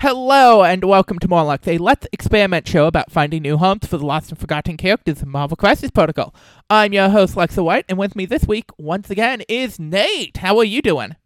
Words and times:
Hello 0.00 0.62
and 0.62 0.84
welcome 0.84 1.18
to 1.18 1.26
Morlock, 1.26 1.66
a 1.66 1.76
Let's 1.76 2.06
Experiment 2.12 2.68
show 2.68 2.86
about 2.86 3.10
finding 3.10 3.42
new 3.42 3.56
homes 3.56 3.84
for 3.84 3.98
the 3.98 4.06
lost 4.06 4.30
and 4.30 4.38
forgotten 4.38 4.76
characters 4.76 5.24
in 5.24 5.28
Marvel 5.28 5.56
Crisis 5.56 5.90
Protocol. 5.90 6.32
I'm 6.70 6.92
your 6.92 7.08
host, 7.08 7.34
Lexa 7.34 7.64
White, 7.64 7.84
and 7.88 7.98
with 7.98 8.14
me 8.14 8.24
this 8.24 8.46
week, 8.46 8.70
once 8.78 9.10
again, 9.10 9.42
is 9.48 9.80
Nate. 9.80 10.36
How 10.36 10.56
are 10.58 10.64
you 10.64 10.82
doing? 10.82 11.16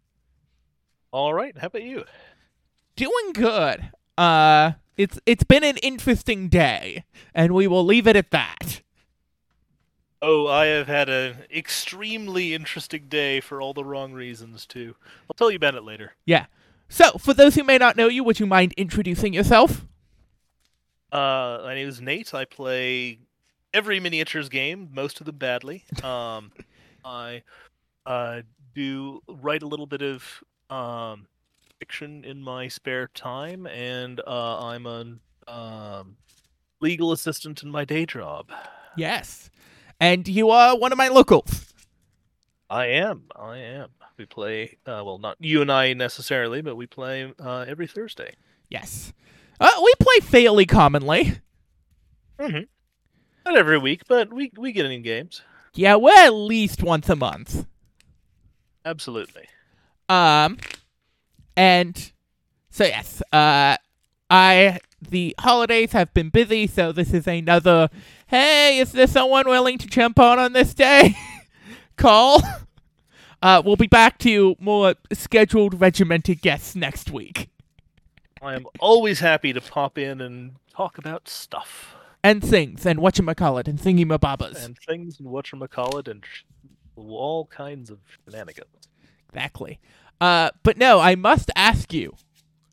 All 1.11 1.35
right. 1.35 1.55
How 1.55 1.67
about 1.67 1.83
you? 1.83 2.05
Doing 2.95 3.33
good. 3.33 3.91
Uh, 4.17 4.71
it's 4.97 5.19
it's 5.27 5.43
been 5.43 5.63
an 5.63 5.77
interesting 5.77 6.49
day, 6.49 7.03
and 7.35 7.53
we 7.53 7.67
will 7.67 7.85
leave 7.85 8.07
it 8.07 8.15
at 8.15 8.31
that. 8.31 8.81
Oh, 10.19 10.47
I 10.47 10.65
have 10.65 10.87
had 10.87 11.09
an 11.09 11.43
extremely 11.55 12.55
interesting 12.55 13.05
day 13.07 13.39
for 13.39 13.61
all 13.61 13.75
the 13.75 13.85
wrong 13.85 14.13
reasons 14.13 14.65
too. 14.65 14.95
I'll 15.29 15.35
tell 15.35 15.51
you 15.51 15.57
about 15.57 15.75
it 15.75 15.83
later. 15.83 16.13
Yeah. 16.25 16.47
So, 16.93 17.17
for 17.17 17.33
those 17.33 17.55
who 17.55 17.63
may 17.63 17.79
not 17.79 17.97
know 17.97 18.07
you, 18.07 18.23
would 18.23 18.39
you 18.39 18.45
mind 18.45 18.75
introducing 18.77 19.33
yourself? 19.33 19.87
Uh, 21.11 21.61
my 21.63 21.73
name 21.73 21.87
is 21.87 21.99
Nate. 21.99 22.35
I 22.35 22.45
play 22.45 23.17
every 23.73 23.99
miniatures 23.99 24.47
game, 24.47 24.89
most 24.93 25.19
of 25.19 25.25
them 25.25 25.37
badly. 25.37 25.85
Um, 26.03 26.51
I 27.03 27.41
uh, 28.05 28.41
do 28.75 29.23
write 29.27 29.63
a 29.63 29.65
little 29.65 29.87
bit 29.87 30.03
of 30.03 30.43
um, 30.69 31.25
fiction 31.79 32.23
in 32.25 32.43
my 32.43 32.67
spare 32.67 33.07
time, 33.07 33.65
and 33.65 34.21
uh, 34.27 34.59
I'm 34.59 34.85
a 34.85 35.51
um, 35.51 36.15
legal 36.79 37.11
assistant 37.11 37.63
in 37.63 37.71
my 37.71 37.85
day 37.85 38.05
job. 38.05 38.51
Yes. 38.95 39.49
And 39.99 40.27
you 40.27 40.51
are 40.51 40.77
one 40.77 40.91
of 40.91 40.99
my 40.99 41.07
locals. 41.07 41.73
I 42.69 42.85
am. 42.85 43.23
I 43.35 43.57
am. 43.57 43.89
We 44.23 44.27
play, 44.27 44.77
uh, 44.85 45.03
well, 45.05 45.17
not 45.17 45.35
you 45.41 45.61
and 45.61 45.69
I 45.69 45.91
necessarily, 45.91 46.61
but 46.61 46.77
we 46.77 46.87
play 46.87 47.33
uh, 47.43 47.65
every 47.67 47.87
Thursday. 47.87 48.35
Yes. 48.69 49.11
Uh, 49.59 49.67
we 49.83 49.91
play 49.99 50.19
fairly 50.21 50.65
commonly. 50.65 51.41
Mm-hmm. 52.39 52.61
Not 53.45 53.57
every 53.57 53.77
week, 53.77 54.03
but 54.07 54.31
we 54.31 54.49
we 54.57 54.71
get 54.71 54.85
in 54.85 55.01
games. 55.01 55.41
Yeah, 55.73 55.97
we're 55.97 56.17
at 56.17 56.29
least 56.29 56.81
once 56.81 57.09
a 57.09 57.17
month. 57.17 57.65
Absolutely. 58.85 59.49
Um, 60.07 60.57
and 61.57 62.13
so 62.69 62.85
yes, 62.85 63.21
uh, 63.33 63.75
I 64.29 64.79
the 65.01 65.35
holidays 65.37 65.91
have 65.91 66.13
been 66.13 66.29
busy, 66.29 66.67
so 66.67 66.93
this 66.93 67.13
is 67.13 67.27
another. 67.27 67.89
Hey, 68.27 68.79
is 68.79 68.93
there 68.93 69.05
someone 69.05 69.49
willing 69.49 69.79
to 69.79 69.87
jump 69.87 70.17
on 70.17 70.39
on 70.39 70.53
this 70.53 70.73
day? 70.73 71.17
Call. 71.97 72.41
Uh, 73.43 73.61
we'll 73.63 73.75
be 73.75 73.87
back 73.87 74.17
to 74.19 74.29
you 74.29 74.55
more 74.57 74.95
scheduled 75.11 75.79
regimented 75.81 76.41
guests 76.41 76.75
next 76.77 77.11
week. 77.11 77.49
I 78.41 78.55
am 78.55 78.65
always 78.79 79.19
happy 79.19 79.51
to 79.51 79.59
pop 79.61 79.97
in 79.97 80.21
and 80.21 80.55
talk 80.73 80.97
about 80.97 81.27
stuff 81.27 81.93
And 82.23 82.41
things, 82.41 82.85
and 82.85 82.99
whatchamacallit, 82.99 83.67
and 83.67 83.77
thingy-mabobbers. 83.77 84.63
and 84.63 84.77
things 84.87 85.19
and 85.19 85.27
whatchamacallit 85.27 86.07
and 86.07 86.23
sh- 86.25 86.43
all 86.95 87.45
kinds 87.47 87.89
of 87.89 87.99
shenanigans. 88.25 88.87
Exactly. 89.29 89.79
Uh, 90.21 90.51
but 90.63 90.77
no, 90.77 90.99
I 91.01 91.15
must 91.15 91.51
ask 91.55 91.91
you, 91.91 92.15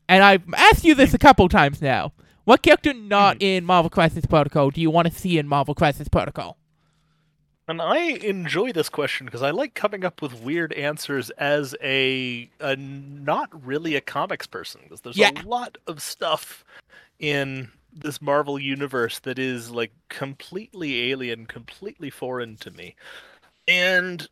and 0.07 0.23
I've 0.23 0.43
asked 0.53 0.85
you 0.85 0.95
this 0.95 1.13
a 1.13 1.17
couple 1.19 1.49
times 1.49 1.81
now. 1.81 2.13
What 2.45 2.61
character 2.61 2.93
not 2.93 3.41
in 3.41 3.65
Marvel 3.65 3.89
Crisis 3.89 4.25
Protocol 4.25 4.69
do 4.71 4.79
you 4.79 4.89
want 4.89 5.07
to 5.11 5.13
see 5.13 5.37
in 5.37 5.47
Marvel 5.47 5.75
Crisis 5.75 6.07
Protocol? 6.07 6.57
And 7.67 7.81
I 7.81 7.97
enjoy 7.97 8.71
this 8.73 8.89
question 8.89 9.25
because 9.25 9.43
I 9.43 9.51
like 9.51 9.75
coming 9.75 10.03
up 10.03 10.21
with 10.21 10.41
weird 10.41 10.73
answers 10.73 11.29
as 11.31 11.75
a, 11.81 12.49
a 12.59 12.75
not 12.75 13.49
really 13.65 13.95
a 13.95 14.01
comics 14.01 14.47
person 14.47 14.81
because 14.83 15.01
there's 15.01 15.17
Yeah. 15.17 15.31
a 15.35 15.47
lot 15.47 15.77
of 15.87 16.01
stuff 16.01 16.65
in 17.19 17.69
this 17.93 18.21
Marvel 18.21 18.57
universe 18.59 19.19
that 19.19 19.37
is 19.37 19.69
like 19.71 19.91
completely 20.09 21.11
alien, 21.11 21.45
completely 21.45 22.09
foreign 22.09 22.57
to 22.57 22.71
me. 22.71 22.95
And 23.67 24.27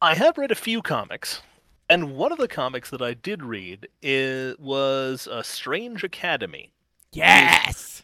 I 0.00 0.14
have 0.14 0.38
read 0.38 0.50
a 0.50 0.56
few 0.56 0.82
comics, 0.82 1.42
and 1.88 2.14
one 2.16 2.32
of 2.32 2.38
the 2.38 2.48
comics 2.48 2.90
that 2.90 3.02
I 3.02 3.14
did 3.14 3.42
read 3.42 3.88
is, 4.02 4.56
was 4.58 5.28
a 5.30 5.44
Strange 5.44 6.04
Academy 6.04 6.70
Yes. 7.12 8.02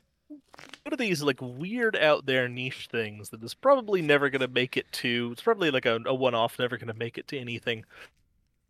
One 0.84 0.92
of 0.92 0.98
these 0.98 1.22
like 1.22 1.38
weird 1.40 1.96
out 1.96 2.26
there 2.26 2.48
niche 2.48 2.88
things 2.90 3.30
that 3.30 3.42
is 3.42 3.54
probably 3.54 4.00
never 4.02 4.30
going 4.30 4.40
to 4.40 4.48
make 4.48 4.76
it 4.76 4.90
to 4.92 5.30
it's 5.32 5.42
probably 5.42 5.70
like 5.70 5.86
a, 5.86 5.98
a 6.06 6.14
one-off 6.14 6.58
never 6.58 6.76
going 6.76 6.88
to 6.88 6.94
make 6.94 7.18
it 7.18 7.28
to 7.28 7.38
anything 7.38 7.84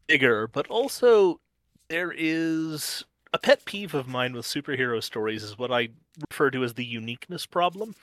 bigger 0.07 0.47
but 0.49 0.67
also 0.69 1.41
there 1.89 2.13
is 2.17 3.05
a 3.33 3.39
pet 3.39 3.65
peeve 3.65 3.95
of 3.95 4.09
mine 4.09 4.33
with 4.33 4.47
superhero 4.47 5.03
stories 5.03 5.43
is 5.43 5.59
what 5.59 5.71
i 5.71 5.89
refer 6.31 6.51
to 6.51 6.65
as 6.65 6.75
the 6.75 6.85
uniqueness 6.85 7.47
problem 7.47 7.95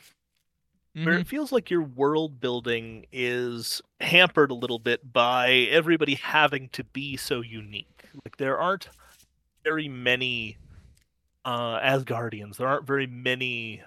where 0.94 1.18
Mhm. 1.18 1.22
it 1.22 1.28
feels 1.28 1.52
like 1.52 1.70
your 1.70 1.82
world 1.82 2.40
building 2.40 3.06
is 3.12 3.82
hampered 4.00 4.50
a 4.50 4.54
little 4.56 4.80
bit 4.80 5.12
by 5.12 5.50
everybody 5.70 6.16
having 6.16 6.70
to 6.70 6.86
be 6.86 7.18
so 7.18 7.42
unique. 7.42 8.06
Like 8.24 8.38
there 8.38 8.58
aren't 8.58 8.88
very 9.66 9.90
many 9.90 10.56
uh 11.46 11.80
Asgardians. 11.80 12.58
There 12.58 12.68
aren't 12.68 12.86
very 12.88 13.08
many 13.08 13.82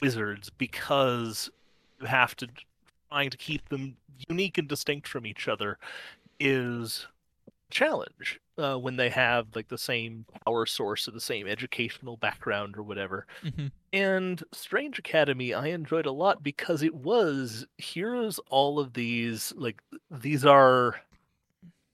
wizards 0.00 0.50
because 0.50 1.50
you 2.00 2.06
have 2.06 2.34
to 2.36 2.48
trying 3.10 3.30
to 3.30 3.36
keep 3.36 3.68
them 3.68 3.96
unique 4.28 4.58
and 4.58 4.68
distinct 4.68 5.08
from 5.08 5.26
each 5.26 5.48
other 5.48 5.78
is 6.40 7.06
a 7.46 7.50
challenge 7.72 8.40
uh, 8.58 8.76
when 8.76 8.96
they 8.96 9.08
have 9.08 9.46
like 9.54 9.68
the 9.68 9.78
same 9.78 10.24
power 10.44 10.66
source 10.66 11.08
or 11.08 11.12
the 11.12 11.20
same 11.20 11.46
educational 11.46 12.16
background 12.16 12.76
or 12.76 12.82
whatever. 12.82 13.26
Mhm. 13.42 13.70
And 13.92 14.42
Strange 14.52 14.98
Academy, 14.98 15.54
I 15.54 15.68
enjoyed 15.68 16.06
a 16.06 16.12
lot 16.12 16.42
because 16.42 16.82
it 16.82 16.94
was 16.94 17.66
here's 17.78 18.38
all 18.50 18.78
of 18.78 18.92
these 18.92 19.52
like 19.56 19.82
these 20.10 20.44
are 20.44 21.00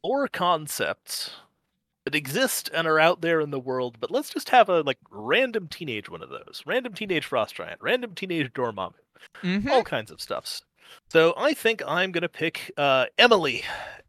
lore 0.03 0.29
concepts 0.29 1.31
that 2.05 2.15
exist 2.15 2.71
and 2.75 2.87
are 2.87 3.01
out 3.01 3.21
there 3.23 3.41
in 3.41 3.51
the 3.51 3.59
world, 3.59 3.97
but 3.99 4.11
let's 4.11 4.31
just 4.31 4.51
have 4.51 4.69
a 4.69 4.83
like 4.83 4.99
random 5.11 5.69
teenage 5.69 6.09
one 6.09 6.23
of 6.23 6.29
those, 6.29 6.63
random 6.67 6.93
teenage 6.93 7.25
frost 7.25 7.55
giant, 7.55 7.81
random 7.81 8.15
teenage 8.15 8.53
Dormammu, 8.53 8.93
Mhm. 9.43 9.71
all 9.71 9.83
kinds 9.83 10.11
of 10.11 10.21
stuffs. 10.21 10.63
So 11.09 11.35
I 11.37 11.55
think 11.55 11.83
I'm 11.87 12.13
gonna 12.13 12.29
pick 12.29 12.71
uh, 12.77 13.07
Emily 13.19 13.63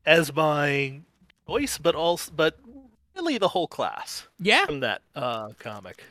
as 0.05 0.33
my 0.33 0.99
choice, 1.47 1.77
but 1.77 1.95
also 1.95 2.31
but 2.35 2.59
really 3.15 3.37
the 3.37 3.47
whole 3.49 3.67
class 3.67 4.27
Yeah. 4.39 4.65
from 4.65 4.81
that 4.81 5.01
uh, 5.15 5.49
comic. 5.59 6.03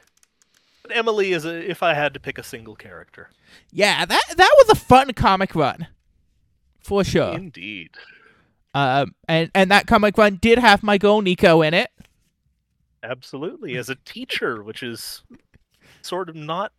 But 0.82 0.96
Emily 0.96 1.32
is 1.32 1.44
a, 1.44 1.70
if 1.70 1.82
I 1.82 1.94
had 1.94 2.12
to 2.14 2.20
pick 2.20 2.38
a 2.38 2.42
single 2.42 2.76
character. 2.76 3.30
Yeah. 3.70 4.04
That 4.06 4.22
that 4.36 4.54
was 4.56 4.70
a 4.70 4.74
fun 4.74 5.12
comic 5.12 5.54
run, 5.54 5.88
for 6.80 7.04
sure. 7.04 7.34
Indeed. 7.34 7.90
Um, 8.74 9.14
and 9.28 9.50
and 9.54 9.70
that 9.70 9.86
comic 9.86 10.18
run 10.18 10.36
did 10.36 10.58
have 10.58 10.82
my 10.82 10.98
girl 10.98 11.20
Nico 11.20 11.62
in 11.62 11.74
it. 11.74 11.90
Absolutely. 13.02 13.76
As 13.76 13.88
a 13.88 13.96
teacher, 14.04 14.62
which 14.62 14.82
is 14.82 15.22
sort 16.02 16.28
of 16.28 16.34
not 16.34 16.72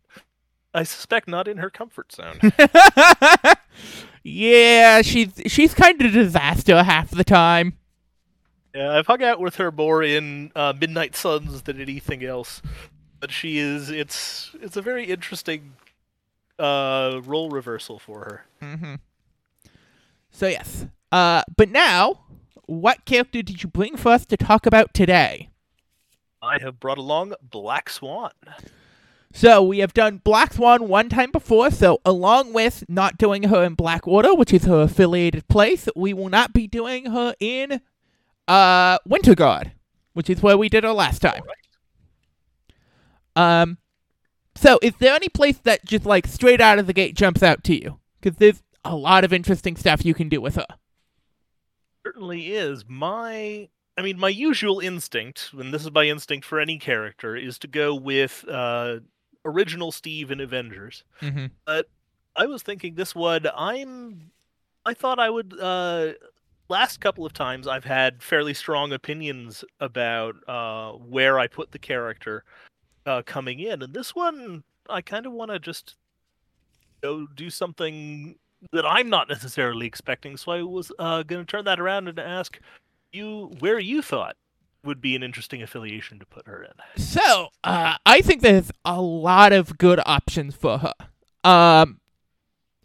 I 0.76 0.82
suspect 0.82 1.26
not 1.26 1.48
in 1.48 1.56
her 1.56 1.70
comfort 1.70 2.12
zone. 2.12 2.38
yeah, 4.22 5.00
she's 5.00 5.32
she's 5.46 5.72
kind 5.72 6.00
of 6.02 6.08
a 6.08 6.10
disaster 6.10 6.82
half 6.82 7.10
the 7.10 7.24
time. 7.24 7.78
yeah, 8.74 8.92
I've 8.92 9.06
hung 9.06 9.22
out 9.22 9.40
with 9.40 9.56
her 9.56 9.72
more 9.72 10.02
in 10.02 10.52
uh, 10.54 10.74
Midnight 10.78 11.16
Suns 11.16 11.62
than 11.62 11.80
anything 11.80 12.22
else. 12.22 12.60
But 13.20 13.32
she 13.32 13.56
is 13.56 13.88
it's 13.88 14.54
it's 14.60 14.76
a 14.76 14.82
very 14.82 15.06
interesting 15.06 15.72
uh 16.58 17.20
role 17.24 17.48
reversal 17.48 17.98
for 17.98 18.20
her. 18.20 18.44
Mm-hmm. 18.60 18.94
So 20.30 20.46
yes. 20.46 20.86
Uh, 21.12 21.42
but 21.56 21.70
now, 21.70 22.20
what 22.66 23.04
character 23.04 23.42
did 23.42 23.62
you 23.62 23.68
bring 23.68 23.96
for 23.96 24.10
us 24.10 24.26
to 24.26 24.36
talk 24.36 24.66
about 24.66 24.92
today? 24.92 25.50
I 26.42 26.58
have 26.60 26.78
brought 26.78 26.98
along 26.98 27.34
Black 27.42 27.88
Swan. 27.88 28.32
So 29.32 29.62
we 29.62 29.78
have 29.78 29.92
done 29.92 30.22
Black 30.24 30.54
Swan 30.54 30.88
one 30.88 31.08
time 31.08 31.30
before. 31.30 31.70
So 31.70 32.00
along 32.04 32.52
with 32.52 32.84
not 32.88 33.18
doing 33.18 33.44
her 33.44 33.64
in 33.64 33.74
Blackwater, 33.74 34.34
which 34.34 34.52
is 34.52 34.64
her 34.64 34.82
affiliated 34.82 35.46
place, 35.48 35.88
we 35.94 36.14
will 36.14 36.28
not 36.28 36.52
be 36.52 36.66
doing 36.66 37.10
her 37.10 37.34
in 37.38 37.80
uh 38.48 38.98
Winter 39.04 39.34
Guard, 39.34 39.72
which 40.14 40.30
is 40.30 40.42
where 40.42 40.56
we 40.56 40.68
did 40.68 40.84
her 40.84 40.92
last 40.92 41.20
time. 41.20 41.42
Um, 43.34 43.78
so 44.54 44.78
is 44.80 44.94
there 44.98 45.14
any 45.14 45.28
place 45.28 45.58
that 45.64 45.84
just 45.84 46.06
like 46.06 46.26
straight 46.26 46.60
out 46.60 46.78
of 46.78 46.86
the 46.86 46.94
gate 46.94 47.14
jumps 47.14 47.42
out 47.42 47.62
to 47.64 47.74
you? 47.74 47.98
Because 48.20 48.38
there's 48.38 48.62
a 48.84 48.96
lot 48.96 49.24
of 49.24 49.32
interesting 49.32 49.76
stuff 49.76 50.04
you 50.04 50.14
can 50.14 50.28
do 50.28 50.40
with 50.40 50.54
her. 50.54 50.66
Certainly 52.06 52.54
is. 52.54 52.84
My 52.88 53.68
i 53.98 54.02
mean 54.02 54.18
my 54.18 54.28
usual 54.28 54.78
instinct 54.78 55.50
and 55.58 55.72
this 55.72 55.82
is 55.82 55.90
my 55.90 56.04
instinct 56.04 56.44
for 56.46 56.60
any 56.60 56.78
character 56.78 57.34
is 57.34 57.58
to 57.58 57.66
go 57.66 57.94
with 57.94 58.44
uh 58.46 58.98
original 59.44 59.90
steve 59.90 60.30
in 60.30 60.40
avengers. 60.40 61.02
Mm-hmm. 61.22 61.46
i 62.36 62.46
was 62.46 62.62
thinking 62.62 62.94
this 62.94 63.14
one 63.14 63.46
i'm 63.56 64.30
i 64.84 64.92
thought 64.92 65.18
i 65.18 65.30
would 65.30 65.58
uh 65.58 66.12
last 66.68 67.00
couple 67.00 67.24
of 67.24 67.32
times 67.32 67.66
I've 67.66 67.84
had 67.84 68.22
fairly 68.22 68.52
strong 68.52 68.92
opinions 68.92 69.64
about 69.80 70.34
uh, 70.48 70.92
where 70.92 71.38
I 71.38 71.46
put 71.46 71.70
the 71.70 71.78
character 71.78 72.44
uh, 73.06 73.22
coming 73.24 73.60
in, 73.60 73.82
and 73.82 73.94
this 73.94 74.14
one 74.14 74.64
I 74.90 75.00
kind 75.00 75.26
of 75.26 75.32
want 75.32 75.52
to 75.52 75.58
just 75.60 75.94
go 77.02 77.26
do 77.34 77.50
something 77.50 78.36
that 78.72 78.84
I'm 78.86 79.08
not 79.08 79.28
necessarily 79.28 79.86
expecting. 79.86 80.36
So 80.36 80.52
I 80.52 80.62
was 80.62 80.92
uh, 80.98 81.22
going 81.22 81.44
to 81.44 81.50
turn 81.50 81.64
that 81.64 81.80
around 81.80 82.08
and 82.08 82.18
ask 82.18 82.58
you 83.12 83.52
where 83.60 83.78
you 83.78 84.02
thought 84.02 84.36
would 84.84 85.00
be 85.00 85.16
an 85.16 85.22
interesting 85.22 85.62
affiliation 85.62 86.18
to 86.18 86.26
put 86.26 86.46
her 86.46 86.62
in. 86.62 87.02
So, 87.02 87.48
uh, 87.64 87.96
I 88.06 88.20
think 88.20 88.42
there's 88.42 88.70
a 88.84 89.00
lot 89.00 89.52
of 89.52 89.78
good 89.78 90.00
options 90.06 90.54
for 90.54 90.78
her. 90.78 90.94
Um, 91.42 92.00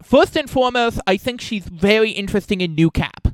first 0.01 0.35
and 0.35 0.49
foremost, 0.49 0.99
I 1.05 1.17
think 1.17 1.41
she's 1.41 1.65
very 1.65 2.09
interesting 2.11 2.59
in 2.61 2.73
New 2.73 2.89
Cap. 2.89 3.27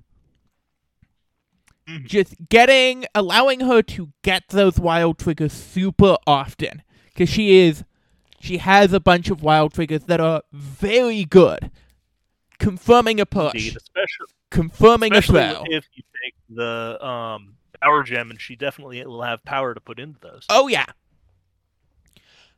Mhm. 1.87 2.05
Just 2.05 2.35
getting, 2.49 3.05
allowing 3.15 3.61
her 3.61 3.81
to 3.83 4.11
get 4.21 4.49
those 4.49 4.77
wild 4.79 5.17
triggers 5.17 5.53
super 5.53 6.17
often. 6.27 6.83
Because 7.05 7.29
she 7.29 7.59
is, 7.59 7.85
she 8.41 8.57
has 8.57 8.91
a 8.91 8.99
bunch 8.99 9.29
of 9.29 9.41
wild 9.41 9.73
triggers 9.73 10.03
that 10.03 10.19
are 10.19 10.41
very 10.51 11.23
good. 11.23 11.71
Confirming 12.59 13.19
a 13.19 13.25
push, 13.25 13.53
Indeed, 13.53 13.77
especially 13.77 14.27
confirming 14.49 15.13
a 15.13 15.19
especially 15.19 15.75
if 15.75 15.85
you 15.93 16.03
take 16.23 16.33
the 16.49 17.05
um, 17.05 17.55
power 17.81 18.03
gem, 18.03 18.31
and 18.31 18.41
she 18.41 18.55
definitely 18.55 19.05
will 19.05 19.21
have 19.21 19.43
power 19.45 19.73
to 19.73 19.79
put 19.79 19.99
into 19.99 20.19
those. 20.19 20.45
Oh 20.49 20.67
yeah. 20.67 20.85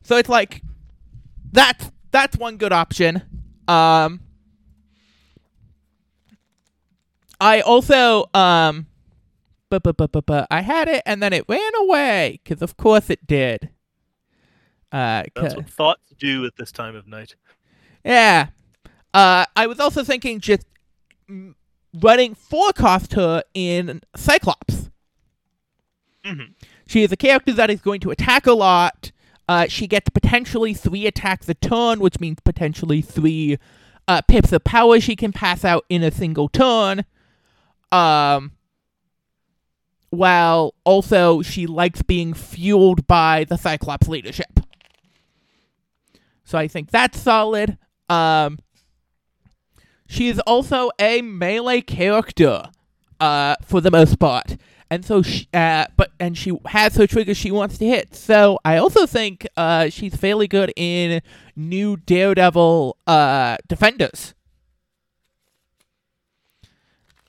So 0.04 0.18
it's 0.18 0.30
like 0.30 0.62
that's 1.52 1.92
that's 2.12 2.38
one 2.38 2.58
good 2.58 2.72
option. 2.72 3.22
Um 3.68 4.22
I 7.42 7.62
also 7.62 8.30
um 8.34 8.88
but 9.70 9.84
but 9.84 9.98
but 9.98 10.12
but 10.12 10.26
but 10.26 10.48
I 10.50 10.62
had 10.62 10.88
it 10.88 11.04
and 11.06 11.22
then 11.22 11.34
it 11.34 11.46
ran 11.48 11.76
away 11.76 12.40
cuz 12.46 12.62
of 12.62 12.78
course 12.78 13.10
it 13.10 13.28
did. 13.28 13.70
Uh 14.92 15.24
That's 15.36 15.56
what 15.56 15.70
thoughts 15.70 16.14
do 16.18 16.46
at 16.46 16.56
this 16.56 16.72
time 16.72 16.96
of 16.96 17.08
night. 17.08 17.36
yeah. 18.04 18.48
Uh, 19.14 19.46
I 19.56 19.68
was 19.68 19.80
also 19.80 20.04
thinking 20.04 20.40
just 20.40 20.66
running 21.94 22.36
forecast 22.36 23.14
her 23.14 23.44
in 23.54 24.02
Cyclops. 24.16 24.90
Mhm. 26.24 26.54
She 26.88 27.04
is 27.04 27.12
a 27.12 27.18
character 27.18 27.54
that 27.54 27.70
is 27.70 27.82
going 27.82 28.02
to 28.02 28.12
attack 28.12 28.46
a 28.46 28.54
lot. 28.54 29.12
Uh, 29.48 29.68
she 29.68 29.88
gets 29.88 30.10
potentially 30.10 30.74
three 30.74 31.08
attacks 31.08 31.50
a 31.50 31.56
turn, 31.56 32.00
which 32.00 32.20
means 32.20 32.40
potentially 32.44 33.02
three 33.02 33.58
uh, 34.08 34.22
pips 34.22 34.52
of 34.52 34.64
power 34.64 35.00
she 35.00 35.16
can 35.16 35.32
pass 35.32 35.64
out 35.66 35.86
in 35.90 36.04
a 36.04 36.12
single 36.12 36.50
turn. 36.50 37.06
Um, 37.92 38.52
while 40.12 40.74
also 40.84 41.42
she 41.42 41.68
likes 41.68 42.02
being 42.02 42.34
fueled 42.34 43.06
by 43.08 43.44
the 43.44 43.58
Cyclops 43.58 44.08
leadership. 44.08 44.60
So 46.44 46.58
I 46.58 46.68
think 46.68 46.90
that's 46.90 47.20
solid. 47.20 47.78
Um, 48.10 48.60
she 50.10 50.28
is 50.28 50.40
also 50.40 50.90
a 51.00 51.22
melee 51.22 51.82
character, 51.82 52.64
uh, 53.20 53.56
for 53.64 53.80
the 53.80 53.92
most 53.92 54.18
part, 54.20 54.58
and 54.90 55.06
so 55.06 55.22
she, 55.22 55.48
uh, 55.54 55.86
but 55.96 56.12
and 56.20 56.36
she 56.36 56.58
has 56.66 56.96
her 56.96 57.06
triggers 57.06 57.38
she 57.38 57.52
wants 57.52 57.78
to 57.78 57.86
hit. 57.86 58.16
So 58.16 58.58
I 58.66 58.78
also 58.78 59.06
think 59.06 59.48
uh, 59.56 59.90
she's 59.90 60.16
fairly 60.16 60.48
good 60.48 60.74
in 60.76 61.22
new 61.56 61.96
Daredevil 61.98 62.98
uh 63.06 63.58
defenders. 63.68 64.34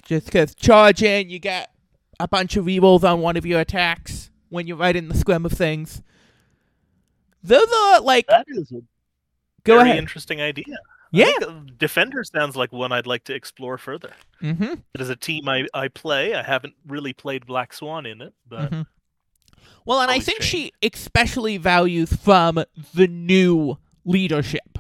Just 0.05 0.27
because 0.27 0.55
charge 0.55 1.03
in, 1.03 1.29
you 1.31 1.39
get 1.39 1.71
a 2.19 2.27
bunch 2.27 2.57
of 2.57 2.65
rerolls 2.65 3.05
on 3.05 3.21
one 3.21 3.37
of 3.37 3.45
your 3.47 3.61
attacks 3.61 4.31
when 4.49 4.67
you're 4.67 4.77
right 4.77 4.97
in 4.97 5.09
the 5.09 5.15
scrum 5.17 5.45
of 5.45 5.53
things. 5.53 6.03
Those 7.43 7.69
are 7.85 8.01
like 8.01 8.27
That 8.29 8.47
is 8.49 8.73
a 8.73 8.81
go 9.65 9.77
very 9.77 9.91
ahead. 9.91 9.99
interesting 9.99 10.41
idea. 10.41 10.79
Yeah. 11.13 11.33
Defender 11.79 12.23
sounds 12.25 12.55
like 12.57 12.73
one 12.73 12.93
I'd 12.93 13.07
like 13.07 13.25
to 13.25 13.35
explore 13.35 13.79
further. 13.79 14.13
Mm-hmm. 14.43 14.75
It 14.95 15.01
is 15.01 15.09
a 15.11 15.17
team 15.17 15.49
I, 15.49 15.67
I 15.75 15.89
play. 15.89 16.35
I 16.35 16.43
haven't 16.43 16.75
really 16.87 17.13
played 17.13 17.47
Black 17.47 17.73
Swan 17.73 18.07
in 18.07 18.21
it, 18.23 18.33
but 18.49 18.71
Mhm. 18.71 18.87
Well, 19.87 20.01
and 20.01 20.11
I 20.11 20.21
think 20.21 20.43
she 20.43 20.73
especially 20.83 21.57
values 21.57 22.13
from 22.13 22.63
the 22.95 23.07
new 23.09 23.79
leadership 24.05 24.79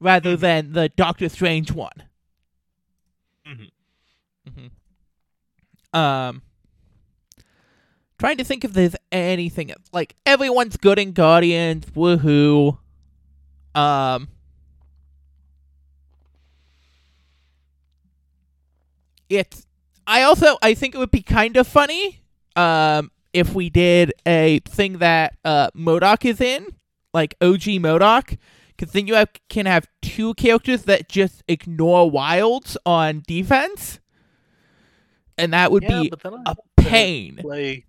rather 0.00 0.36
Mhm. 0.36 0.40
than 0.40 0.72
the 0.72 0.88
Doctor 0.90 1.28
Strange 1.28 1.70
one. 1.72 2.02
Mhm. 3.46 3.70
Mhm. 4.48 5.98
Um, 5.98 6.42
trying 8.18 8.36
to 8.36 8.44
think 8.44 8.64
if 8.64 8.72
there's 8.72 8.96
anything 9.12 9.72
like 9.92 10.16
everyone's 10.26 10.76
good 10.76 10.98
in 10.98 11.12
Guardians. 11.12 11.86
Woohoo! 11.86 12.78
Um. 13.74 14.28
It's. 19.36 19.66
I 20.06 20.22
also 20.22 20.58
I 20.62 20.74
think 20.74 20.94
it 20.94 20.98
would 20.98 21.10
be 21.10 21.22
kind 21.22 21.56
of 21.56 21.66
funny 21.66 22.20
um, 22.56 23.10
if 23.32 23.54
we 23.54 23.70
did 23.70 24.12
a 24.26 24.60
thing 24.60 24.98
that 24.98 25.36
uh, 25.44 25.70
MODOK 25.74 26.24
is 26.26 26.40
in, 26.40 26.66
like 27.14 27.34
OG 27.40 27.62
MODOK, 27.80 28.36
because 28.76 28.92
then 28.92 29.06
you 29.06 29.14
have, 29.14 29.30
can 29.48 29.64
have 29.66 29.86
two 30.02 30.34
characters 30.34 30.82
that 30.82 31.08
just 31.08 31.42
ignore 31.48 32.10
wilds 32.10 32.76
on 32.84 33.22
defense, 33.26 33.98
and 35.38 35.52
that 35.54 35.72
would 35.72 35.84
yeah, 35.84 36.02
be 36.02 36.10
but 36.10 36.22
then 36.22 36.34
I 36.46 36.52
a 36.52 36.56
pain. 36.76 37.36
play 37.36 37.86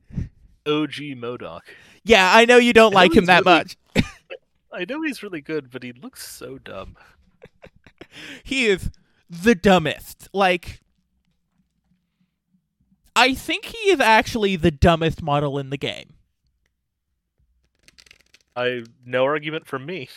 OG 0.65 0.93
MODOK. 1.17 1.61
Yeah, 2.05 2.31
I 2.33 2.45
know 2.45 2.57
you 2.57 2.71
don't 2.71 2.91
know 2.91 2.95
like 2.95 3.13
him 3.13 3.25
that 3.25 3.45
really- 3.45 3.57
much. 3.57 3.77
I 4.71 4.85
know 4.89 5.01
he's 5.03 5.23
really 5.23 5.41
good, 5.41 5.71
but 5.71 5.83
he 5.83 5.93
looks 5.93 6.27
so 6.27 6.57
dumb. 6.57 6.95
He 8.43 8.67
is 8.67 8.91
the 9.29 9.55
dumbest. 9.55 10.29
Like, 10.33 10.79
I 13.15 13.33
think 13.33 13.65
he 13.65 13.89
is 13.89 13.99
actually 13.99 14.55
the 14.55 14.71
dumbest 14.71 15.21
model 15.21 15.57
in 15.57 15.69
the 15.69 15.77
game. 15.77 16.13
I 18.55 18.83
no 19.05 19.23
argument 19.23 19.67
from 19.67 19.85
me. 19.85 20.09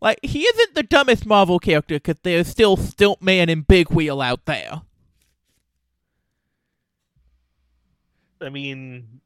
Like, 0.00 0.20
he 0.22 0.42
isn't 0.42 0.74
the 0.74 0.82
dumbest 0.82 1.26
Marvel 1.26 1.58
character 1.58 1.96
because 1.96 2.20
there's 2.22 2.46
still 2.46 2.76
Stiltman 2.76 3.50
and 3.50 3.66
Big 3.66 3.90
Wheel 3.90 4.20
out 4.20 4.44
there. 4.44 4.82
I 8.40 8.48
mean, 8.48 9.20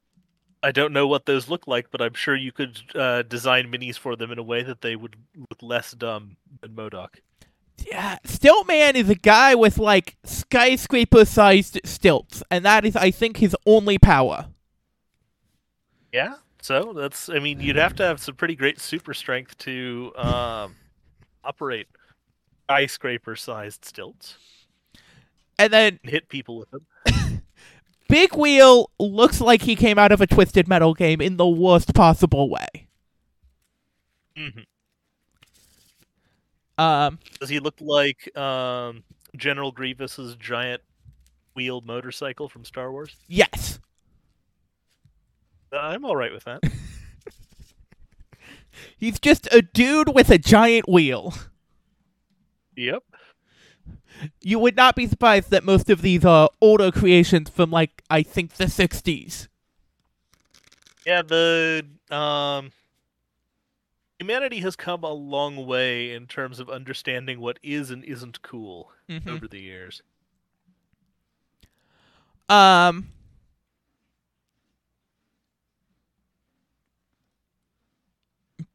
I 0.63 0.71
don't 0.71 0.93
know 0.93 1.05
what 1.07 1.27
those 1.27 1.47
look 1.47 1.67
like, 1.67 1.91
but 1.91 2.01
I'm 2.01 2.15
sure 2.15 2.35
you 2.35 2.51
could 2.51 2.79
uh, 2.95 3.21
design 3.21 3.71
minis 3.71 3.97
for 3.97 4.15
them 4.15 4.31
in 4.31 4.39
a 4.39 4.43
way 4.43 4.63
that 4.63 4.81
they 4.81 4.95
would 4.95 5.15
look 5.37 5.61
less 5.61 5.91
dumb 5.91 6.37
than 6.61 6.71
MODOK. 6.71 7.19
Yeah, 7.79 8.17
Stiltman 8.25 8.95
is 8.95 9.09
a 9.09 9.15
guy 9.15 9.55
with 9.55 9.77
like 9.77 10.15
skyscraper-sized 10.23 11.81
stilts, 11.83 12.43
and 12.49 12.63
that 12.65 12.85
is, 12.85 12.95
I 12.95 13.11
think, 13.11 13.37
his 13.37 13.55
only 13.65 13.97
power. 13.97 14.47
Yeah. 16.11 16.35
So 16.61 16.93
that's. 16.95 17.27
I 17.29 17.39
mean, 17.39 17.59
you'd 17.59 17.75
have 17.75 17.95
to 17.95 18.03
have 18.03 18.21
some 18.21 18.35
pretty 18.35 18.55
great 18.55 18.79
super 18.79 19.13
strength 19.13 19.57
to 19.59 20.13
um, 20.15 20.75
operate 21.43 21.87
skyscraper-sized 22.69 23.83
stilts 23.85 24.37
And 25.59 25.73
then 25.73 25.99
hit 26.03 26.29
people 26.29 26.57
with 26.57 26.71
them. 26.71 26.85
Big 28.07 28.35
Wheel 28.35 28.89
looks 28.99 29.41
like 29.41 29.63
he 29.63 29.75
came 29.75 29.99
out 29.99 30.11
of 30.11 30.21
a 30.21 30.27
Twisted 30.27 30.67
Metal 30.67 30.93
game 30.93 31.19
in 31.21 31.37
the 31.37 31.47
worst 31.47 31.93
possible 31.93 32.49
way. 32.49 32.87
hmm 34.37 34.61
Um, 36.77 37.19
Does 37.39 37.49
he 37.49 37.59
look 37.59 37.75
like 37.79 38.35
um, 38.37 39.03
General 39.37 39.71
Grievous's 39.71 40.35
giant 40.35 40.81
wheeled 41.55 41.85
motorcycle 41.85 42.49
from 42.49 42.65
Star 42.65 42.91
Wars? 42.91 43.15
yes. 43.27 43.79
Uh, 45.71 45.77
I'm 45.77 46.05
all 46.05 46.15
right 46.15 46.31
with 46.31 46.43
that. 46.43 46.61
He's 48.97 49.19
just 49.19 49.47
a 49.51 49.61
dude 49.61 50.13
with 50.13 50.29
a 50.29 50.37
giant 50.37 50.87
wheel. 50.87 51.33
yep. 52.75 53.03
You 54.41 54.59
would 54.59 54.75
not 54.75 54.95
be 54.95 55.07
surprised 55.07 55.49
that 55.49 55.63
most 55.63 55.89
of 55.89 56.01
these 56.03 56.23
are 56.23 56.49
older 56.61 56.91
creations 56.91 57.49
from, 57.49 57.71
like, 57.71 58.03
I 58.09 58.21
think 58.23 58.53
the 58.53 58.65
60s. 58.65 59.47
Yeah, 61.05 61.21
the 61.23 61.85
um 62.11 62.71
humanity 64.23 64.59
has 64.61 64.75
come 64.77 65.03
a 65.03 65.11
long 65.11 65.65
way 65.65 66.13
in 66.13 66.25
terms 66.27 66.59
of 66.59 66.69
understanding 66.69 67.41
what 67.41 67.59
is 67.61 67.89
and 67.91 68.05
isn't 68.05 68.41
cool 68.41 68.89
Mhm. 69.09 69.27
over 69.27 69.47
the 69.49 69.59
years. 69.59 70.01
Um, 72.47 73.09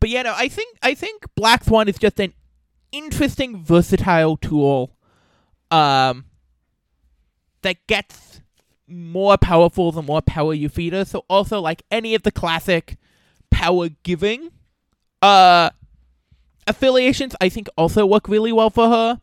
but 0.00 0.10
yeah, 0.10 0.22
no, 0.22 0.34
I 0.36 0.48
think 0.48 0.76
I 0.82 0.94
think 0.94 1.24
Black 1.34 1.64
Swan 1.64 1.88
is 1.88 1.98
just 1.98 2.20
an 2.20 2.34
interesting, 2.92 3.62
versatile 3.64 4.36
tool. 4.36 4.96
Um, 5.70 6.24
that 7.62 7.86
gets 7.86 8.40
more 8.86 9.36
powerful 9.36 9.92
the 9.92 10.02
more 10.02 10.22
power 10.22 10.54
you 10.54 10.68
feed 10.68 10.92
her. 10.94 11.04
So 11.04 11.24
also 11.28 11.60
like 11.60 11.82
any 11.90 12.14
of 12.14 12.22
the 12.22 12.30
classic 12.32 12.96
power 13.50 13.88
giving 14.02 14.50
uh 15.22 15.70
affiliations 16.66 17.34
I 17.40 17.48
think 17.48 17.68
also 17.76 18.06
work 18.06 18.28
really 18.28 18.52
well 18.52 18.70
for 18.70 18.88
her. 18.88 19.20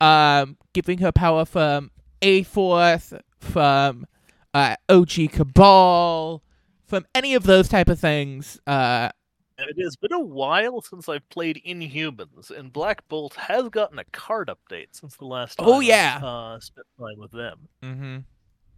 Um 0.00 0.56
giving 0.72 0.98
her 0.98 1.12
power 1.12 1.44
from 1.44 1.90
A 2.22 2.42
Force, 2.44 3.12
from 3.40 4.06
uh 4.54 4.76
OG 4.88 5.30
Cabal, 5.32 6.42
from 6.86 7.06
any 7.14 7.34
of 7.34 7.44
those 7.44 7.68
type 7.68 7.88
of 7.88 7.98
things. 7.98 8.58
Uh 8.66 9.10
it 9.58 9.76
has 9.84 9.94
been 9.96 10.12
a 10.14 10.18
while 10.20 10.80
since 10.80 11.06
I've 11.06 11.28
played 11.28 11.60
Inhumans, 11.66 12.50
and 12.50 12.72
Black 12.72 13.06
Bolt 13.08 13.34
has 13.34 13.68
gotten 13.68 13.98
a 13.98 14.04
card 14.04 14.48
update 14.48 14.86
since 14.92 15.16
the 15.16 15.26
last 15.26 15.58
time 15.58 15.68
Oh, 15.68 15.80
I, 15.80 15.84
yeah. 15.84 16.18
uh, 16.24 16.58
spent 16.60 16.86
time 16.98 17.18
with 17.18 17.30
them. 17.32 17.68
mm-hmm. 17.82 18.16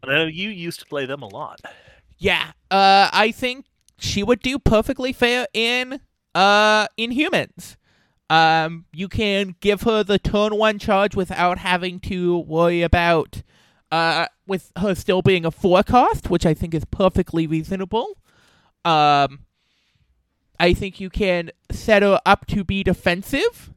I 0.03 0.07
know 0.13 0.25
you 0.25 0.49
used 0.49 0.81
to 0.81 0.87
play 0.87 1.07
them 1.07 1.23
a 1.23 1.29
lot. 1.29 1.61
Yeah, 2.19 2.51
uh, 2.73 3.09
I 3.13 3.31
think 3.31 3.67
she 3.97 4.25
would 4.25 4.41
do 4.41 4.59
perfectly 4.59 5.13
fair 5.13 5.47
in 5.55 6.01
uh 6.35 6.87
Inhumans. 6.99 7.77
Um, 8.31 8.87
you 8.93 9.09
can 9.09 9.57
give 9.61 9.83
her 9.83 10.03
the 10.03 10.19
turn 10.19 10.57
one 10.57 10.79
charge 10.79 11.15
without 11.15 11.59
having 11.59 12.01
to 12.01 12.39
worry 12.39 12.83
about 12.83 13.43
uh 13.91 14.27
with 14.47 14.73
her 14.77 14.95
still 14.95 15.23
being 15.23 15.45
a 15.45 15.51
forecast, 15.51 16.31
which 16.31 16.47
I 16.47 16.55
think 16.55 16.75
is 16.75 16.85
perfectly 16.87 17.47
reasonable. 17.47 18.17
Um, 18.85 19.41
I 20.59 20.75
think 20.75 21.01
you 21.01 21.11
can 21.11 21.51
set 21.71 22.03
her 22.03 22.21
up 22.25 22.47
to 22.47 22.65
be 22.65 22.83
defensive 22.83 23.71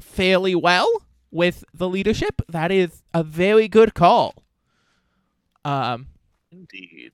fairly 0.00 0.54
well 0.54 0.88
with 1.30 1.64
the 1.72 1.88
leadership. 1.88 2.42
That 2.48 2.70
is 2.70 3.02
a 3.12 3.22
very 3.22 3.68
good 3.68 3.94
call. 3.94 4.44
Um, 5.64 6.08
Indeed. 6.52 7.12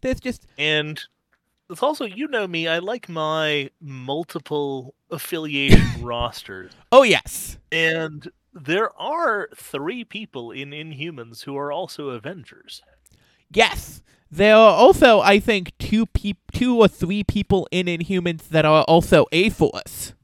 there's 0.00 0.20
just 0.20 0.46
And 0.58 1.00
it's 1.70 1.82
also, 1.82 2.04
you 2.04 2.28
know 2.28 2.46
me, 2.46 2.68
I 2.68 2.78
like 2.78 3.08
my 3.08 3.70
multiple 3.80 4.94
affiliation 5.10 5.82
rosters. 6.02 6.72
oh 6.92 7.02
yes. 7.02 7.58
And 7.72 8.30
there 8.52 8.90
are 9.00 9.48
three 9.54 10.04
people 10.04 10.50
in 10.50 10.70
Inhumans 10.70 11.44
who 11.44 11.56
are 11.56 11.70
also 11.72 12.08
Avengers. 12.10 12.82
Yes, 13.52 14.02
there 14.30 14.54
are 14.56 14.74
also, 14.74 15.20
I 15.20 15.40
think, 15.40 15.72
two 15.78 16.06
peop- 16.06 16.52
two 16.52 16.78
or 16.78 16.88
three 16.88 17.24
people 17.24 17.66
in 17.70 17.86
Inhumans 17.86 18.48
that 18.48 18.64
are 18.64 18.82
also 18.84 19.26
A 19.32 19.50
Force. 19.50 20.14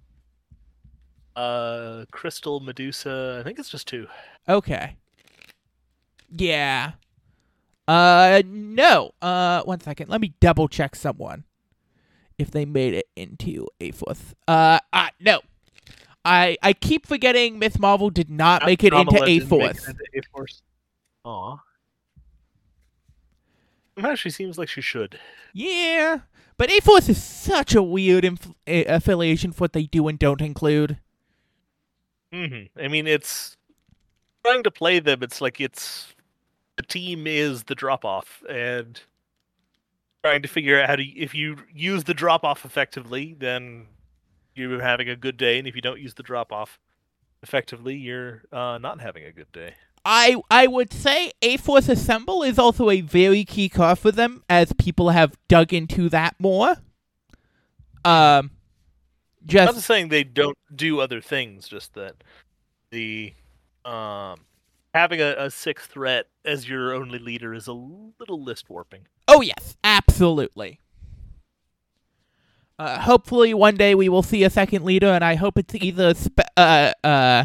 Uh, 1.34 2.04
Crystal, 2.12 2.60
Medusa, 2.60 3.38
I 3.40 3.44
think 3.44 3.58
it's 3.58 3.68
just 3.68 3.86
two. 3.88 4.06
Okay. 4.48 4.96
Yeah. 6.30 6.92
Uh, 7.88 8.42
no. 8.46 9.12
Uh, 9.22 9.62
one 9.62 9.80
second. 9.80 10.08
Let 10.08 10.20
me 10.20 10.34
double 10.40 10.68
check 10.68 10.96
someone. 10.96 11.44
If 12.38 12.50
they 12.50 12.64
made 12.66 12.92
it 12.94 13.06
into 13.16 13.66
A 13.80 13.92
Force. 13.92 14.34
Uh, 14.46 14.78
ah, 14.92 15.10
no. 15.20 15.40
I 16.26 16.56
I 16.60 16.72
keep 16.72 17.06
forgetting 17.06 17.60
Miss 17.60 17.78
Marvel 17.78 18.10
did 18.10 18.28
not 18.28 18.66
make 18.66 18.82
it 18.82 18.92
into 18.92 19.22
A 19.22 19.26
didn't 19.26 19.48
make 19.48 19.68
it 19.68 19.88
into 19.88 20.04
A-Force. 20.16 20.62
Aw. 21.24 21.56
Somehow 23.94 24.14
she 24.16 24.30
seems 24.30 24.58
like 24.58 24.68
she 24.68 24.80
should. 24.80 25.20
Yeah, 25.54 26.18
but 26.58 26.68
A 26.68 26.80
Force 26.80 27.08
is 27.08 27.22
such 27.22 27.76
a 27.76 27.82
weird 27.82 28.24
inf- 28.24 28.50
a- 28.66 28.84
affiliation 28.86 29.52
for 29.52 29.60
what 29.60 29.72
they 29.72 29.84
do 29.84 30.08
and 30.08 30.18
don't 30.18 30.40
include. 30.40 30.98
Mm-hmm. 32.34 32.78
I 32.78 32.88
mean, 32.88 33.06
it's 33.06 33.56
trying 34.44 34.64
to 34.64 34.70
play 34.72 34.98
them. 34.98 35.22
It's 35.22 35.40
like 35.40 35.60
it's 35.60 36.12
the 36.76 36.82
team 36.82 37.26
is 37.26 37.64
the 37.64 37.74
drop 37.74 38.04
off, 38.04 38.42
and 38.48 39.00
trying 40.24 40.42
to 40.42 40.48
figure 40.48 40.80
out 40.80 40.88
how 40.88 40.96
to. 40.96 41.04
If 41.04 41.34
you 41.34 41.56
use 41.74 42.04
the 42.04 42.14
drop 42.14 42.44
off 42.44 42.64
effectively, 42.64 43.34
then 43.38 43.86
you're 44.54 44.80
having 44.80 45.08
a 45.08 45.16
good 45.16 45.36
day, 45.36 45.58
and 45.58 45.66
if 45.68 45.74
you 45.74 45.82
don't 45.82 46.00
use 46.00 46.14
the 46.14 46.22
drop 46.22 46.52
off 46.52 46.78
effectively, 47.42 47.94
you're 47.94 48.42
uh, 48.52 48.78
not 48.78 49.00
having 49.00 49.24
a 49.24 49.32
good 49.32 49.50
day. 49.52 49.74
I 50.04 50.36
I 50.50 50.68
would 50.68 50.92
say 50.92 51.32
A 51.42 51.56
Force 51.56 51.88
Assemble 51.88 52.44
is 52.44 52.60
also 52.60 52.90
a 52.90 53.00
very 53.00 53.44
key 53.44 53.68
card 53.68 53.98
for 53.98 54.12
them 54.12 54.44
as 54.48 54.72
people 54.74 55.10
have 55.10 55.36
dug 55.48 55.72
into 55.74 56.08
that 56.10 56.36
more. 56.38 56.76
Um 58.04 58.52
Not 59.66 59.74
just 59.74 59.86
saying 59.86 60.08
they 60.08 60.22
don't 60.22 60.56
do 60.74 61.00
other 61.00 61.20
things, 61.20 61.66
just 61.66 61.94
that 61.94 62.22
the 62.90 63.34
um 63.84 64.40
having 64.96 65.20
a, 65.20 65.34
a 65.38 65.50
sixth 65.50 65.90
threat 65.90 66.26
as 66.44 66.68
your 66.68 66.94
only 66.94 67.18
leader 67.18 67.52
is 67.54 67.66
a 67.66 67.72
little 67.72 68.42
list 68.42 68.68
warping. 68.70 69.06
oh 69.28 69.40
yes, 69.40 69.76
absolutely. 69.84 70.80
Uh, 72.78 73.00
hopefully 73.00 73.54
one 73.54 73.74
day 73.76 73.94
we 73.94 74.08
will 74.08 74.22
see 74.22 74.44
a 74.44 74.50
second 74.50 74.84
leader 74.84 75.06
and 75.08 75.24
I 75.24 75.34
hope 75.34 75.56
it's 75.56 75.74
either 75.74 76.12
spe- 76.14 76.40
uh 76.56 76.92
uh 77.02 77.44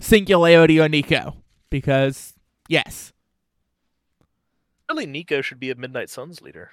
Singularity 0.00 0.80
or 0.80 0.88
Nico 0.88 1.36
because 1.70 2.34
yes. 2.68 3.12
Really, 4.88 5.06
Nico 5.06 5.40
should 5.40 5.60
be 5.60 5.70
a 5.70 5.74
Midnight 5.74 6.10
Suns 6.10 6.42
leader. 6.42 6.70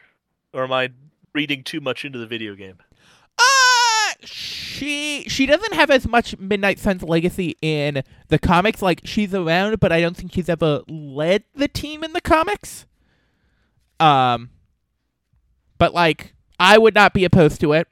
Or 0.54 0.64
am 0.66 0.74
I 0.74 0.90
reading 1.34 1.64
too 1.64 1.80
much 1.80 2.04
into 2.04 2.20
the 2.20 2.28
video 2.28 2.56
game? 2.56 2.78
Uh 3.38 4.26
she 4.82 5.26
she 5.28 5.46
doesn't 5.46 5.76
have 5.76 5.92
as 5.92 6.08
much 6.08 6.36
Midnight 6.40 6.80
Suns 6.80 7.04
legacy 7.04 7.56
in 7.62 8.02
the 8.30 8.40
comics. 8.40 8.82
Like 8.82 9.02
she's 9.04 9.32
around, 9.34 9.80
but 9.80 9.92
I 9.92 10.02
don't 10.02 10.18
think 10.18 10.34
she's 10.34 10.50
ever 10.50 10.82
led 10.88 11.44
the 11.54 11.68
team 11.68 12.04
in 12.04 12.14
the 12.14 12.22
comics. 12.22 12.88
Um 14.00 14.50
but 15.78 15.94
like 15.94 16.34
I 16.60 16.80
would 16.80 16.96
not 16.96 17.14
be 17.14 17.26
opposed 17.26 17.62
to 17.62 17.74
it. 17.74 17.88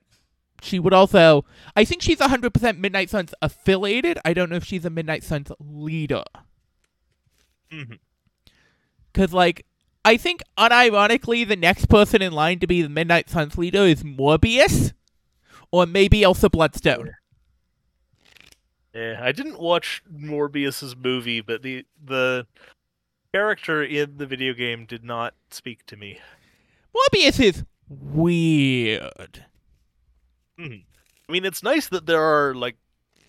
She 0.63 0.79
would 0.79 0.93
also 0.93 1.46
I 1.75 1.86
think 1.86 2.01
she's 2.01 2.17
100% 2.17 2.79
Midnight 2.79 3.12
Suns 3.12 3.36
affiliated. 3.39 4.17
I 4.25 4.34
don't 4.34 4.50
know 4.50 4.55
if 4.55 4.65
she's 4.65 4.84
a 4.86 4.89
Midnight 4.89 5.24
Suns 5.24 5.51
leader. 5.60 6.24
hmm 7.72 7.93
Cuz 9.13 9.31
like 9.31 9.67
I 10.03 10.17
think 10.17 10.41
unironically 10.58 11.48
the 11.48 11.55
next 11.55 11.86
person 11.88 12.24
in 12.24 12.34
line 12.34 12.58
to 12.60 12.67
be 12.67 12.81
the 12.81 12.89
Midnight 12.89 13.29
Suns 13.29 13.60
leader 13.60 13.84
is 13.84 14.01
Morbius 14.01 14.93
or 15.72 15.86
maybe 15.86 16.24
Elsa 16.24 16.50
Bloodstone. 16.50 17.16
Yeah, 18.94 19.20
I 19.22 19.32
didn't 19.32 19.60
watch 19.60 20.02
Morbius's 20.12 20.96
movie, 20.96 21.42
but 21.42 21.62
the 21.62 21.86
the 22.04 22.48
character 23.34 23.84
in 23.84 24.18
the 24.18 24.26
video 24.26 24.54
game 24.54 24.86
did 24.86 25.04
not 25.04 25.36
speak 25.52 25.86
to 25.88 25.96
me. 25.96 26.20
Morbius 26.96 27.40
is 27.40 27.64
weird. 27.88 29.46
Mhm. 30.60 30.84
I 31.28 31.32
mean, 31.32 31.46
it's 31.46 31.62
nice 31.62 31.88
that 31.90 32.08
there 32.08 32.22
are 32.22 32.56
like 32.56 32.76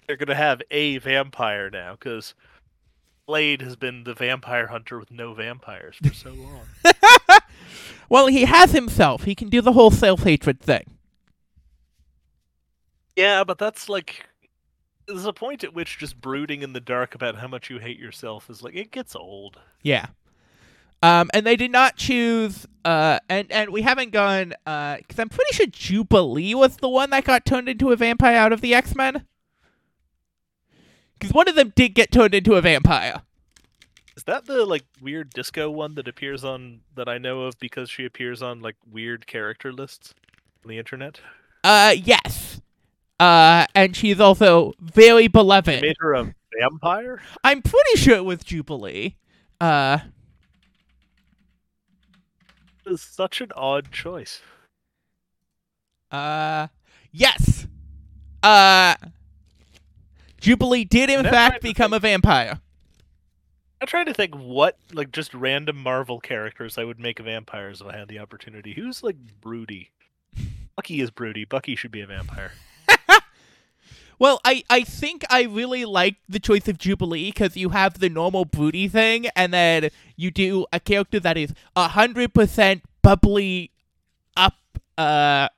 they're 0.06 0.16
gonna 0.16 0.34
have 0.34 0.62
a 0.70 0.98
vampire 0.98 1.68
now 1.70 1.92
because 1.92 2.34
Blade 3.26 3.60
has 3.60 3.76
been 3.76 4.04
the 4.04 4.14
vampire 4.14 4.68
hunter 4.68 4.98
with 4.98 5.10
no 5.10 5.34
vampires 5.34 5.96
for 6.02 6.14
so 6.14 6.30
long. 6.32 6.66
Well, 8.10 8.26
he 8.26 8.44
has 8.44 8.72
himself. 8.72 9.22
He 9.22 9.36
can 9.36 9.48
do 9.48 9.60
the 9.60 9.72
whole 9.72 9.92
self 9.92 10.24
hatred 10.24 10.60
thing. 10.60 10.98
Yeah, 13.20 13.44
but 13.44 13.58
that's 13.58 13.88
like 13.88 14.26
there's 15.06 15.26
a 15.26 15.32
point 15.32 15.64
at 15.64 15.74
which 15.74 15.98
just 15.98 16.20
brooding 16.20 16.62
in 16.62 16.72
the 16.72 16.80
dark 16.80 17.14
about 17.14 17.36
how 17.36 17.48
much 17.48 17.68
you 17.68 17.78
hate 17.78 17.98
yourself 17.98 18.48
is 18.48 18.62
like 18.62 18.74
it 18.74 18.90
gets 18.90 19.14
old. 19.14 19.58
Yeah. 19.82 20.06
Um, 21.02 21.30
and 21.32 21.46
they 21.46 21.56
did 21.56 21.70
not 21.70 21.96
choose. 21.96 22.66
Uh, 22.84 23.18
and 23.28 23.50
and 23.52 23.70
we 23.70 23.82
haven't 23.82 24.12
gone. 24.12 24.54
Uh, 24.66 24.96
because 24.98 25.18
I'm 25.18 25.28
pretty 25.28 25.52
sure 25.54 25.66
Jubilee 25.66 26.54
was 26.54 26.76
the 26.78 26.88
one 26.88 27.10
that 27.10 27.24
got 27.24 27.44
turned 27.44 27.68
into 27.68 27.90
a 27.90 27.96
vampire 27.96 28.36
out 28.36 28.52
of 28.52 28.60
the 28.60 28.74
X 28.74 28.94
Men. 28.94 29.26
Because 31.18 31.34
one 31.34 31.48
of 31.48 31.54
them 31.54 31.72
did 31.76 31.94
get 31.94 32.10
turned 32.10 32.34
into 32.34 32.54
a 32.54 32.62
vampire. 32.62 33.22
Is 34.16 34.24
that 34.24 34.46
the 34.46 34.64
like 34.64 34.84
weird 35.00 35.30
disco 35.30 35.70
one 35.70 35.94
that 35.94 36.08
appears 36.08 36.44
on 36.44 36.80
that 36.94 37.08
I 37.08 37.18
know 37.18 37.42
of 37.42 37.58
because 37.58 37.90
she 37.90 38.04
appears 38.04 38.42
on 38.42 38.60
like 38.60 38.76
weird 38.90 39.26
character 39.26 39.72
lists 39.72 40.14
on 40.64 40.70
the 40.70 40.78
internet? 40.78 41.20
Uh, 41.64 41.94
yes. 41.96 42.49
Uh, 43.20 43.66
and 43.74 43.94
she's 43.94 44.18
also 44.18 44.72
very 44.80 45.22
They 45.24 45.28
beloved. 45.28 45.82
made 45.82 45.96
her 46.00 46.14
a 46.14 46.34
vampire? 46.58 47.20
I'm 47.44 47.60
pretty 47.62 47.96
sure 47.96 48.16
it 48.16 48.24
was 48.24 48.38
Jubilee. 48.42 49.16
Uh, 49.60 49.98
It's 52.86 53.02
such 53.02 53.40
an 53.40 53.50
odd 53.54 53.92
choice. 53.92 54.40
Uh, 56.10 56.68
yes. 57.12 57.66
Uh, 58.42 58.94
Jubilee 60.40 60.84
did 60.84 61.10
in 61.10 61.22
fact 61.22 61.62
become 61.62 61.90
thing- 61.90 61.96
a 61.98 62.00
vampire. 62.00 62.60
I'm 63.82 63.86
trying 63.86 64.06
to 64.06 64.14
think 64.14 64.34
what 64.34 64.76
like 64.92 65.10
just 65.12 65.32
random 65.32 65.76
Marvel 65.76 66.20
characters 66.20 66.76
I 66.76 66.84
would 66.84 66.98
make 66.98 67.18
vampires 67.18 67.80
if 67.80 67.86
I 67.86 67.96
had 67.96 68.08
the 68.08 68.18
opportunity. 68.18 68.74
Who's 68.74 69.02
like 69.02 69.16
broody? 69.40 69.90
Bucky 70.76 71.00
is 71.00 71.10
broody. 71.10 71.44
Bucky 71.44 71.76
should 71.76 71.90
be 71.92 72.00
a 72.00 72.06
vampire. 72.06 72.52
Well, 74.20 74.38
I, 74.44 74.62
I 74.68 74.82
think 74.82 75.24
I 75.30 75.44
really 75.44 75.86
like 75.86 76.16
the 76.28 76.38
choice 76.38 76.68
of 76.68 76.76
Jubilee 76.76 77.30
because 77.30 77.56
you 77.56 77.70
have 77.70 78.00
the 78.00 78.10
normal 78.10 78.44
booty 78.44 78.86
thing, 78.86 79.28
and 79.34 79.52
then 79.52 79.88
you 80.14 80.30
do 80.30 80.66
a 80.74 80.78
character 80.78 81.18
that 81.20 81.38
is 81.38 81.54
hundred 81.74 82.34
percent 82.34 82.82
bubbly, 83.00 83.70
up, 84.36 84.58
uh, 84.98 85.48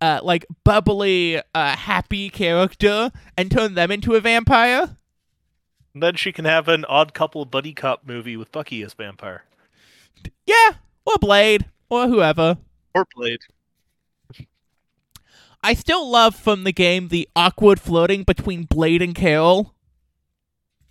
uh, 0.00 0.20
like 0.22 0.46
bubbly, 0.62 1.42
uh, 1.54 1.76
happy 1.76 2.30
character, 2.30 3.10
and 3.36 3.50
turn 3.50 3.74
them 3.74 3.90
into 3.90 4.14
a 4.14 4.20
vampire. 4.20 4.96
And 5.92 6.00
then 6.00 6.14
she 6.14 6.30
can 6.30 6.44
have 6.44 6.68
an 6.68 6.84
odd 6.84 7.14
couple 7.14 7.44
buddy 7.44 7.72
cop 7.72 8.06
movie 8.06 8.36
with 8.36 8.52
Bucky 8.52 8.82
as 8.82 8.94
vampire. 8.94 9.42
Yeah, 10.46 10.74
or 11.04 11.14
Blade, 11.20 11.64
or 11.88 12.06
whoever. 12.06 12.58
Or 12.94 13.06
Blade. 13.16 13.40
I 15.64 15.72
still 15.72 16.10
love 16.10 16.36
from 16.36 16.64
the 16.64 16.72
game 16.72 17.08
the 17.08 17.26
awkward 17.34 17.80
floating 17.80 18.22
between 18.22 18.64
Blade 18.64 19.00
and 19.00 19.14
Carol. 19.14 19.74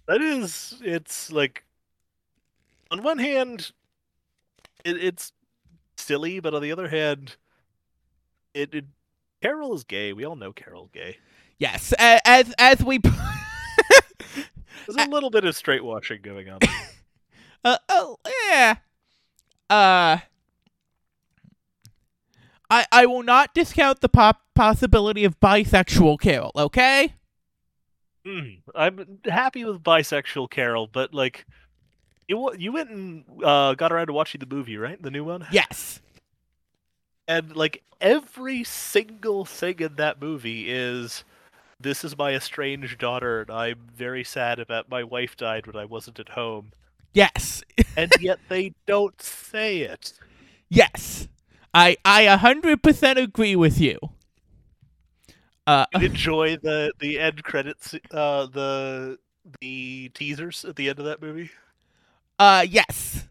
That 0.08 0.20
is, 0.20 0.82
it's 0.84 1.32
like, 1.32 1.64
on 2.90 3.04
one 3.04 3.20
hand, 3.20 3.72
it, 4.84 4.98
it's 4.98 5.32
silly, 5.96 6.40
but 6.40 6.56
on 6.56 6.64
the 6.64 6.72
other 6.72 6.88
hand, 6.88 7.36
it, 8.56 8.74
it 8.74 8.86
Carol 9.44 9.76
is 9.76 9.84
gay. 9.84 10.12
We 10.12 10.26
all 10.26 10.36
know 10.36 10.52
Carol's 10.52 10.90
gay. 10.92 11.18
Yes, 11.60 11.94
as 12.00 12.52
as 12.58 12.84
we. 12.84 12.98
There's 14.88 15.08
a 15.08 15.10
little 15.10 15.30
bit 15.30 15.46
of 15.46 15.56
straight 15.56 15.84
washing 15.84 16.22
going 16.24 16.50
on. 16.50 16.60
uh, 17.64 17.78
oh 17.90 18.18
yeah. 18.50 18.76
Uh. 19.70 20.18
I 22.74 22.86
I 22.92 23.06
will 23.06 23.24
not 23.24 23.54
discount 23.54 24.02
the 24.02 24.10
pop 24.10 24.42
possibility 24.56 25.24
of 25.26 25.40
bisexual 25.40 26.20
Carol. 26.20 26.52
Okay. 26.56 27.14
Mm, 28.26 28.62
I'm 28.74 29.20
happy 29.26 29.66
with 29.66 29.84
bisexual 29.84 30.50
Carol, 30.50 30.88
but 30.88 31.14
like, 31.14 31.46
you 32.28 32.52
you 32.58 32.72
went 32.72 32.90
and 32.90 33.26
uh, 33.44 33.76
got 33.76 33.92
around 33.92 34.08
to 34.08 34.14
watching 34.14 34.40
the 34.40 34.48
movie, 34.48 34.78
right? 34.78 35.00
The 35.02 35.12
new 35.12 35.24
one. 35.24 35.46
Yes. 35.52 36.02
And 37.28 37.56
like 37.56 37.84
every 38.02 38.64
single 38.64 39.46
thing 39.46 39.80
in 39.80 39.96
that 39.98 40.22
movie 40.22 40.70
is, 40.72 41.24
this 41.80 42.04
is 42.04 42.18
my 42.18 42.34
estranged 42.34 42.98
daughter, 42.98 43.42
and 43.42 43.52
I'm 43.52 43.90
very 43.96 44.24
sad 44.24 44.60
about 44.60 44.90
my 44.90 45.04
wife 45.04 45.38
died 45.38 45.68
when 45.68 45.76
I 45.76 45.86
wasn't 45.86 46.20
at 46.20 46.30
home. 46.30 46.72
Yes. 47.14 47.64
And 47.96 48.12
yet 48.20 48.40
they 48.50 48.74
don't 48.88 49.22
say 49.22 49.82
it. 49.82 50.14
Yes. 50.68 51.28
I 51.74 51.98
I 52.06 52.22
a 52.24 52.38
hundred 52.38 52.84
percent 52.84 53.20
agree 53.20 53.56
with 53.56 53.80
you. 53.80 53.98
Uh, 55.66 55.86
enjoy 55.94 56.58
the 56.58 56.92
the 57.00 57.20
end 57.20 57.44
credits, 57.44 57.96
uh, 58.12 58.46
the 58.48 59.18
the 59.62 60.10
teasers 60.14 60.66
at 60.66 60.76
the 60.76 60.90
end 60.90 61.00
of 61.00 61.06
that 61.06 61.22
movie. 61.22 61.52
Uh, 62.40 62.66
yes. 62.68 63.28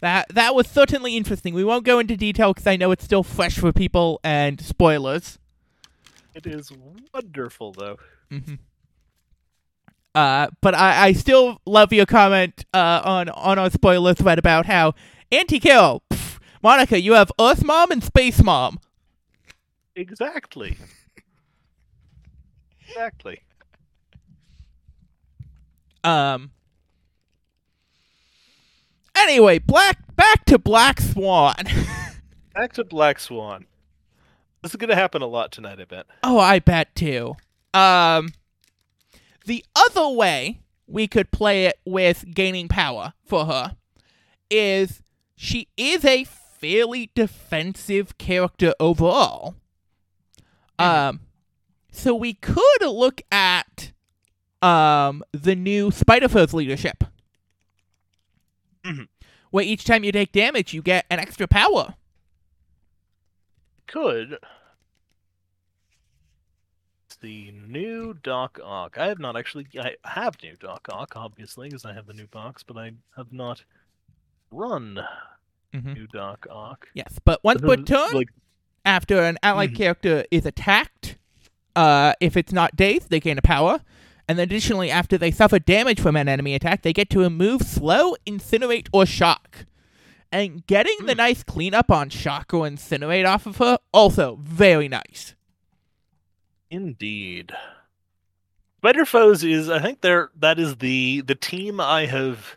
That 0.00 0.28
that 0.34 0.54
was 0.54 0.66
certainly 0.66 1.16
interesting. 1.16 1.54
We 1.54 1.64
won't 1.64 1.84
go 1.84 1.98
into 1.98 2.16
detail 2.16 2.52
because 2.52 2.66
I 2.66 2.76
know 2.76 2.90
it's 2.92 3.04
still 3.04 3.22
fresh 3.22 3.58
for 3.58 3.72
people 3.72 4.20
and 4.22 4.60
spoilers. 4.60 5.38
It 6.34 6.46
is 6.46 6.70
wonderful, 7.12 7.72
though. 7.72 7.96
hmm 8.30 8.54
Uh, 10.14 10.48
but 10.62 10.74
I, 10.74 11.06
I 11.08 11.12
still 11.12 11.60
love 11.66 11.92
your 11.92 12.06
comment 12.06 12.64
uh, 12.72 13.02
on 13.04 13.28
on 13.30 13.58
our 13.58 13.70
spoiler 13.70 14.14
thread 14.14 14.38
about 14.38 14.66
how 14.66 14.94
anti-kill. 15.32 16.02
Monica, 16.66 17.00
you 17.00 17.12
have 17.12 17.30
Earth 17.40 17.62
Mom 17.62 17.92
and 17.92 18.02
Space 18.02 18.42
Mom. 18.42 18.80
Exactly. 19.94 20.76
exactly. 22.88 23.40
Um. 26.02 26.50
Anyway, 29.16 29.60
black 29.60 30.16
back 30.16 30.44
to 30.46 30.58
Black 30.58 31.00
Swan. 31.00 31.54
Back 32.52 32.72
to 32.72 32.84
Black 32.84 33.20
Swan. 33.20 33.66
This 34.62 34.72
is 34.72 34.76
gonna 34.76 34.96
happen 34.96 35.22
a 35.22 35.26
lot 35.26 35.52
tonight, 35.52 35.78
I 35.78 35.84
bet. 35.84 36.06
Oh, 36.24 36.40
I 36.40 36.58
bet 36.58 36.92
too. 36.96 37.36
Um, 37.74 38.30
the 39.44 39.64
other 39.76 40.08
way 40.08 40.62
we 40.88 41.06
could 41.06 41.30
play 41.30 41.66
it 41.66 41.78
with 41.84 42.24
gaining 42.34 42.66
power 42.66 43.12
for 43.24 43.46
her 43.46 43.76
is 44.50 45.00
she 45.36 45.68
is 45.76 46.04
a 46.04 46.24
fairly 46.60 47.10
defensive 47.14 48.18
character 48.18 48.74
overall. 48.80 49.54
Um, 50.78 51.20
so 51.90 52.14
we 52.14 52.34
could 52.34 52.82
look 52.82 53.22
at 53.32 53.92
um 54.62 55.22
the 55.32 55.54
new 55.54 55.90
Spider 55.90 56.28
Foes 56.28 56.52
leadership, 56.54 57.04
Mhm. 58.84 59.08
where 59.50 59.64
each 59.64 59.84
time 59.84 60.04
you 60.04 60.12
take 60.12 60.32
damage, 60.32 60.72
you 60.74 60.82
get 60.82 61.06
an 61.10 61.18
extra 61.18 61.46
power. 61.46 61.94
Could. 63.86 64.38
The 67.20 67.50
new 67.52 68.14
Doc 68.14 68.60
Ock. 68.62 68.98
I 68.98 69.06
have 69.08 69.18
not 69.18 69.36
actually. 69.36 69.66
I 69.78 69.94
have 70.04 70.42
new 70.42 70.54
Doc 70.56 70.86
Ock, 70.90 71.14
obviously, 71.16 71.68
because 71.68 71.84
I 71.84 71.94
have 71.94 72.06
the 72.06 72.12
new 72.12 72.26
box, 72.26 72.62
but 72.62 72.76
I 72.76 72.92
have 73.16 73.32
not 73.32 73.64
run 74.50 75.00
Mhm. 75.84 75.94
new 75.94 76.06
Doc 76.08 76.46
Ock. 76.50 76.88
Yes, 76.94 77.18
but 77.24 77.42
once 77.44 77.60
per 77.60 77.76
turn, 77.76 78.12
Like, 78.12 78.28
after 78.84 79.22
an 79.22 79.38
allied 79.42 79.72
Mhm. 79.72 79.76
character 79.76 80.24
is 80.30 80.46
attacked, 80.46 81.18
uh, 81.74 82.12
if 82.20 82.36
it's 82.36 82.52
not 82.52 82.76
dazed, 82.76 83.10
they 83.10 83.20
gain 83.20 83.38
a 83.38 83.42
power. 83.42 83.80
And 84.28 84.40
additionally, 84.40 84.90
after 84.90 85.16
they 85.16 85.30
suffer 85.30 85.58
damage 85.58 86.00
from 86.00 86.16
an 86.16 86.28
enemy 86.28 86.54
attack, 86.54 86.82
they 86.82 86.92
get 86.92 87.08
to 87.10 87.20
remove 87.20 87.62
slow, 87.62 88.14
incinerate, 88.26 88.88
or 88.92 89.06
shock. 89.06 89.66
And 90.32 90.66
getting 90.66 90.96
the 91.06 91.12
Hmm. 91.12 91.18
nice 91.18 91.44
cleanup 91.44 91.90
on 91.90 92.10
shock 92.10 92.52
or 92.52 92.66
incinerate 92.66 93.26
off 93.26 93.46
of 93.46 93.58
her, 93.58 93.78
also 93.92 94.38
very 94.42 94.88
nice. 94.88 95.34
Indeed. 96.70 97.52
Spider 98.78 99.04
Foes 99.04 99.44
is 99.44 99.68
I 99.68 99.80
think 99.80 100.00
they're 100.00 100.30
that 100.36 100.58
is 100.58 100.76
the 100.76 101.20
the 101.22 101.34
team 101.34 101.80
I 101.80 102.06
have 102.06 102.56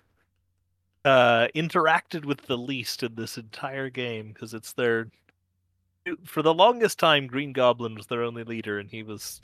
uh 1.05 1.47
interacted 1.55 2.25
with 2.25 2.41
the 2.47 2.57
least 2.57 3.03
in 3.03 3.15
this 3.15 3.37
entire 3.37 3.89
game 3.89 4.29
because 4.33 4.53
it's 4.53 4.73
their 4.73 5.07
for 6.25 6.41
the 6.41 6.53
longest 6.53 6.99
time 6.99 7.27
Green 7.27 7.53
Goblin 7.53 7.95
was 7.95 8.07
their 8.07 8.23
only 8.23 8.43
leader 8.43 8.79
and 8.79 8.89
he 8.89 9.03
was 9.03 9.39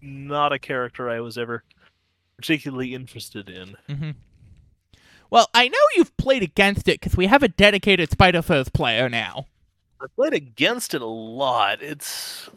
not 0.00 0.52
a 0.52 0.58
character 0.58 1.10
I 1.10 1.20
was 1.20 1.36
ever 1.36 1.64
particularly 2.36 2.94
interested 2.94 3.48
in. 3.48 3.76
mm-hmm. 3.88 4.10
Well, 5.30 5.48
I 5.54 5.68
know 5.68 5.78
you've 5.96 6.16
played 6.16 6.42
against 6.42 6.86
it 6.88 7.00
because 7.00 7.16
we 7.16 7.26
have 7.26 7.42
a 7.42 7.48
dedicated 7.48 8.10
Spider 8.10 8.42
Foes 8.42 8.68
player 8.68 9.08
now. 9.08 9.46
I 10.00 10.06
played 10.14 10.34
against 10.34 10.94
it 10.94 11.02
a 11.02 11.06
lot. 11.06 11.82
It's 11.82 12.48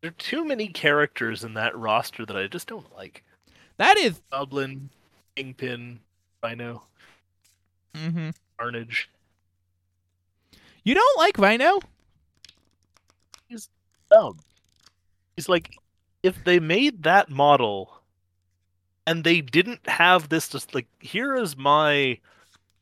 there 0.00 0.10
are 0.10 0.14
too 0.18 0.44
many 0.44 0.68
characters 0.68 1.44
in 1.44 1.54
that 1.54 1.76
roster 1.76 2.26
that 2.26 2.36
I 2.36 2.46
just 2.46 2.68
don't 2.68 2.94
like. 2.94 3.24
That 3.78 3.96
is. 3.96 4.20
Goblin, 4.30 4.90
Kingpin, 5.36 6.00
Rhino, 6.42 6.82
hmm 7.94 8.30
Carnage. 8.58 9.08
You 10.84 10.94
don't 10.94 11.18
like 11.18 11.38
Rhino? 11.38 11.80
dumb. 14.12 14.38
He's 15.36 15.48
like, 15.48 15.76
if 16.22 16.44
they 16.44 16.60
made 16.60 17.02
that 17.02 17.30
model 17.30 18.00
and 19.06 19.24
they 19.24 19.40
didn't 19.40 19.86
have 19.88 20.28
this 20.28 20.48
just 20.48 20.74
like, 20.74 20.86
here 21.00 21.34
is 21.34 21.56
my 21.56 22.18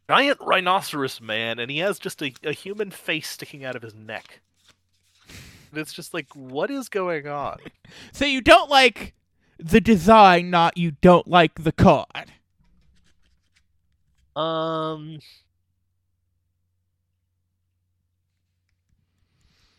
giant 0.08 0.38
rhinoceros 0.40 1.20
man, 1.20 1.58
and 1.58 1.70
he 1.70 1.78
has 1.78 1.98
just 1.98 2.20
a, 2.22 2.32
a 2.42 2.52
human 2.52 2.90
face 2.90 3.28
sticking 3.28 3.64
out 3.64 3.76
of 3.76 3.82
his 3.82 3.94
neck. 3.94 4.40
And 5.70 5.80
it's 5.80 5.92
just 5.92 6.12
like, 6.12 6.26
what 6.34 6.70
is 6.70 6.88
going 6.88 7.26
on? 7.26 7.58
So 8.12 8.24
you 8.24 8.40
don't 8.40 8.70
like 8.70 9.14
the 9.58 9.80
design, 9.80 10.48
not 10.48 10.76
you 10.76 10.92
don't 10.92 11.26
like 11.26 11.64
the 11.64 11.72
card. 11.72 12.30
Um, 14.40 15.18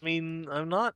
I 0.01 0.05
mean, 0.05 0.47
I'm 0.51 0.69
not 0.69 0.93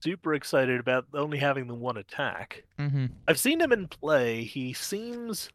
super 0.00 0.34
excited 0.34 0.80
about 0.80 1.06
only 1.14 1.38
having 1.38 1.66
the 1.66 1.74
one 1.74 1.96
attack. 1.96 2.64
Mm-hmm. 2.78 3.06
I've 3.26 3.38
seen 3.38 3.60
him 3.60 3.72
in 3.72 3.88
play. 3.88 4.44
He 4.44 4.74
seems 4.74 5.50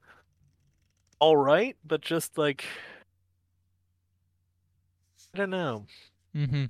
all 1.20 1.38
right, 1.38 1.76
but 1.86 2.02
just 2.02 2.36
like 2.38 2.66
I 5.34 5.38
don't 5.38 5.52
know. 5.52 5.86
Mm-hmm. 6.36 6.66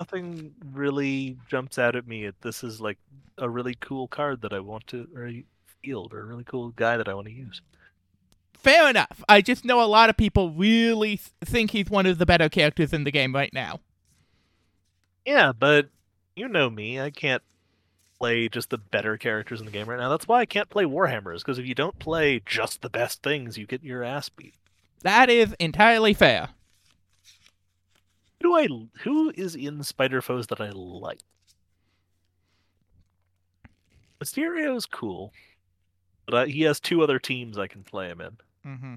Nothing 0.00 0.54
really 0.72 1.36
jumps 1.50 1.78
out 1.78 1.96
at 1.96 2.06
me. 2.06 2.24
At 2.24 2.40
this 2.40 2.64
is 2.64 2.80
like 2.80 2.98
a 3.36 3.48
really 3.48 3.74
cool 3.80 4.08
card 4.08 4.40
that 4.40 4.54
I 4.54 4.60
want 4.60 4.86
to 4.88 5.06
or 5.14 5.30
field 5.82 6.14
or 6.14 6.20
a 6.20 6.24
really 6.24 6.44
cool 6.44 6.70
guy 6.70 6.96
that 6.96 7.08
I 7.08 7.14
want 7.14 7.26
to 7.26 7.32
use. 7.32 7.60
Fair 8.58 8.90
enough. 8.90 9.22
I 9.28 9.40
just 9.40 9.64
know 9.64 9.82
a 9.82 9.86
lot 9.86 10.10
of 10.10 10.16
people 10.16 10.50
really 10.50 11.20
think 11.44 11.70
he's 11.70 11.88
one 11.88 12.06
of 12.06 12.18
the 12.18 12.26
better 12.26 12.48
characters 12.48 12.92
in 12.92 13.04
the 13.04 13.12
game 13.12 13.34
right 13.34 13.52
now. 13.54 13.80
Yeah, 15.24 15.52
but 15.52 15.88
you 16.34 16.48
know 16.48 16.68
me. 16.68 17.00
I 17.00 17.10
can't 17.10 17.42
play 18.18 18.48
just 18.48 18.70
the 18.70 18.78
better 18.78 19.16
characters 19.16 19.60
in 19.60 19.66
the 19.66 19.72
game 19.72 19.88
right 19.88 19.98
now. 19.98 20.08
That's 20.08 20.26
why 20.26 20.40
I 20.40 20.46
can't 20.46 20.68
play 20.68 20.84
Warhammers 20.84 21.38
because 21.38 21.58
if 21.58 21.66
you 21.66 21.74
don't 21.74 21.98
play 22.00 22.40
just 22.44 22.82
the 22.82 22.90
best 22.90 23.22
things, 23.22 23.56
you 23.56 23.66
get 23.66 23.84
your 23.84 24.02
ass 24.02 24.28
beat. 24.28 24.54
That 25.02 25.30
is 25.30 25.54
entirely 25.60 26.12
fair. 26.12 26.48
Who 28.42 28.48
do 28.48 28.56
I? 28.56 28.68
Who 29.02 29.32
is 29.36 29.54
in 29.54 29.82
Spider 29.84 30.20
Foes 30.20 30.48
that 30.48 30.60
I 30.60 30.70
like? 30.70 31.20
Mysterio's 34.20 34.86
cool, 34.86 35.32
but 36.26 36.34
I, 36.34 36.46
he 36.46 36.62
has 36.62 36.80
two 36.80 37.02
other 37.02 37.20
teams 37.20 37.56
I 37.56 37.68
can 37.68 37.84
play 37.84 38.08
him 38.08 38.20
in. 38.20 38.36
Mm-hmm. 38.66 38.94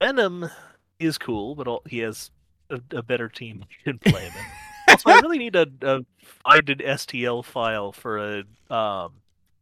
Venom 0.00 0.50
is 0.98 1.18
cool, 1.18 1.54
but 1.54 1.68
all, 1.68 1.82
he 1.86 1.98
has 1.98 2.30
a, 2.70 2.80
a 2.92 3.02
better 3.02 3.28
team 3.28 3.64
you 3.70 3.92
can 3.92 3.98
play 4.12 4.22
him 4.22 4.32
in. 4.36 4.92
also, 4.92 5.10
I 5.10 5.20
really 5.20 5.38
need 5.38 5.56
a, 5.56 5.66
a 5.82 6.00
I 6.44 6.60
did 6.60 6.78
STL 6.78 7.44
file 7.44 7.92
for 7.92 8.18
a 8.18 8.74
um, 8.74 9.12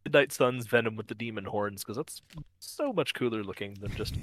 Midnight 0.05 0.31
Suns 0.31 0.65
Venom 0.67 0.95
with 0.95 1.07
the 1.07 1.15
demon 1.15 1.45
horns 1.45 1.83
because 1.83 1.97
that's 1.97 2.21
so 2.59 2.93
much 2.93 3.13
cooler 3.13 3.43
looking 3.43 3.75
than 3.75 3.95
just 3.95 4.15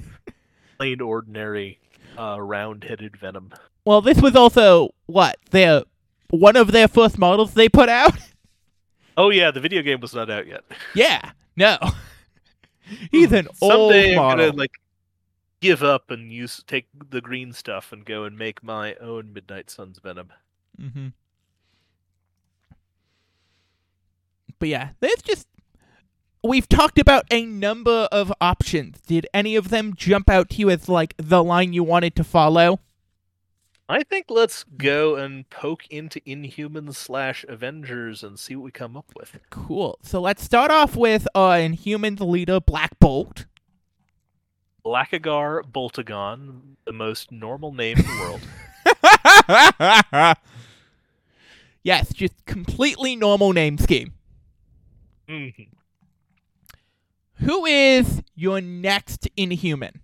plain 0.78 1.00
ordinary 1.00 1.78
uh, 2.18 2.40
round-headed 2.40 3.16
Venom. 3.16 3.52
Well, 3.84 4.00
this 4.00 4.20
was 4.20 4.34
also 4.34 4.94
what 5.06 5.36
their 5.50 5.82
one 6.30 6.56
of 6.56 6.72
their 6.72 6.88
first 6.88 7.18
models 7.18 7.54
they 7.54 7.68
put 7.68 7.88
out. 7.88 8.16
Oh 9.16 9.30
yeah, 9.30 9.50
the 9.50 9.60
video 9.60 9.82
game 9.82 10.00
was 10.00 10.14
not 10.14 10.28
out 10.28 10.46
yet. 10.46 10.64
yeah, 10.94 11.30
no, 11.56 11.78
he's 13.10 13.32
an 13.32 13.48
Someday 13.54 14.16
old 14.16 14.32
I'm 14.32 14.38
gonna 14.38 14.56
like 14.56 14.72
give 15.60 15.82
up 15.82 16.10
and 16.10 16.32
use 16.32 16.62
take 16.66 16.86
the 17.10 17.20
green 17.20 17.52
stuff 17.52 17.92
and 17.92 18.04
go 18.04 18.24
and 18.24 18.36
make 18.38 18.62
my 18.62 18.94
own 18.96 19.32
Midnight 19.32 19.70
Suns 19.70 19.98
Venom. 19.98 20.32
Mm-hmm. 20.80 21.08
But 24.58 24.68
yeah, 24.68 24.90
there's 25.00 25.22
just 25.22 25.46
we've 26.42 26.68
talked 26.68 26.98
about 26.98 27.24
a 27.30 27.44
number 27.44 28.08
of 28.12 28.32
options. 28.40 29.00
Did 29.00 29.26
any 29.34 29.56
of 29.56 29.68
them 29.68 29.94
jump 29.94 30.30
out 30.30 30.50
to 30.50 30.56
you 30.56 30.70
as 30.70 30.88
like 30.88 31.14
the 31.16 31.42
line 31.42 31.72
you 31.72 31.84
wanted 31.84 32.16
to 32.16 32.24
follow? 32.24 32.80
I 33.88 34.02
think 34.02 34.26
let's 34.28 34.64
go 34.64 35.14
and 35.14 35.48
poke 35.48 35.86
into 35.88 36.20
Inhumans 36.22 36.96
slash 36.96 37.44
Avengers 37.48 38.24
and 38.24 38.36
see 38.38 38.56
what 38.56 38.64
we 38.64 38.70
come 38.72 38.96
up 38.96 39.12
with. 39.14 39.38
Cool. 39.50 39.98
So 40.02 40.20
let's 40.20 40.42
start 40.42 40.72
off 40.72 40.96
with 40.96 41.28
uh 41.34 41.52
Inhumans 41.52 42.18
leader 42.20 42.58
Black 42.60 42.98
Bolt. 42.98 43.46
Blackagar 44.84 45.62
Boltagon, 45.62 46.74
the 46.84 46.92
most 46.92 47.30
normal 47.30 47.72
name 47.72 47.98
in 47.98 48.04
the 48.04 48.18
world. 48.20 48.40
yes, 51.82 52.12
just 52.12 52.44
completely 52.46 53.16
normal 53.16 53.52
name 53.52 53.78
scheme. 53.78 54.12
Mhm. 55.28 55.68
Who 57.40 57.66
is 57.66 58.22
your 58.34 58.60
next 58.60 59.28
Inhuman? 59.36 60.00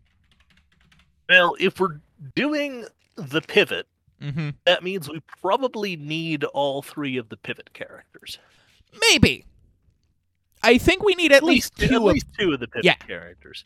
Well, 1.28 1.56
if 1.58 1.80
we're 1.80 2.00
doing 2.34 2.86
the 3.16 3.40
pivot, 3.40 3.86
Mm-hmm. 4.20 4.50
that 4.66 4.84
means 4.84 5.08
we 5.08 5.20
probably 5.40 5.96
need 5.96 6.44
all 6.44 6.80
three 6.80 7.16
of 7.16 7.28
the 7.28 7.36
pivot 7.36 7.72
characters. 7.74 8.38
Maybe. 9.10 9.44
I 10.62 10.78
think 10.78 11.02
we 11.02 11.16
need 11.16 11.32
at, 11.32 11.42
least, 11.42 11.82
at 11.82 11.88
two 11.88 11.96
of 11.96 12.02
least 12.14 12.26
two 12.38 12.52
of 12.52 12.60
the 12.60 12.68
pivot 12.68 12.84
Yeah. 12.84 12.94
characters. 12.94 13.64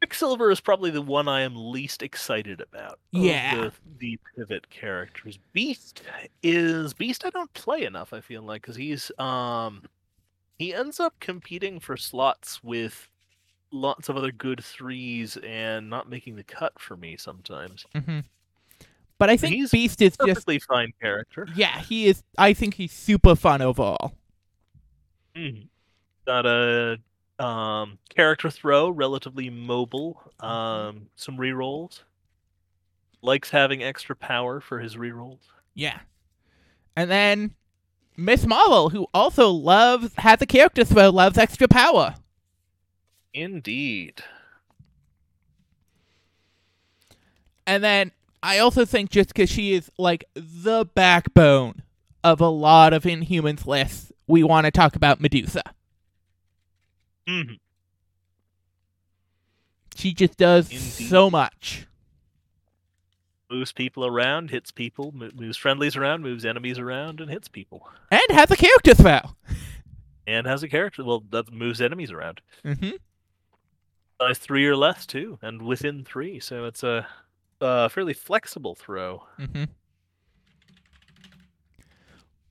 Quicksilver 0.00 0.50
is 0.50 0.60
probably 0.60 0.90
the 0.90 1.02
one 1.02 1.28
I 1.28 1.40
am 1.42 1.54
least 1.54 2.02
excited 2.02 2.60
about. 2.62 2.92
of 2.92 2.98
Yeah. 3.12 3.54
the, 3.56 3.72
the 3.98 4.18
pivot 4.36 4.70
characters. 4.70 5.38
Beast 5.52 6.02
is 6.42 6.94
Beast. 6.94 7.24
I 7.24 7.30
don't 7.30 7.52
play 7.54 7.84
enough. 7.84 8.12
I 8.14 8.20
feel 8.22 8.42
like 8.42 8.62
because 8.62 8.76
he's 8.76 9.10
um 9.18 9.82
he 10.58 10.72
ends 10.72 10.98
up 11.00 11.14
competing 11.20 11.78
for 11.80 11.96
slots 11.98 12.62
with 12.64 13.08
lots 13.72 14.08
of 14.08 14.16
other 14.16 14.32
good 14.32 14.62
threes 14.62 15.36
and 15.38 15.90
not 15.90 16.08
making 16.08 16.36
the 16.36 16.44
cut 16.44 16.78
for 16.78 16.96
me 16.96 17.16
sometimes. 17.16 17.84
hmm 17.94 18.20
But 19.18 19.30
I 19.30 19.36
think 19.36 19.54
He's 19.54 19.70
Beast 19.70 20.00
is 20.02 20.16
just 20.16 20.18
Perfectly 20.28 20.58
fine 20.60 20.92
character. 21.00 21.46
yeah, 21.54 21.80
he 21.80 22.06
is. 22.06 22.22
I 22.38 22.52
think 22.52 22.74
he's 22.74 22.92
super 22.92 23.34
fun 23.34 23.62
overall. 23.62 24.14
Mhm. 25.34 25.68
Got 26.26 26.46
a 26.46 26.98
um, 27.38 27.98
character 28.08 28.50
throw, 28.50 28.88
relatively 28.88 29.50
mobile. 29.50 30.20
Um, 30.40 31.08
some 31.16 31.36
rerolls. 31.36 32.00
Likes 33.22 33.50
having 33.50 33.82
extra 33.82 34.14
power 34.16 34.60
for 34.60 34.78
his 34.80 34.96
rerolls. 34.96 35.40
Yeah, 35.74 35.98
and 36.94 37.10
then 37.10 37.54
Miss 38.16 38.46
Marvel, 38.46 38.88
who 38.90 39.06
also 39.12 39.50
loves 39.50 40.12
has 40.16 40.40
a 40.40 40.46
character 40.46 40.84
throw, 40.84 41.10
loves 41.10 41.36
extra 41.36 41.68
power. 41.68 42.14
Indeed. 43.36 44.22
And 47.66 47.84
then 47.84 48.12
I 48.42 48.58
also 48.58 48.86
think 48.86 49.10
just 49.10 49.28
because 49.28 49.50
she 49.50 49.74
is 49.74 49.90
like 49.98 50.24
the 50.34 50.86
backbone 50.94 51.82
of 52.24 52.40
a 52.40 52.48
lot 52.48 52.94
of 52.94 53.02
Inhumans 53.02 53.66
lists, 53.66 54.10
we 54.26 54.42
want 54.42 54.64
to 54.64 54.70
talk 54.70 54.96
about 54.96 55.20
Medusa. 55.20 55.62
Mhm. 57.28 57.58
She 59.96 60.14
just 60.14 60.38
does 60.38 60.70
Indeed. 60.70 61.08
so 61.08 61.28
much. 61.28 61.86
Moves 63.50 63.72
people 63.72 64.06
around, 64.06 64.50
hits 64.50 64.70
people, 64.72 65.12
moves 65.12 65.56
friendlies 65.58 65.94
around, 65.94 66.22
moves 66.22 66.44
enemies 66.46 66.78
around, 66.78 67.20
and 67.20 67.30
hits 67.30 67.48
people. 67.48 67.86
And 68.10 68.22
has 68.30 68.50
a 68.50 68.56
character 68.56 68.94
throw. 68.94 69.20
And 70.26 70.46
has 70.46 70.62
a 70.62 70.68
character. 70.68 71.04
Well, 71.04 71.22
that 71.30 71.52
moves 71.52 71.80
enemies 71.82 72.10
around. 72.10 72.40
hmm 72.62 72.92
Size 74.20 74.38
three 74.38 74.66
or 74.66 74.76
less 74.76 75.04
too, 75.06 75.38
and 75.42 75.62
within 75.62 76.04
three. 76.04 76.40
So 76.40 76.64
it's 76.64 76.82
a, 76.82 77.06
a 77.60 77.88
fairly 77.90 78.14
flexible 78.14 78.74
throw. 78.74 79.24
hmm 79.38 79.64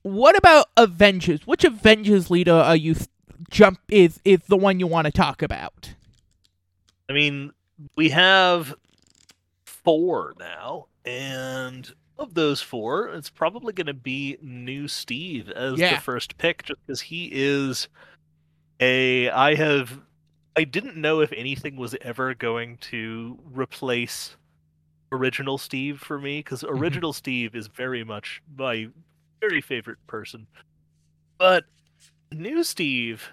What 0.02 0.36
about 0.36 0.66
Avengers? 0.76 1.46
Which 1.46 1.64
Avengers 1.64 2.30
leader 2.30 2.52
are 2.54 2.76
you 2.76 2.92
s- 2.92 3.08
jump 3.50 3.80
is 3.88 4.20
is 4.24 4.40
the 4.48 4.56
one 4.56 4.78
you 4.78 4.86
want 4.86 5.06
to 5.06 5.10
talk 5.12 5.42
about? 5.42 5.94
I 7.08 7.12
mean, 7.12 7.52
we 7.96 8.10
have 8.10 8.74
four 9.64 10.34
now, 10.38 10.86
and 11.04 11.92
of 12.18 12.34
those 12.34 12.62
four, 12.62 13.08
it's 13.08 13.28
probably 13.30 13.72
going 13.72 13.86
to 13.88 13.94
be 13.94 14.38
new 14.40 14.86
Steve 14.88 15.48
as 15.50 15.78
Yeah. 15.78 15.96
the 15.96 16.00
first 16.00 16.38
pick, 16.38 16.62
just 16.64 16.80
because 16.86 17.00
he 17.00 17.28
is 17.32 17.88
a. 18.80 19.28
I 19.30 19.54
have. 19.56 20.00
I 20.56 20.64
didn't 20.64 20.96
know 20.96 21.20
if 21.20 21.32
anything 21.32 21.76
was 21.76 21.94
ever 22.00 22.34
going 22.34 22.78
to 22.78 23.38
replace 23.52 24.36
original 25.12 25.58
Steve 25.58 26.00
for 26.00 26.18
me, 26.18 26.38
because 26.38 26.62
mm-hmm. 26.62 26.76
original 26.76 27.12
Steve 27.12 27.54
is 27.54 27.66
very 27.66 28.04
much 28.04 28.42
my 28.56 28.88
very 29.40 29.60
favorite 29.60 29.98
person. 30.06 30.46
But 31.38 31.64
new 32.32 32.64
Steve 32.64 33.28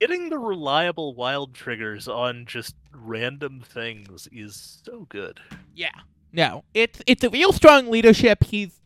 getting 0.00 0.28
the 0.28 0.38
reliable 0.38 1.14
wild 1.14 1.54
triggers 1.54 2.08
on 2.08 2.46
just 2.46 2.74
random 2.92 3.62
things 3.64 4.28
is 4.32 4.80
so 4.84 5.06
good. 5.08 5.40
Yeah. 5.74 5.90
No, 6.32 6.64
it's 6.74 7.00
it's 7.06 7.24
a 7.24 7.30
real 7.30 7.52
strong 7.52 7.90
leadership. 7.90 8.44
He's, 8.44 8.78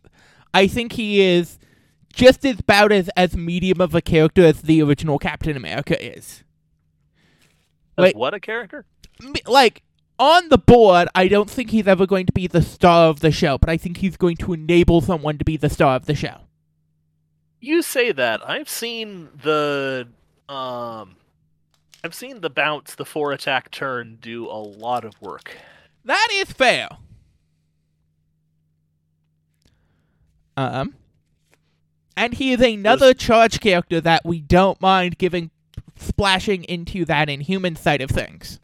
I 0.55 0.66
think 0.66 0.92
he 0.92 1.20
is 1.20 1.59
just 2.12 2.44
as 2.44 2.61
about 2.61 2.92
as 2.92 3.11
as 3.16 3.37
medium 3.37 3.81
of 3.81 3.94
a 3.94 4.01
character 4.01 4.44
as 4.47 4.62
the 4.62 4.81
original 4.83 5.18
Captain 5.18 5.57
America 5.57 6.03
is. 6.03 6.43
Wait. 7.96 8.16
what 8.16 8.35
a 8.35 8.40
character? 8.40 8.85
Like 9.46 9.83
on 10.18 10.48
the 10.48 10.59
board, 10.59 11.09
I 11.14 11.28
don't 11.28 11.50
think 11.50 11.70
he's 11.70 11.87
ever 11.87 12.07
going 12.07 12.26
to 12.26 12.33
be 12.33 12.46
the 12.46 12.62
star 12.62 13.09
of 13.09 13.20
the 13.20 13.30
show, 13.30 13.59
but 13.59 13.68
I 13.68 13.76
think 13.76 13.98
he's 13.98 14.16
going 14.16 14.37
to 14.38 14.52
enable 14.52 15.00
someone 15.00 15.38
to 15.38 15.44
be 15.44 15.57
the 15.57 15.70
star 15.70 15.96
of 15.96 16.07
the 16.07 16.14
show. 16.14 16.40
You 17.61 17.83
say 17.83 18.12
that. 18.12 18.48
I've 18.48 18.68
seen 18.68 19.28
the 19.42 20.09
um 20.48 21.16
I've 22.04 22.14
seen 22.14 22.42
the 22.42 22.50
bounce, 22.50 22.94
the 22.94 23.07
four 23.07 23.33
attack 23.33 23.70
turn 23.70 24.18
do 24.20 24.46
a 24.46 24.61
lot 24.61 25.04
of 25.04 25.20
work. 25.22 25.57
That 26.04 26.28
is 26.33 26.52
fair. 26.52 26.88
Um, 30.57 30.94
and 32.16 32.35
he 32.35 32.52
is 32.52 32.61
another 32.61 33.14
charge 33.14 33.61
character 33.61 34.00
that 34.02 34.24
we 34.24 34.40
don't 34.40 34.80
mind 34.80 35.18
giving 35.18 35.50
splashing 36.05 36.64
into 36.64 37.05
that 37.07 37.29
inhuman 37.29 37.77
side 37.77 38.01
of 38.03 38.11
things. 38.11 38.61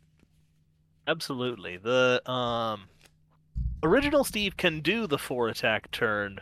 Absolutely. 1.07 1.76
The 1.76 2.22
um 2.31 2.83
original 3.83 4.24
Steve 4.24 4.57
can 4.57 4.81
do 4.81 5.07
the 5.07 5.18
four 5.18 5.48
attack 5.48 5.90
turn, 5.90 6.40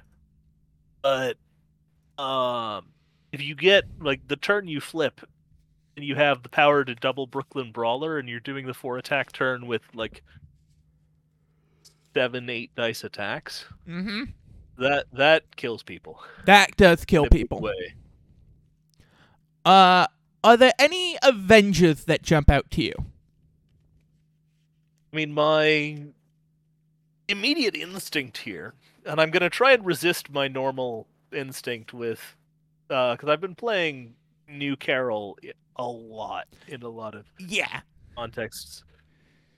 but 1.03 1.37
um 2.19 2.87
if 3.33 3.41
you 3.43 3.55
get 3.55 3.85
like 4.01 4.27
the 4.29 4.37
turn 4.37 4.67
you 4.69 4.81
flip 4.81 5.21
and 5.97 6.05
you 6.05 6.15
have 6.15 6.43
the 6.43 6.49
power 6.49 6.85
to 6.85 6.95
double 6.95 7.27
Brooklyn 7.27 7.73
Brawler 7.73 8.19
and 8.19 8.29
you're 8.29 8.41
doing 8.41 8.67
the 8.67 8.75
four 8.75 8.99
attack 8.99 9.33
turn 9.33 9.67
with 9.67 9.83
like 9.95 10.23
seven, 12.15 12.49
eight 12.51 12.71
dice 12.75 13.05
attacks, 13.05 13.65
Mm-hmm. 13.89 14.25
that 14.79 15.07
that 15.13 15.57
kills 15.57 15.83
people. 15.83 16.23
That 16.47 16.77
does 16.77 17.05
kill 17.05 17.23
in 17.23 17.27
a 17.29 17.31
big 17.31 17.41
people. 17.43 17.61
Way. 17.61 17.95
Uh, 19.65 20.07
are 20.45 20.57
there 20.57 20.73
any 20.79 21.19
Avengers 21.23 22.05
that 22.05 22.23
jump 22.23 22.51
out 22.51 22.71
to 22.73 22.83
you? 22.83 22.95
I 25.13 25.17
mean, 25.17 25.33
my 25.33 26.03
immediate 27.29 27.75
instinct 27.75 28.39
here, 28.39 28.75
and 29.07 29.21
I'm 29.21 29.31
gonna 29.31 29.51
try 29.51 29.73
and 29.73 29.85
resist 29.85 30.31
my 30.31 30.49
normal 30.49 31.07
instinct 31.33 31.93
with, 31.93 32.37
because 32.89 33.29
I've 33.29 33.41
been 33.41 33.55
playing 33.55 34.15
New 34.49 34.77
Carol 34.77 35.39
a 35.77 35.87
lot 35.87 36.47
in 36.67 36.83
a 36.83 36.89
lot 36.89 37.15
of 37.15 37.25
Yeah. 37.39 37.81
contexts. 38.17 38.85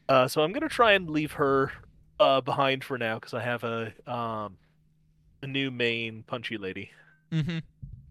Uh, 0.08 0.26
so 0.28 0.42
I'm 0.42 0.52
gonna 0.52 0.68
try 0.68 0.92
and 0.92 1.08
leave 1.10 1.32
her 1.32 1.72
uh, 2.18 2.40
behind 2.40 2.84
for 2.84 2.98
now 2.98 3.14
because 3.18 3.32
I 3.34 3.40
have 3.42 3.64
a 3.64 3.92
um 4.06 4.56
a 5.42 5.46
new 5.46 5.70
main 5.70 6.22
punchy 6.24 6.58
lady. 6.58 6.90
Mm-hmm. 7.32 7.58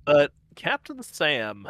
But 0.05 0.32
Captain 0.55 1.03
Sam, 1.03 1.67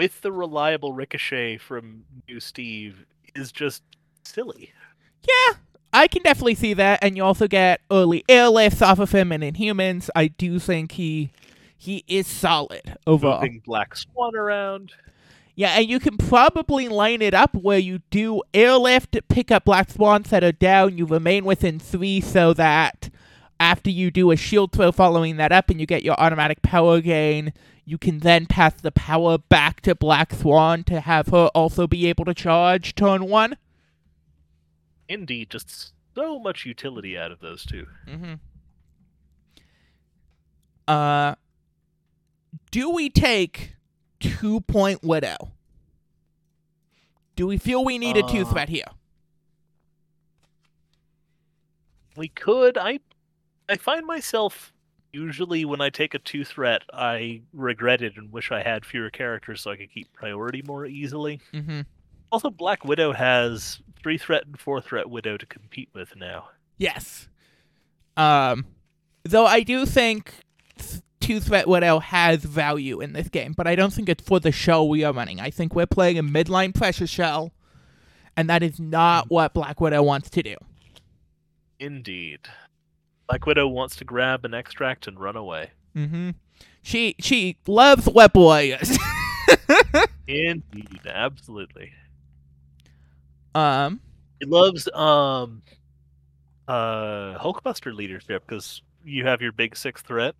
with 0.00 0.22
the 0.22 0.32
reliable 0.32 0.94
ricochet 0.94 1.58
from 1.58 2.02
New 2.26 2.40
Steve, 2.40 3.04
is 3.34 3.52
just 3.52 3.82
silly. 4.24 4.72
Yeah, 5.28 5.56
I 5.92 6.06
can 6.06 6.22
definitely 6.22 6.54
see 6.54 6.72
that, 6.72 7.00
and 7.02 7.18
you 7.18 7.22
also 7.22 7.46
get 7.46 7.82
early 7.90 8.24
airlifts 8.26 8.80
off 8.80 8.98
of 8.98 9.12
him 9.12 9.30
and 9.30 9.42
Inhumans. 9.42 10.08
I 10.16 10.28
do 10.28 10.58
think 10.58 10.92
he 10.92 11.32
he 11.76 12.02
is 12.08 12.26
solid 12.26 12.96
overall. 13.06 13.42
Moving 13.42 13.60
Black 13.62 13.94
Swan 13.94 14.34
around. 14.34 14.92
Yeah, 15.54 15.72
and 15.76 15.86
you 15.86 16.00
can 16.00 16.16
probably 16.16 16.88
line 16.88 17.20
it 17.20 17.34
up 17.34 17.54
where 17.54 17.78
you 17.78 17.98
do 18.10 18.40
airlift, 18.54 19.18
pick 19.28 19.50
up 19.50 19.66
Black 19.66 19.90
Swans 19.90 20.30
that 20.30 20.42
are 20.42 20.50
down, 20.50 20.96
you 20.96 21.04
remain 21.04 21.44
within 21.44 21.78
three 21.78 22.22
so 22.22 22.54
that 22.54 23.10
after 23.58 23.90
you 23.90 24.10
do 24.10 24.30
a 24.30 24.36
shield 24.36 24.72
throw 24.72 24.92
following 24.92 25.36
that 25.36 25.52
up 25.52 25.68
and 25.68 25.78
you 25.78 25.84
get 25.84 26.02
your 26.02 26.18
automatic 26.18 26.62
power 26.62 27.02
gain, 27.02 27.52
you 27.90 27.98
can 27.98 28.20
then 28.20 28.46
pass 28.46 28.74
the 28.80 28.92
power 28.92 29.36
back 29.36 29.80
to 29.80 29.96
Black 29.96 30.32
Swan 30.32 30.84
to 30.84 31.00
have 31.00 31.26
her 31.28 31.50
also 31.56 31.88
be 31.88 32.06
able 32.06 32.24
to 32.24 32.32
charge 32.32 32.94
turn 32.94 33.24
one. 33.24 33.56
Indeed, 35.08 35.50
just 35.50 35.92
so 36.14 36.38
much 36.38 36.64
utility 36.64 37.18
out 37.18 37.32
of 37.32 37.40
those 37.40 37.64
two. 37.66 37.88
Mm-hmm. 38.06 38.34
Uh, 40.86 41.34
do 42.70 42.90
we 42.90 43.10
take 43.10 43.74
two 44.20 44.60
point 44.60 45.02
widow? 45.02 45.50
Do 47.34 47.48
we 47.48 47.58
feel 47.58 47.84
we 47.84 47.98
need 47.98 48.16
a 48.16 48.22
two 48.22 48.42
Uh, 48.42 48.52
threat 48.52 48.68
here? 48.68 48.84
We 52.16 52.28
could. 52.28 52.78
I 52.78 53.00
I 53.68 53.76
find 53.76 54.06
myself 54.06 54.72
usually 55.12 55.64
when 55.64 55.80
I 55.80 55.90
take 55.90 56.14
a 56.14 56.18
two 56.18 56.44
threat, 56.44 56.82
I 56.92 57.42
regret 57.52 58.02
it 58.02 58.16
and 58.16 58.32
wish 58.32 58.50
I 58.50 58.62
had 58.62 58.84
fewer 58.84 59.10
characters 59.10 59.62
so 59.62 59.70
I 59.70 59.76
could 59.76 59.92
keep 59.92 60.12
priority 60.12 60.62
more 60.62 60.86
easily. 60.86 61.40
Mm-hmm. 61.52 61.80
Also, 62.32 62.50
Black 62.50 62.84
Widow 62.84 63.12
has 63.12 63.80
three 64.00 64.18
threat 64.18 64.46
and 64.46 64.58
four 64.58 64.80
threat 64.80 65.10
Widow 65.10 65.36
to 65.36 65.46
compete 65.46 65.88
with 65.92 66.14
now. 66.16 66.48
Yes. 66.78 67.28
Um, 68.16 68.66
though 69.24 69.46
I 69.46 69.62
do 69.62 69.84
think 69.84 70.34
two 71.20 71.40
threat 71.40 71.68
widow 71.68 71.98
has 71.98 72.44
value 72.44 73.00
in 73.00 73.12
this 73.12 73.28
game, 73.28 73.52
but 73.56 73.66
I 73.66 73.74
don't 73.74 73.92
think 73.92 74.08
it's 74.08 74.22
for 74.22 74.40
the 74.40 74.52
show 74.52 74.84
we 74.84 75.04
are 75.04 75.12
running. 75.12 75.40
I 75.40 75.50
think 75.50 75.74
we're 75.74 75.86
playing 75.86 76.18
a 76.18 76.22
midline 76.22 76.74
pressure 76.74 77.06
shell, 77.06 77.52
and 78.36 78.48
that 78.48 78.62
is 78.62 78.80
not 78.80 79.30
what 79.30 79.54
Black 79.54 79.80
Widow 79.80 80.02
wants 80.02 80.30
to 80.30 80.42
do. 80.42 80.56
Indeed. 81.78 82.40
Black 83.30 83.46
Widow 83.46 83.68
wants 83.68 83.94
to 83.94 84.04
grab 84.04 84.44
an 84.44 84.54
extract 84.54 85.06
and 85.06 85.16
run 85.20 85.36
away. 85.36 85.70
Mm-hmm. 85.96 86.30
She 86.82 87.14
she 87.20 87.58
loves 87.68 88.08
warriors. 88.08 88.98
Indeed, 90.26 91.00
absolutely. 91.06 91.92
um. 93.54 94.00
He 94.40 94.46
loves 94.46 94.88
um 94.92 95.62
uh 96.66 97.38
Hulkbuster 97.38 97.94
leadership 97.94 98.42
because 98.46 98.82
you 99.04 99.24
have 99.26 99.40
your 99.40 99.52
big 99.52 99.76
sixth 99.76 100.06
threat, 100.06 100.34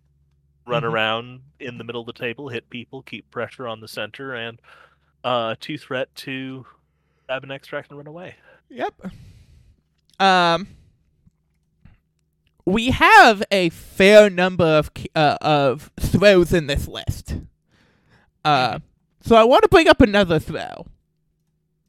run 0.67 0.83
Mhm. 0.83 0.91
around 0.91 1.41
in 1.61 1.77
the 1.77 1.85
middle 1.85 2.01
of 2.01 2.07
the 2.07 2.13
table, 2.13 2.49
hit 2.49 2.69
people, 2.69 3.03
keep 3.03 3.31
pressure 3.31 3.67
on 3.69 3.79
the 3.79 3.87
center, 3.87 4.33
and 4.35 4.59
uh 5.23 5.55
two 5.61 5.77
threat 5.77 6.13
to 6.15 6.65
grab 7.27 7.45
an 7.45 7.51
extract 7.51 7.89
and 7.89 7.97
run 7.97 8.07
away. 8.07 8.35
Yep. 8.69 8.93
Um. 10.19 10.67
We 12.65 12.91
have 12.91 13.43
a 13.51 13.69
fair 13.69 14.29
number 14.29 14.65
of 14.65 14.91
uh, 15.15 15.37
of 15.41 15.91
throws 15.99 16.53
in 16.53 16.67
this 16.67 16.87
list. 16.87 17.37
Uh, 18.45 18.79
so 19.21 19.35
I 19.35 19.43
want 19.43 19.63
to 19.63 19.69
bring 19.69 19.87
up 19.87 20.01
another 20.01 20.39
throw 20.39 20.85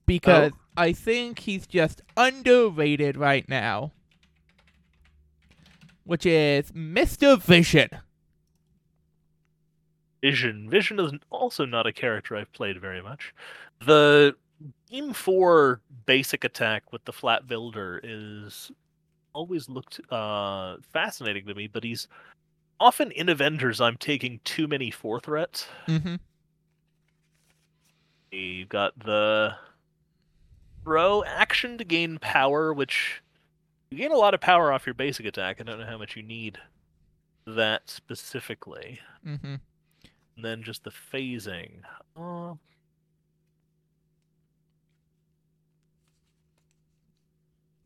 because 0.07 0.53
I 0.77 0.93
think 0.93 1.41
he's 1.41 1.67
just 1.67 2.03
underrated 2.17 3.17
right 3.17 3.49
now, 3.49 3.93
which 6.05 6.27
is 6.27 6.73
Mister 6.75 7.37
Vision. 7.37 7.89
Vision. 10.23 10.71
Vision 10.71 11.01
is 11.01 11.13
also 11.31 11.65
not 11.67 11.87
a 11.87 11.93
character 11.93 12.37
I've 12.37 12.53
played 12.53 12.81
very 12.81 13.03
much. 13.03 13.35
The 13.85 14.37
Team 14.89 15.13
4 15.13 15.81
basic 16.07 16.45
attack 16.45 16.93
with 16.93 17.05
the 17.05 17.13
flat 17.13 17.47
builder 17.49 18.01
is 18.03 18.71
always 19.35 19.68
looked 19.68 20.01
uh, 20.11 20.77
fascinating 20.92 21.47
to 21.47 21.55
me, 21.55 21.66
but 21.66 21.85
he's 21.85 22.09
often 22.81 23.11
in 23.12 23.29
Avengers. 23.29 23.81
I'm 23.81 23.97
taking 23.97 24.40
too 24.45 24.66
many 24.66 24.90
four 24.90 25.21
threats. 25.21 25.66
Mm-hmm. 25.88 26.16
You've 28.31 28.68
got 28.68 28.99
the 28.99 29.55
throw 30.85 31.23
action 31.25 31.79
to 31.79 31.85
gain 31.85 32.18
power, 32.18 32.73
which 32.73 33.23
you 33.90 33.99
gain 33.99 34.12
a 34.12 34.16
lot 34.16 34.35
of 34.35 34.40
power 34.40 34.73
off 34.73 34.87
your 34.87 34.95
basic 34.95 35.27
attack. 35.27 35.61
I 35.61 35.64
don't 35.64 35.79
know 35.79 35.87
how 35.87 35.99
much 35.99 36.16
you 36.16 36.23
need 36.23 36.59
that 37.47 37.88
specifically. 37.88 39.01
Mm-hmm. 39.27 39.55
And 40.37 40.45
then 40.45 40.62
just 40.62 40.85
the 40.85 40.90
phasing. 40.90 41.83
Uh, 42.16 42.55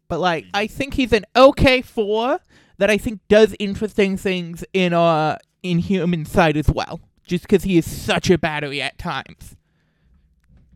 But 0.09 0.21
like, 0.21 0.47
I 0.55 0.67
think 0.67 0.95
he's 0.95 1.13
an 1.13 1.25
okay 1.35 1.83
four 1.83 2.41
that 2.79 2.91
I 2.91 2.99
think 2.99 3.21
does 3.29 3.55
interesting 3.59 4.17
things 4.17 4.65
in 4.73 4.93
uh 4.93 5.39
Inhuman 5.63 6.25
side 6.27 6.57
as 6.57 6.69
well. 6.69 7.01
Just 7.27 7.43
because 7.43 7.65
he 7.65 7.77
is 7.77 7.91
such 7.91 8.31
a 8.31 8.39
battery 8.39 8.81
at 8.81 8.99
times. 8.99 9.57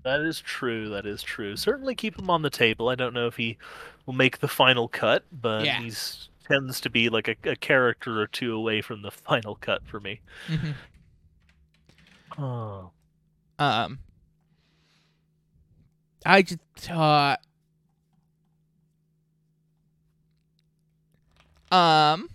that 0.02 0.20
is 0.20 0.40
true. 0.40 0.88
That 0.88 1.06
is 1.06 1.22
true. 1.22 1.54
Certainly 1.56 1.94
keep 1.94 2.18
him 2.18 2.28
on 2.30 2.42
the 2.42 2.50
table. 2.50 2.88
I 2.88 2.96
don't 2.96 3.14
know 3.14 3.26
if 3.28 3.36
he 3.36 3.56
will 4.06 4.14
make 4.14 4.38
the 4.38 4.48
final 4.48 4.88
cut, 4.88 5.24
but 5.30 5.64
Yeah. 5.64 5.80
he's 5.80 6.28
tends 6.48 6.80
to 6.80 6.90
be 6.90 7.08
like 7.08 7.28
a, 7.28 7.36
a 7.48 7.54
character 7.54 8.20
or 8.20 8.26
two 8.26 8.52
away 8.54 8.80
from 8.82 9.02
the 9.02 9.10
final 9.12 9.54
cut 9.54 9.82
for 9.86 10.00
me. 10.00 10.20
hmm 10.48 10.70
Oh. 12.38 12.90
Um, 13.58 13.98
I 16.24 16.42
just 16.42 16.60
thought. 16.76 17.40
Um, 21.70 22.28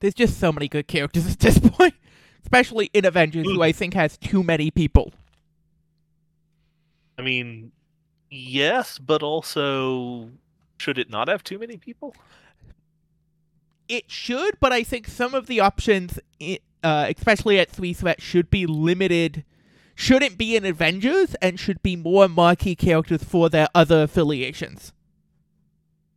there's 0.00 0.14
just 0.14 0.38
so 0.38 0.52
many 0.52 0.68
good 0.68 0.86
characters 0.88 1.30
at 1.30 1.38
this 1.40 1.58
point, 1.62 1.94
especially 2.42 2.90
in 2.92 3.04
Avengers, 3.04 3.46
who 3.46 3.62
I 3.62 3.72
think 3.72 3.94
has 3.94 4.16
too 4.16 4.42
many 4.42 4.70
people. 4.70 5.12
I 7.18 7.22
mean, 7.22 7.72
yes, 8.30 8.98
but 8.98 9.22
also 9.22 10.30
should 10.78 10.98
it 10.98 11.10
not 11.10 11.28
have 11.28 11.44
too 11.44 11.58
many 11.58 11.76
people? 11.76 12.16
It 13.88 14.10
should, 14.10 14.58
but 14.58 14.72
I 14.72 14.82
think 14.82 15.06
some 15.06 15.34
of 15.34 15.46
the 15.46 15.60
options, 15.60 16.18
uh, 16.82 17.12
especially 17.16 17.60
at 17.60 17.70
three 17.70 17.92
threat, 17.92 18.20
should 18.20 18.50
be 18.50 18.66
limited. 18.66 19.44
Shouldn't 19.94 20.38
be 20.38 20.56
in 20.56 20.64
Avengers 20.64 21.36
and 21.42 21.60
should 21.60 21.82
be 21.82 21.94
more 21.94 22.26
marquee 22.26 22.74
characters 22.74 23.22
for 23.22 23.48
their 23.48 23.68
other 23.74 24.02
affiliations. 24.02 24.92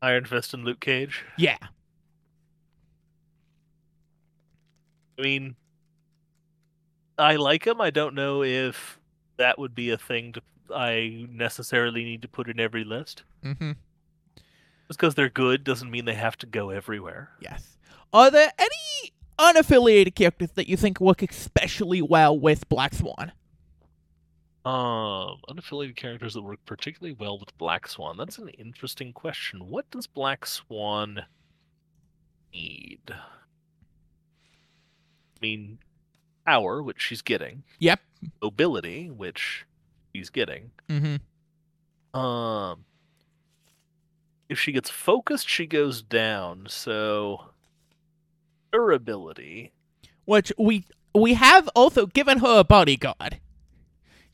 Iron 0.05 0.25
Fist 0.25 0.53
and 0.53 0.63
Luke 0.63 0.79
Cage. 0.79 1.25
Yeah. 1.35 1.57
I 5.17 5.21
mean, 5.23 5.55
I 7.17 7.37
like 7.37 7.65
him. 7.65 7.81
I 7.81 7.89
don't 7.89 8.13
know 8.13 8.43
if 8.43 8.99
that 9.37 9.57
would 9.57 9.73
be 9.73 9.89
a 9.89 9.97
thing 9.97 10.33
to 10.33 10.41
I 10.73 11.25
necessarily 11.29 12.03
need 12.03 12.21
to 12.21 12.27
put 12.27 12.47
in 12.47 12.59
every 12.59 12.83
list. 12.83 13.23
Mm-hmm. 13.43 13.71
Just 14.87 14.99
because 14.99 15.15
they're 15.15 15.29
good 15.29 15.63
doesn't 15.63 15.89
mean 15.89 16.05
they 16.05 16.13
have 16.13 16.37
to 16.37 16.45
go 16.45 16.69
everywhere. 16.69 17.31
Yes. 17.39 17.77
Are 18.13 18.29
there 18.29 18.51
any 18.59 19.13
unaffiliated 19.39 20.13
characters 20.13 20.51
that 20.51 20.69
you 20.69 20.77
think 20.77 21.01
work 21.01 21.23
especially 21.23 22.03
well 22.03 22.37
with 22.37 22.69
Black 22.69 22.93
Swan? 22.93 23.31
Um, 24.65 25.41
unaffiliated 25.47 25.95
characters 25.95 26.33
that 26.33 26.41
work 26.41 26.59
particularly 26.65 27.15
well 27.17 27.37
with 27.37 27.55
Black 27.59 27.87
Swan. 27.87 28.17
That's 28.17 28.39
an 28.39 28.49
interesting 28.49 29.13
question. 29.13 29.69
What 29.69 29.89
does 29.91 30.07
Black 30.07 30.47
Swan 30.47 31.21
need? 32.51 33.01
I 33.11 33.15
mean, 35.39 35.77
power, 36.47 36.81
which 36.81 36.99
she's 36.99 37.21
getting. 37.21 37.61
Yep. 37.77 37.99
Mobility, 38.41 39.11
which 39.11 39.67
she's 40.15 40.31
getting. 40.31 40.71
Mm-hmm. 40.89 42.19
Um, 42.19 42.85
if 44.49 44.59
she 44.59 44.71
gets 44.71 44.89
focused, 44.89 45.47
she 45.47 45.67
goes 45.67 46.01
down. 46.01 46.65
So 46.69 47.51
durability. 48.71 49.73
Which 50.25 50.51
we 50.57 50.85
we 51.13 51.35
have 51.35 51.69
also 51.75 52.07
given 52.07 52.39
her 52.39 52.61
a 52.61 52.63
bodyguard. 52.63 53.39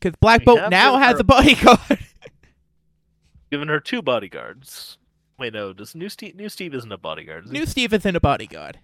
Because 0.01 0.17
Black 0.19 0.43
Bolt 0.43 0.71
now 0.71 0.97
has 0.97 1.19
a 1.19 1.23
bodyguard. 1.23 1.79
Given 3.51 3.67
her 3.67 3.79
two 3.79 4.01
bodyguards. 4.01 4.97
Wait, 5.37 5.53
no. 5.53 5.73
Does 5.73 5.93
new 5.93 6.09
Steve? 6.09 6.35
New 6.35 6.49
Steve 6.49 6.73
isn't 6.73 6.91
a 6.91 6.97
bodyguard. 6.97 7.45
Is? 7.45 7.51
New 7.51 7.65
Steve 7.67 7.93
isn't 7.93 8.15
a 8.15 8.19
bodyguard. 8.19 8.79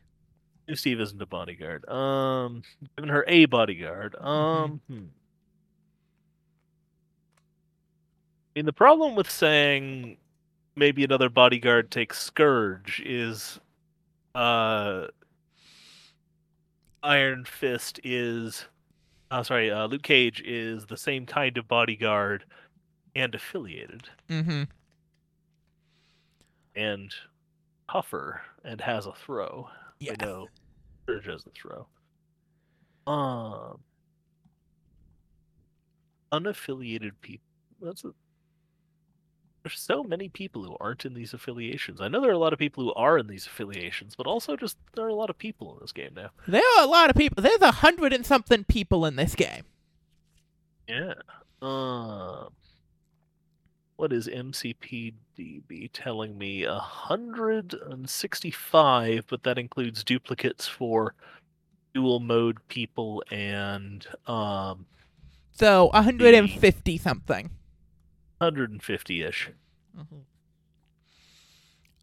New 0.67 0.75
Steve 0.75 1.01
isn't 1.01 1.21
a 1.21 1.25
bodyguard. 1.25 1.87
Um, 1.89 2.61
given 2.95 3.09
her 3.09 3.25
a 3.27 3.45
bodyguard. 3.45 4.15
Um, 4.19 4.81
hmm. 4.87 5.05
I 8.55 8.59
mean, 8.59 8.65
the 8.65 8.73
problem 8.73 9.15
with 9.15 9.29
saying 9.29 10.17
maybe 10.75 11.03
another 11.03 11.29
bodyguard 11.29 11.89
takes 11.89 12.19
Scourge 12.19 13.01
is, 13.05 13.59
uh, 14.35 15.07
Iron 17.01 17.45
Fist 17.45 17.99
is, 18.03 18.65
oh, 19.31 19.43
sorry, 19.43 19.71
uh, 19.71 19.87
Luke 19.87 20.03
Cage 20.03 20.41
is 20.45 20.85
the 20.85 20.97
same 20.97 21.25
kind 21.25 21.57
of 21.57 21.67
bodyguard 21.67 22.45
and 23.15 23.33
affiliated 23.35 24.09
Mm-hmm. 24.29 24.63
and 26.75 27.13
tougher 27.91 28.41
and 28.63 28.79
has 28.81 29.05
a 29.05 29.13
throw. 29.13 29.67
Yeah. 29.99 30.13
I 30.19 30.25
know 30.25 30.47
Scourge 31.03 31.25
has 31.25 31.45
a 31.45 31.49
throw. 31.51 31.87
Um, 33.07 33.79
unaffiliated 36.31 37.11
people. 37.21 37.45
That's 37.81 38.03
a. 38.03 38.11
There's 39.67 39.81
so 39.81 40.01
many 40.01 40.29
people 40.29 40.63
who 40.63 40.77
aren't 40.79 41.05
in 41.05 41.13
these 41.13 41.33
affiliations. 41.33 41.99
I 41.99 42.07
know 42.07 42.21
there 42.21 42.29
are 42.29 42.33
a 42.33 42.37
lot 42.37 42.53
of 42.53 42.59
people 42.59 42.85
who 42.85 42.93
are 42.93 43.17
in 43.17 43.27
these 43.27 43.45
affiliations, 43.45 44.15
but 44.15 44.25
also 44.25 44.55
just 44.55 44.77
there 44.95 45.03
are 45.03 45.09
a 45.09 45.13
lot 45.13 45.29
of 45.29 45.37
people 45.37 45.73
in 45.73 45.79
this 45.81 45.91
game 45.91 46.11
now. 46.15 46.29
There 46.47 46.61
are 46.77 46.83
a 46.85 46.87
lot 46.87 47.09
of 47.09 47.17
people. 47.17 47.43
There's 47.43 47.61
a 47.61 47.71
hundred 47.71 48.13
and 48.13 48.25
something 48.25 48.63
people 48.63 49.05
in 49.05 49.17
this 49.17 49.35
game. 49.35 49.63
Yeah. 50.87 51.15
Um. 51.61 52.53
What 53.97 54.13
is 54.13 54.29
MCPDB 54.29 55.89
telling 55.91 56.37
me? 56.37 56.63
A 56.63 56.79
hundred 56.79 57.73
and 57.73 58.09
sixty-five, 58.09 59.25
but 59.27 59.43
that 59.43 59.57
includes 59.57 60.01
duplicates 60.01 60.65
for 60.65 61.13
dual 61.93 62.21
mode 62.21 62.65
people 62.69 63.21
and 63.31 64.07
um 64.27 64.85
So 65.51 65.89
a 65.93 66.03
hundred 66.03 66.35
and 66.35 66.49
fifty 66.49 66.97
something. 66.97 67.49
Hundred 68.41 68.71
and 68.71 68.81
fifty-ish. 68.83 69.49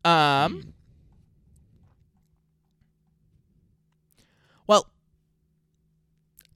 Um. 0.05 0.75
Well, 4.67 4.87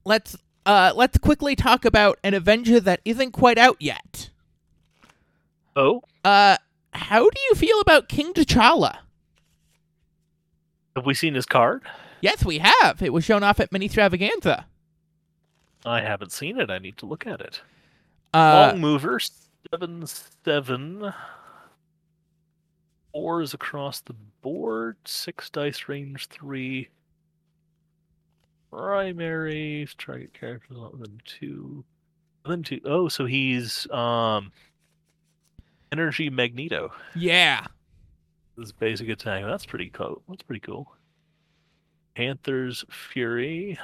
let's 0.05 0.37
uh 0.67 0.93
let's 0.95 1.19
quickly 1.19 1.55
talk 1.57 1.85
about 1.85 2.19
an 2.25 2.35
Avenger 2.35 2.81
that 2.81 3.01
isn't 3.05 3.33
quite 3.33 3.59
out 3.59 3.77
yet. 3.81 4.31
Oh, 5.77 6.03
Uh, 6.25 6.57
how 6.93 7.23
do 7.23 7.41
you 7.49 7.55
feel 7.55 7.81
about 7.81 8.09
King 8.09 8.33
T'Challa? 8.35 8.99
have 10.97 11.07
we 11.07 11.15
seen 11.15 11.35
his 11.35 11.47
card? 11.47 11.83
Yes, 12.21 12.45
we 12.45 12.59
have. 12.59 13.01
It 13.01 13.13
was 13.13 13.25
shown 13.25 13.45
off 13.45 13.61
at 13.61 13.71
Mini 13.71 13.89
Stravaganza. 13.89 14.65
I 15.87 16.01
haven't 16.01 16.33
seen 16.33 16.59
it. 16.59 16.69
I 16.71 16.79
need 16.81 16.97
to 16.97 17.07
look 17.07 17.25
at 17.25 17.41
it. 17.41 17.61
Uh, 18.35 18.71
Long 18.73 18.81
mover, 18.81 19.21
seven 19.71 20.05
seven. 20.45 21.13
Fours 23.13 23.55
across 23.55 24.01
the 24.01 24.15
board. 24.43 24.97
Six 25.05 25.51
dice 25.51 25.89
range 25.89 26.27
three. 26.29 26.89
Primary 28.71 29.89
target 29.97 30.35
characters 30.35 30.77
then 30.99 31.21
two. 31.25 31.85
Then 32.47 32.63
two. 32.63 32.81
Oh, 32.85 33.09
so 33.09 33.25
he's 33.25 33.91
um 33.91 34.53
energy 35.91 36.29
magneto. 36.31 36.93
yeah. 37.17 37.67
His 38.59 38.73
basic 38.73 39.09
attack. 39.09 39.45
That's 39.45 39.65
pretty 39.65 39.89
cool. 39.91 40.21
That's 40.29 40.43
pretty 40.43 40.61
cool. 40.61 40.93
Panthers 42.17 42.85
Fury. 42.91 43.79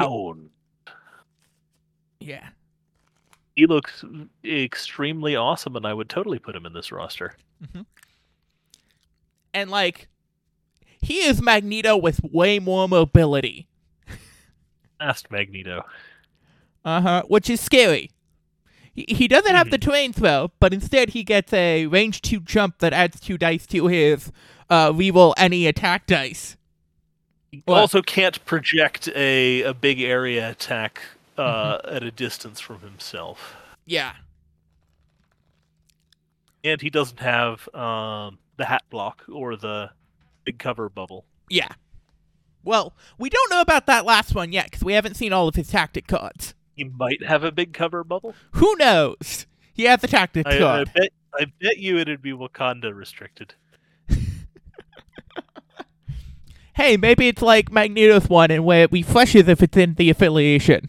Ow. 0.00 0.36
Yeah. 2.20 2.48
He 3.56 3.66
looks 3.66 4.04
extremely 4.44 5.36
awesome, 5.36 5.76
and 5.76 5.86
I 5.86 5.92
would 5.92 6.08
totally 6.08 6.38
put 6.38 6.56
him 6.56 6.66
in 6.66 6.72
this 6.72 6.92
roster. 6.92 7.34
And 9.52 9.70
like, 9.70 10.08
he 11.02 11.24
is 11.24 11.42
Magneto 11.42 11.96
with 11.96 12.22
way 12.22 12.58
more 12.58 12.88
mobility. 12.88 13.66
Fast 14.98 15.30
Magneto. 15.30 15.84
Uh 16.84 17.00
huh. 17.00 17.22
Which 17.28 17.50
is 17.50 17.60
scary. 17.60 18.10
He, 18.92 19.06
he 19.08 19.28
doesn't 19.28 19.54
have 19.54 19.70
the 19.70 19.78
terrain 19.78 20.12
throw, 20.12 20.52
but 20.60 20.72
instead 20.72 21.10
he 21.10 21.24
gets 21.24 21.52
a 21.52 21.86
range 21.86 22.22
two 22.22 22.40
jump 22.40 22.78
that 22.78 22.92
adds 22.92 23.20
two 23.20 23.38
dice 23.38 23.66
to 23.68 23.86
his 23.86 24.32
uh 24.68 24.92
reroll 24.92 25.34
any 25.36 25.66
attack 25.66 26.06
dice. 26.06 26.56
He 27.50 27.64
also 27.66 28.00
can't 28.02 28.42
project 28.44 29.08
a, 29.16 29.62
a 29.62 29.74
big 29.74 30.00
area 30.00 30.50
attack 30.50 31.00
uh, 31.36 31.78
at 31.84 32.02
a 32.02 32.10
distance 32.10 32.60
from 32.60 32.80
himself. 32.80 33.56
Yeah. 33.86 34.12
And 36.62 36.80
he 36.80 36.90
doesn't 36.90 37.20
have 37.20 37.72
um, 37.74 38.38
the 38.56 38.66
hat 38.66 38.82
block 38.90 39.24
or 39.32 39.56
the 39.56 39.90
big 40.44 40.58
cover 40.58 40.88
bubble. 40.88 41.24
Yeah. 41.48 41.68
Well, 42.62 42.92
we 43.18 43.30
don't 43.30 43.50
know 43.50 43.62
about 43.62 43.86
that 43.86 44.04
last 44.04 44.34
one 44.34 44.52
yet 44.52 44.66
because 44.66 44.84
we 44.84 44.92
haven't 44.92 45.14
seen 45.14 45.32
all 45.32 45.48
of 45.48 45.54
his 45.54 45.68
tactic 45.68 46.06
cards. 46.06 46.54
He 46.76 46.84
might 46.84 47.24
have 47.24 47.42
a 47.42 47.50
big 47.50 47.72
cover 47.72 48.04
bubble. 48.04 48.34
Who 48.52 48.76
knows? 48.76 49.46
He 49.72 49.84
has 49.84 50.04
a 50.04 50.06
tactic 50.06 50.46
I, 50.46 50.56
I 50.56 50.58
card. 50.58 50.90
bet 50.94 51.10
I 51.32 51.46
bet 51.60 51.78
you 51.78 51.96
it'd 51.98 52.20
be 52.20 52.32
Wakanda 52.32 52.94
restricted. 52.94 53.54
Hey, 56.80 56.96
maybe 56.96 57.28
it's 57.28 57.42
like 57.42 57.70
Magneto's 57.70 58.30
one 58.30 58.50
and 58.50 58.64
where 58.64 58.84
it 58.84 58.92
refreshes 58.92 59.48
if 59.48 59.62
it's 59.62 59.76
in 59.76 59.94
the 59.96 60.08
affiliation. 60.08 60.88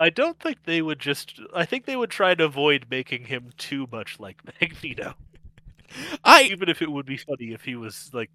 I 0.00 0.10
don't 0.10 0.38
think 0.38 0.64
they 0.64 0.80
would 0.82 0.98
just. 1.00 1.40
I 1.54 1.64
think 1.64 1.84
they 1.86 1.96
would 1.96 2.10
try 2.10 2.34
to 2.34 2.44
avoid 2.44 2.86
making 2.90 3.24
him 3.26 3.50
too 3.58 3.88
much 3.90 4.18
like 4.20 4.40
Magneto. 4.60 5.14
I 6.24 6.42
Even 6.44 6.68
if 6.68 6.82
it 6.82 6.90
would 6.90 7.06
be 7.06 7.16
funny 7.16 7.52
if 7.52 7.62
he 7.64 7.74
was 7.76 8.10
like 8.12 8.30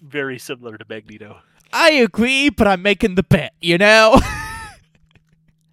very 0.00 0.38
similar 0.38 0.76
to 0.78 0.84
Magneto. 0.88 1.40
I 1.72 1.90
agree, 1.92 2.50
but 2.50 2.68
I'm 2.68 2.82
making 2.82 3.16
the 3.16 3.22
bet, 3.24 3.52
you 3.60 3.78
know? 3.78 4.20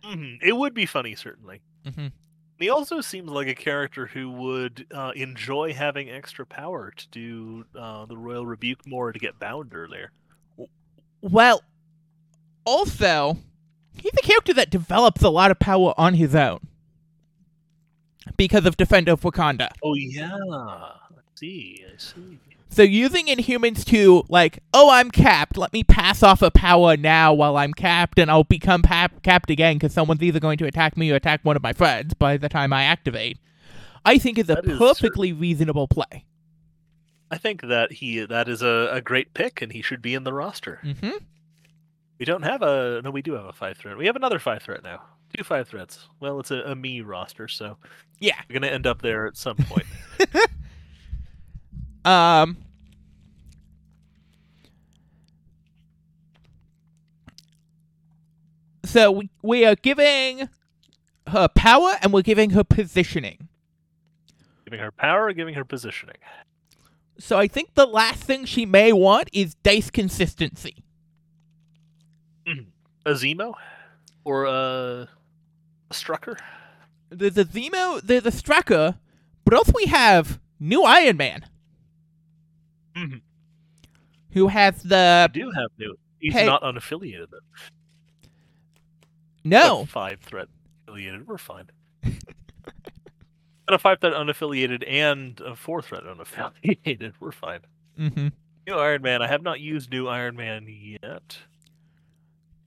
Mhm, 0.04 0.40
It 0.42 0.54
would 0.54 0.74
be 0.74 0.86
funny, 0.86 1.16
certainly. 1.16 1.62
hmm 1.86 2.08
He 2.60 2.70
also 2.70 3.02
seems 3.02 3.30
like 3.30 3.48
a 3.48 3.56
character 3.56 4.08
who 4.08 4.32
would 4.32 4.88
uh, 4.92 5.12
enjoy 5.16 5.74
having 5.74 6.10
extra 6.10 6.46
power 6.46 6.92
to 6.92 7.10
do 7.10 7.66
uh, 7.76 8.06
the 8.06 8.18
Royal 8.18 8.46
Rebuke 8.46 8.86
more 8.88 9.12
to 9.12 9.20
get 9.20 9.40
bound 9.40 9.74
earlier. 9.74 10.12
Well, 11.22 11.62
also, 12.66 13.38
he's 13.96 14.14
a 14.14 14.22
character 14.22 14.54
that 14.54 14.70
develops 14.70 15.22
a 15.22 15.30
lot 15.30 15.52
of 15.52 15.60
power 15.60 15.94
on 15.98 16.16
his 16.16 16.36
own 16.36 16.60
because 18.38 18.66
of 18.66 18.78
Defender 18.78 19.14
of 19.14 19.22
Wakanda. 19.22 19.70
Oh 19.84 19.96
yeah, 19.96 20.36
I 20.36 20.94
see, 21.36 21.86
I 21.88 21.98
see. 21.98 22.40
So 22.70 22.84
using 22.84 23.28
Inhumans 23.28 23.84
to 23.88 24.24
like, 24.30 24.60
oh, 24.74 24.90
I'm 24.90 25.12
capped. 25.12 25.58
Let 25.58 25.74
me 25.74 25.84
pass 25.84 26.24
off 26.24 26.42
a 26.42 26.50
power 26.50 26.96
now 26.96 27.34
while 27.34 27.58
I'm 27.58 27.74
capped, 27.74 28.18
and 28.18 28.32
I'll 28.32 28.46
become 28.46 28.82
pap- 28.82 29.22
capped 29.24 29.50
again 29.50 29.76
because 29.76 29.94
someone's 29.94 30.24
either 30.24 30.40
going 30.40 30.58
to 30.60 30.66
attack 30.66 30.96
me 30.96 31.12
or 31.12 31.16
attack 31.16 31.42
one 31.44 31.58
of 31.58 31.62
my 31.62 31.74
friends 31.74 32.14
by 32.14 32.38
the 32.38 32.48
time 32.48 32.72
I 32.72 32.84
activate. 32.84 33.38
I 34.06 34.18
think 34.18 34.40
is 34.40 34.50
a 34.50 34.56
That 34.56 34.66
is 34.66 34.78
perfectly 34.78 35.34
reasonable 35.34 35.90
play. 35.90 36.26
I 37.30 37.38
think 37.38 37.62
that 37.62 37.92
he 37.92 38.26
that 38.26 38.48
is 38.48 38.62
a, 38.62 38.90
a 38.92 39.02
great 39.02 39.34
pick, 39.34 39.62
and 39.62 39.74
he 39.74 39.82
should 39.82 40.02
be 40.02 40.14
in 40.14 40.24
the 40.24 40.34
roster. 40.34 40.80
Mm-hmm. 40.82 41.18
We 42.22 42.26
don't 42.26 42.44
have 42.44 42.62
a 42.62 43.02
no, 43.04 43.10
we 43.10 43.24
do 43.24 43.34
have 43.34 43.46
a 43.46 43.52
five 43.52 43.78
threat. 43.80 43.98
We 43.98 44.06
have 44.06 44.16
another 44.16 44.38
five 44.38 44.62
threat 44.62 44.84
now. 44.84 45.02
Two 45.36 45.44
five 45.44 45.68
threats. 45.68 46.08
Well, 46.20 46.40
it's 46.40 46.52
a, 46.52 46.58
a 46.58 46.76
me 46.76 47.02
roster, 47.02 47.48
so 47.48 47.78
Yeah. 48.20 48.36
we're 48.48 48.60
gonna 48.60 48.72
end 48.72 48.86
up 48.86 49.02
there 49.02 49.26
at 49.26 49.36
some 49.36 49.58
point. 49.58 49.88
Um. 52.06 52.58
So 58.86 59.12
we 59.12 59.30
we 59.42 59.66
are 59.66 59.76
giving 59.76 60.50
her 61.28 61.48
power 61.48 61.94
and 62.02 62.12
we're 62.12 62.22
giving 62.24 62.52
her 62.52 62.64
positioning. 62.64 63.48
giving 64.66 64.80
her 64.80 64.92
power, 64.92 65.32
giving 65.34 65.54
her 65.54 65.64
positioning. 65.64 66.18
So 67.20 67.38
I 67.38 67.48
think 67.48 67.76
the 67.76 67.86
last 67.86 68.24
thing 68.24 68.46
she 68.46 68.66
may 68.66 68.92
want 68.92 69.30
is 69.32 69.54
dice 69.56 69.92
consistency. 69.92 70.84
A 73.06 73.12
Zemo 73.12 73.54
or 74.24 74.46
a, 74.46 74.50
a 74.50 75.94
Strucker? 75.94 76.38
There's 77.10 77.38
a 77.38 77.46
Zemo, 77.46 78.02
there's 78.02 78.26
a 78.26 78.32
Strucker, 78.32 78.98
but 79.44 79.54
also 79.54 79.72
we 79.76 79.86
have 79.86 80.40
new 80.60 80.84
Iron 80.84 81.18
Man, 81.18 81.46
Mhm. 82.96 83.22
who 84.32 84.48
has 84.48 84.84
the 84.84 85.30
do 85.34 85.52
have 85.52 85.72
new. 85.78 85.98
He's 86.20 86.34
Hey. 86.34 86.46
not 86.46 86.62
unaffiliated. 86.62 87.30
Though. 87.32 87.40
no. 89.44 89.82
A 89.82 89.86
five 89.86 90.20
threat 90.22 90.48
affiliated. 90.88 91.28
We're 91.28 91.38
fine. 91.38 91.70
Got 92.04 93.76
a 93.76 93.80
five 93.80 94.00
threat 94.00 94.14
unaffiliated 94.14 94.84
and 94.88 95.40
a 95.42 95.56
four 95.56 95.82
threat 95.82 96.04
unaffiliated. 96.04 97.14
We're 97.20 97.32
fine. 97.32 97.62
hmm 97.98 98.28
New 98.68 98.76
Iron 98.76 99.02
Man. 99.02 99.22
I 99.24 99.28
have 99.28 99.42
not 99.42 99.60
used 99.60 99.90
new 99.92 100.08
Iron 100.08 100.36
Man 100.36 100.68
yet, 100.68 101.40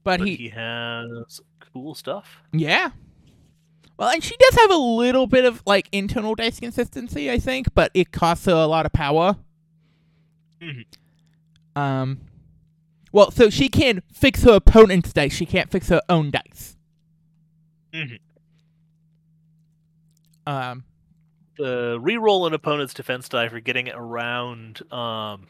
But, 0.05 0.19
but 0.19 0.27
he, 0.27 0.35
he 0.37 0.49
has 0.49 1.41
cool 1.73 1.93
stuff. 1.95 2.37
yeah. 2.53 2.91
Well, 3.97 4.09
and 4.09 4.21
she 4.23 4.35
does 4.37 4.55
have 4.55 4.71
a 4.71 4.75
little 4.77 5.25
bit 5.25 5.45
of 5.45 5.61
like 5.65 5.87
internal 5.91 6.35
dice 6.35 6.59
consistency, 6.59 7.31
I 7.31 7.39
think, 7.39 7.73
but 7.75 7.91
it 7.93 8.11
costs 8.11 8.45
her 8.45 8.51
a 8.53 8.65
lot 8.67 8.85
of 8.85 8.91
power. 8.93 9.35
Mhm. 10.61 10.85
Um, 11.77 12.19
well, 13.13 13.31
so 13.31 13.49
she 13.49 13.67
can 13.69 14.01
fix 14.13 14.43
her 14.43 14.55
opponent's 14.55 15.11
dice. 15.13 15.33
She 15.33 15.45
can't 15.45 15.71
fix 15.71 15.87
her 15.89 16.01
own 16.09 16.29
dice. 16.31 16.75
Mhm. 17.93 18.19
Um, 20.45 20.83
The 21.57 21.97
reroll 22.01 22.45
an 22.47 22.53
opponent's 22.53 22.93
defense 22.93 23.29
die 23.29 23.47
for 23.47 23.59
getting 23.61 23.89
around 23.89 24.81
um, 24.91 25.47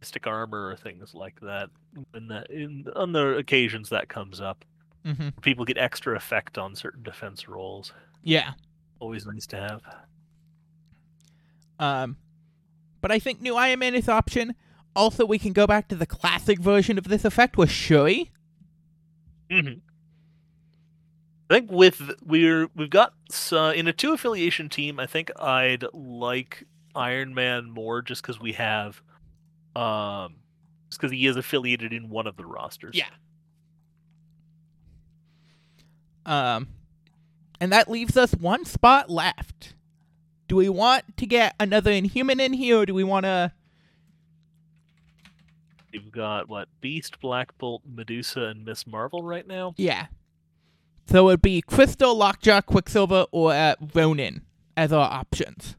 mystic 0.00 0.26
armor 0.26 0.68
or 0.68 0.76
things 0.76 1.14
like 1.14 1.40
that. 1.40 1.70
And 2.14 2.30
that 2.30 2.50
in 2.50 2.86
on 2.94 3.12
the 3.12 3.36
occasions 3.36 3.88
that 3.90 4.08
comes 4.08 4.40
up, 4.40 4.64
mhm. 5.04 5.40
people 5.42 5.64
get 5.64 5.78
extra 5.78 6.16
effect 6.16 6.58
on 6.58 6.74
certain 6.74 7.02
defense 7.02 7.48
rolls. 7.48 7.92
yeah. 8.22 8.52
Always 9.00 9.26
nice 9.26 9.46
to 9.48 9.56
have. 9.56 9.80
Um, 11.78 12.16
but 13.00 13.12
I 13.12 13.20
think 13.20 13.40
new 13.40 13.54
Iron 13.54 13.78
Man 13.78 13.94
is 13.94 14.08
option. 14.08 14.56
Also, 14.96 15.24
we 15.24 15.38
can 15.38 15.52
go 15.52 15.66
back 15.68 15.86
to 15.88 15.94
the 15.94 16.06
classic 16.06 16.58
version 16.58 16.98
of 16.98 17.04
this 17.04 17.24
effect 17.24 17.56
with 17.56 17.70
Shuri. 17.70 18.32
hmm 19.50 19.74
I 21.50 21.54
think 21.54 21.70
with 21.70 22.10
we're 22.26 22.68
we've 22.74 22.90
got 22.90 23.14
uh, 23.52 23.72
in 23.74 23.88
a 23.88 23.92
two 23.92 24.12
affiliation 24.12 24.68
team. 24.68 25.00
I 25.00 25.06
think 25.06 25.30
I'd 25.40 25.84
like 25.94 26.64
Iron 26.94 27.32
Man 27.34 27.70
more 27.70 28.02
just 28.02 28.20
because 28.20 28.38
we 28.40 28.52
have, 28.52 29.00
um, 29.78 30.34
just 30.88 31.00
because 31.00 31.12
he 31.12 31.26
is 31.26 31.36
affiliated 31.36 31.92
in 31.92 32.08
one 32.08 32.26
of 32.26 32.36
the 32.36 32.44
rosters. 32.44 32.96
Yeah. 32.96 33.08
Um, 36.26 36.68
and 37.60 37.72
that 37.72 37.88
leaves 37.88 38.16
us 38.16 38.32
one 38.32 38.64
spot 38.64 39.08
left. 39.08 39.74
Do 40.48 40.56
we 40.56 40.68
want 40.68 41.16
to 41.18 41.26
get 41.26 41.54
another 41.60 41.90
Inhuman 41.90 42.40
in 42.40 42.54
here, 42.54 42.80
or 42.80 42.86
do 42.86 42.94
we 42.94 43.04
want 43.04 43.24
to? 43.24 43.52
We've 45.92 46.10
got 46.10 46.48
what 46.48 46.68
Beast, 46.80 47.20
Black 47.20 47.56
Bolt, 47.58 47.82
Medusa, 47.86 48.42
and 48.42 48.64
Miss 48.64 48.86
Marvel 48.86 49.22
right 49.22 49.46
now. 49.46 49.74
Yeah. 49.76 50.06
So 51.06 51.20
it 51.20 51.24
would 51.24 51.42
be 51.42 51.62
Crystal, 51.62 52.14
Lockjaw, 52.14 52.62
Quicksilver, 52.62 53.26
or 53.30 53.52
uh, 53.52 53.76
Ronan 53.94 54.42
as 54.76 54.92
our 54.92 55.10
options. 55.10 55.76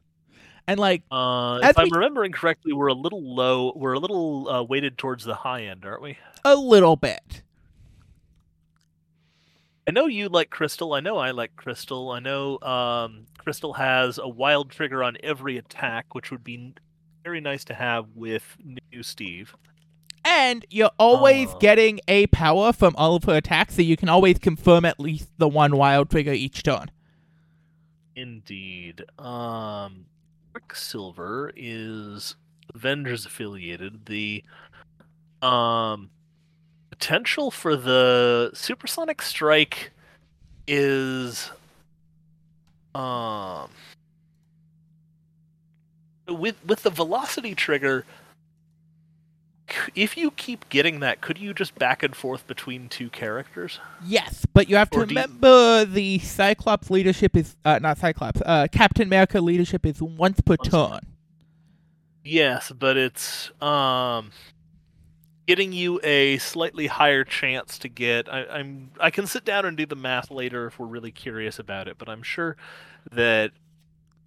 And 0.70 0.78
like, 0.78 1.02
Uh, 1.10 1.58
if 1.62 1.76
I'm 1.78 1.90
remembering 1.90 2.32
correctly, 2.32 2.72
we're 2.72 2.86
a 2.86 2.94
little 2.94 3.22
low. 3.22 3.72
We're 3.74 3.94
a 3.94 3.98
little 3.98 4.48
uh, 4.48 4.62
weighted 4.62 4.96
towards 4.98 5.24
the 5.24 5.34
high 5.34 5.62
end, 5.64 5.84
aren't 5.84 6.02
we? 6.02 6.16
a 6.44 6.54
little 6.56 6.96
bit. 6.96 7.42
I 9.86 9.90
know 9.90 10.06
you 10.06 10.28
like 10.28 10.50
Crystal. 10.50 10.92
I 10.94 11.00
know 11.00 11.16
I 11.18 11.32
like 11.32 11.56
Crystal. 11.56 12.10
I 12.10 12.20
know 12.20 12.60
um, 12.60 13.26
Crystal 13.38 13.72
has 13.74 14.18
a 14.18 14.28
wild 14.28 14.70
trigger 14.70 15.02
on 15.02 15.16
every 15.22 15.56
attack, 15.58 16.14
which 16.14 16.30
would 16.30 16.44
be 16.44 16.74
very 17.24 17.40
nice 17.40 17.64
to 17.64 17.74
have 17.74 18.06
with 18.14 18.56
new 18.92 19.02
Steve. 19.02 19.54
And 20.24 20.64
you're 20.70 20.92
always 20.98 21.48
Oh. 21.50 21.58
getting 21.58 22.00
a 22.06 22.26
power 22.28 22.72
from 22.72 22.94
all 22.96 23.16
of 23.16 23.24
her 23.24 23.36
attacks, 23.36 23.74
so 23.76 23.82
you 23.82 23.96
can 23.96 24.08
always 24.08 24.38
confirm 24.38 24.84
at 24.84 25.00
least 25.00 25.28
the 25.38 25.48
one 25.48 25.76
wild 25.76 26.10
trigger 26.10 26.32
each 26.32 26.62
turn. 26.62 26.90
Indeed. 28.14 29.04
Um, 29.18 30.04
Quicksilver 30.52 31.52
is 31.56 32.36
Avengers 32.74 33.26
affiliated. 33.26 34.06
The 34.06 34.42
um, 35.42 36.10
potential 36.90 37.50
for 37.50 37.76
the 37.76 38.50
supersonic 38.54 39.22
strike 39.22 39.90
is 40.66 41.50
um 42.94 43.70
with 46.28 46.56
with 46.64 46.82
the 46.82 46.90
velocity 46.90 47.54
trigger 47.54 48.04
if 49.94 50.16
you 50.16 50.30
keep 50.32 50.68
getting 50.68 51.00
that 51.00 51.20
could 51.20 51.38
you 51.38 51.52
just 51.54 51.74
back 51.76 52.02
and 52.02 52.14
forth 52.16 52.46
between 52.46 52.88
two 52.88 53.08
characters 53.10 53.78
Yes, 54.04 54.46
but 54.52 54.68
you 54.68 54.76
have 54.76 54.90
to 54.90 55.00
Or 55.00 55.06
do 55.06 55.14
you- 55.14 55.20
remember 55.20 55.84
the 55.84 56.18
Cyclops 56.20 56.90
leadership 56.90 57.36
is 57.36 57.56
uh, 57.64 57.78
not 57.80 57.98
Cyclops. 57.98 58.40
Uh, 58.44 58.66
Captain 58.72 59.06
America 59.06 59.40
leadership 59.40 59.84
is 59.86 60.00
once 60.02 60.40
per 60.40 60.56
Once 60.58 60.68
per- 60.68 60.88
turn. 60.88 61.00
Yes, 62.24 62.70
but 62.72 62.96
it's 62.96 63.50
um 63.62 64.30
getting 65.46 65.72
you 65.72 66.00
a 66.04 66.38
slightly 66.38 66.86
higher 66.86 67.24
chance 67.24 67.78
to 67.78 67.88
get 67.88 68.32
I, 68.32 68.44
I'm 68.46 68.90
I 69.00 69.10
can 69.10 69.26
sit 69.26 69.44
down 69.44 69.64
and 69.66 69.76
do 69.76 69.84
the 69.86 69.96
math 69.96 70.30
later 70.30 70.66
if 70.66 70.78
we're 70.78 70.86
really 70.86 71.10
curious 71.12 71.58
about 71.58 71.88
it, 71.88 71.96
but 71.98 72.08
I'm 72.08 72.22
sure 72.22 72.56
that 73.12 73.52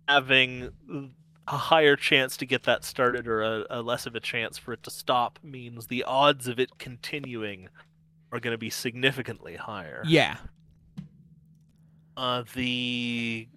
having 0.08 0.72
a 1.48 1.58
higher 1.58 1.96
chance 1.96 2.38
to 2.38 2.46
get 2.46 2.64
that 2.64 2.84
started 2.84 3.28
or 3.28 3.42
a, 3.42 3.66
a 3.70 3.82
less 3.82 4.06
of 4.06 4.16
a 4.16 4.20
chance 4.20 4.58
for 4.58 4.74
it 4.74 4.82
to 4.84 4.90
stop 4.90 5.40
means 5.44 5.88
the 5.88 6.04
odds 6.06 6.48
of 6.48 6.60
it 6.60 6.78
continuing 6.78 7.68
are 8.32 8.40
going 8.40 8.54
to 8.54 8.58
be 8.58 8.70
significantly 8.70 9.56
higher. 9.56 10.04
Yeah. 10.08 10.38
Uh, 12.16 12.44
the 12.56 13.48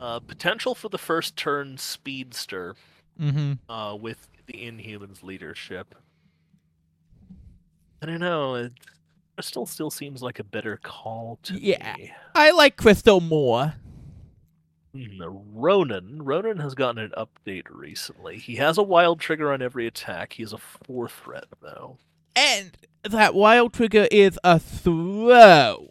uh, 0.00 0.20
potential 0.20 0.74
for 0.74 0.88
the 0.88 0.98
first 0.98 1.36
turn 1.36 1.76
speedster 1.78 2.76
Mm-hmm. 3.20 3.68
uh, 3.68 3.96
with 3.96 4.28
the 4.46 4.52
Inhumans 4.52 5.24
leadership. 5.24 5.96
I 8.00 8.06
don't 8.06 8.20
know. 8.20 8.54
It 8.54 8.72
Crystal 9.34 9.66
still 9.66 9.90
seems 9.90 10.22
like 10.22 10.38
a 10.38 10.44
better 10.44 10.78
call 10.84 11.40
to 11.42 11.54
Yeah. 11.60 11.96
me. 11.96 12.12
I 12.36 12.52
like 12.52 12.76
Crystal 12.76 13.20
more. 13.20 13.74
Hmm, 14.94 15.22
Ronan. 15.54 16.22
Ronan 16.22 16.58
has 16.58 16.74
gotten 16.74 16.98
an 16.98 17.12
update 17.16 17.66
recently. 17.70 18.38
He 18.38 18.56
has 18.56 18.78
a 18.78 18.82
wild 18.82 19.20
trigger 19.20 19.52
on 19.52 19.60
every 19.60 19.86
attack. 19.86 20.34
He 20.34 20.42
has 20.42 20.52
a 20.52 20.58
four 20.58 21.08
threat 21.08 21.44
though. 21.60 21.98
And 22.34 22.76
that 23.02 23.34
wild 23.34 23.72
trigger 23.72 24.08
is 24.10 24.38
a 24.42 24.58
throw. 24.58 25.88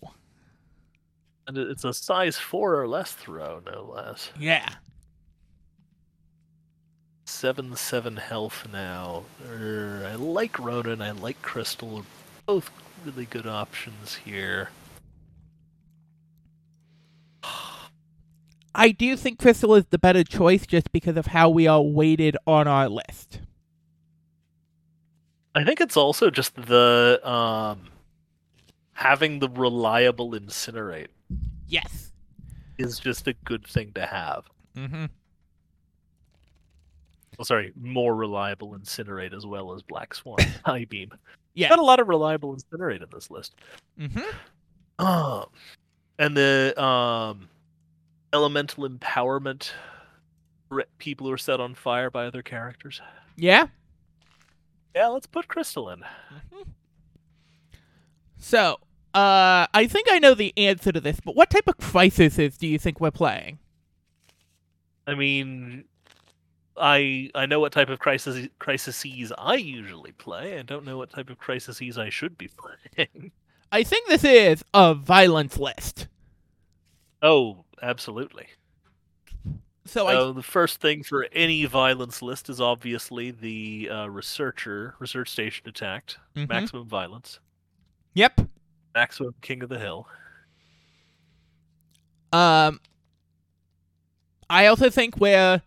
And 1.48 1.58
it's 1.58 1.86
a 1.86 1.94
size 1.94 2.38
four 2.38 2.82
or 2.82 2.88
less 2.88 3.14
throw, 3.14 3.62
no 3.66 3.84
less. 3.96 4.32
Yeah. 4.38 4.68
Seven 7.26 7.76
seven 7.76 8.18
health 8.18 8.68
now. 8.72 9.24
Er, 9.50 10.08
I 10.10 10.16
like 10.16 10.58
Ronan. 10.58 11.02
I 11.02 11.12
like 11.12 11.42
Crystal. 11.42 12.06
Both 12.46 12.72
really 13.06 13.26
good 13.26 13.46
options 13.46 14.16
here. 14.16 14.70
I 18.78 18.92
do 18.92 19.18
think 19.18 19.40
Crystal 19.40 19.74
is 19.74 19.86
the 19.88 19.98
better 19.98 20.24
choice 20.24 20.68
just 20.68 20.92
because 20.92 21.18
of 21.18 21.26
how 21.26 21.50
we 21.50 21.66
are 21.66 21.82
weighted 21.82 22.38
on 22.46 22.68
our 22.68 22.88
list. 22.88 23.42
I 25.56 25.64
think 25.64 25.82
it's 25.82 25.98
also 25.98 26.30
just 26.30 26.54
the 26.56 27.20
um 27.28 27.90
having 28.94 29.40
the 29.40 29.50
reliable 29.50 30.32
incinerate 30.32 31.08
Yes. 31.68 32.12
is 32.78 33.00
just 33.00 33.28
a 33.28 33.34
good 33.46 33.66
thing 33.66 33.92
to 33.94 34.06
have. 34.06 34.46
Mm-hmm. 34.76 35.06
Oh, 37.40 37.44
sorry, 37.44 37.74
more 37.80 38.16
reliable 38.16 38.78
incinerate 38.78 39.36
as 39.36 39.46
well 39.46 39.74
as 39.74 39.82
Black 39.82 40.14
Swan 40.14 40.38
High 40.66 40.86
Beam. 40.86 41.12
Yeah. 41.56 41.70
Got 41.70 41.80
a 41.80 41.84
lot 41.84 42.00
of 42.00 42.08
reliable 42.08 42.56
incinerate 42.56 43.02
in 43.02 43.10
this 43.12 43.32
list. 43.32 43.56
Mm-hmm. 44.00 45.04
Um, 45.06 45.46
and 46.20 46.38
the 46.38 46.80
um 46.82 47.50
elemental 48.34 48.88
empowerment 48.88 49.72
people 50.98 51.28
who 51.28 51.34
are 51.34 51.38
set 51.38 51.60
on 51.60 51.76
fire 51.76 52.10
by 52.10 52.26
other 52.26 52.42
characters. 52.42 53.02
Yeah. 53.36 53.68
Yeah, 54.96 55.08
let's 55.08 55.28
put 55.28 55.48
Crystal 55.48 55.90
in. 55.90 56.04
So, 58.38 58.78
uh, 59.14 59.68
I 59.74 59.88
think 59.90 60.08
I 60.12 60.20
know 60.20 60.34
the 60.34 60.54
answer 60.58 60.92
to 60.92 61.00
this, 61.00 61.20
but 61.24 61.36
what 61.36 61.50
type 61.50 61.68
of 61.68 61.78
crises 61.78 62.36
do 62.58 62.68
you 62.68 62.78
think 62.78 63.00
we're 63.00 63.12
playing? 63.12 63.60
I 65.06 65.16
mean, 65.16 65.86
I 66.76 67.30
I 67.34 67.46
know 67.46 67.60
what 67.60 67.72
type 67.72 67.90
of 67.90 68.00
crisis 68.00 68.48
crises 68.60 69.34
I 69.38 69.56
usually 69.56 70.12
play. 70.12 70.60
I 70.60 70.62
don't 70.62 70.86
know 70.86 70.98
what 70.98 71.10
type 71.10 71.30
of 71.30 71.38
crises 71.38 71.98
I 71.98 72.10
should 72.10 72.38
be 72.38 72.50
playing. 72.50 73.32
I 73.72 73.84
think 73.84 74.08
this 74.08 74.24
is 74.24 74.64
a 74.74 74.94
violence 74.94 75.58
list. 75.58 76.08
Oh, 77.22 77.66
absolutely. 77.82 78.48
So 79.86 80.08
I 80.08 80.32
the 80.34 80.44
first 80.44 80.82
thing 80.82 81.02
for 81.04 81.28
any 81.32 81.64
violence 81.66 82.22
list 82.22 82.50
is 82.50 82.60
obviously 82.60 83.32
the 83.32 83.90
uh, 83.90 84.08
researcher 84.08 84.96
research 85.00 85.30
station 85.30 85.68
attacked. 85.68 86.18
Mhm. 86.36 86.50
Maximum 86.50 86.88
violence. 86.88 87.40
Yep. 88.14 88.42
Maximum 88.94 89.34
king 89.42 89.64
of 89.64 89.70
the 89.70 89.80
hill. 89.80 90.08
Um, 92.34 92.82
I 94.50 94.66
also 94.68 94.90
think 94.90 95.18
we're 95.18 95.62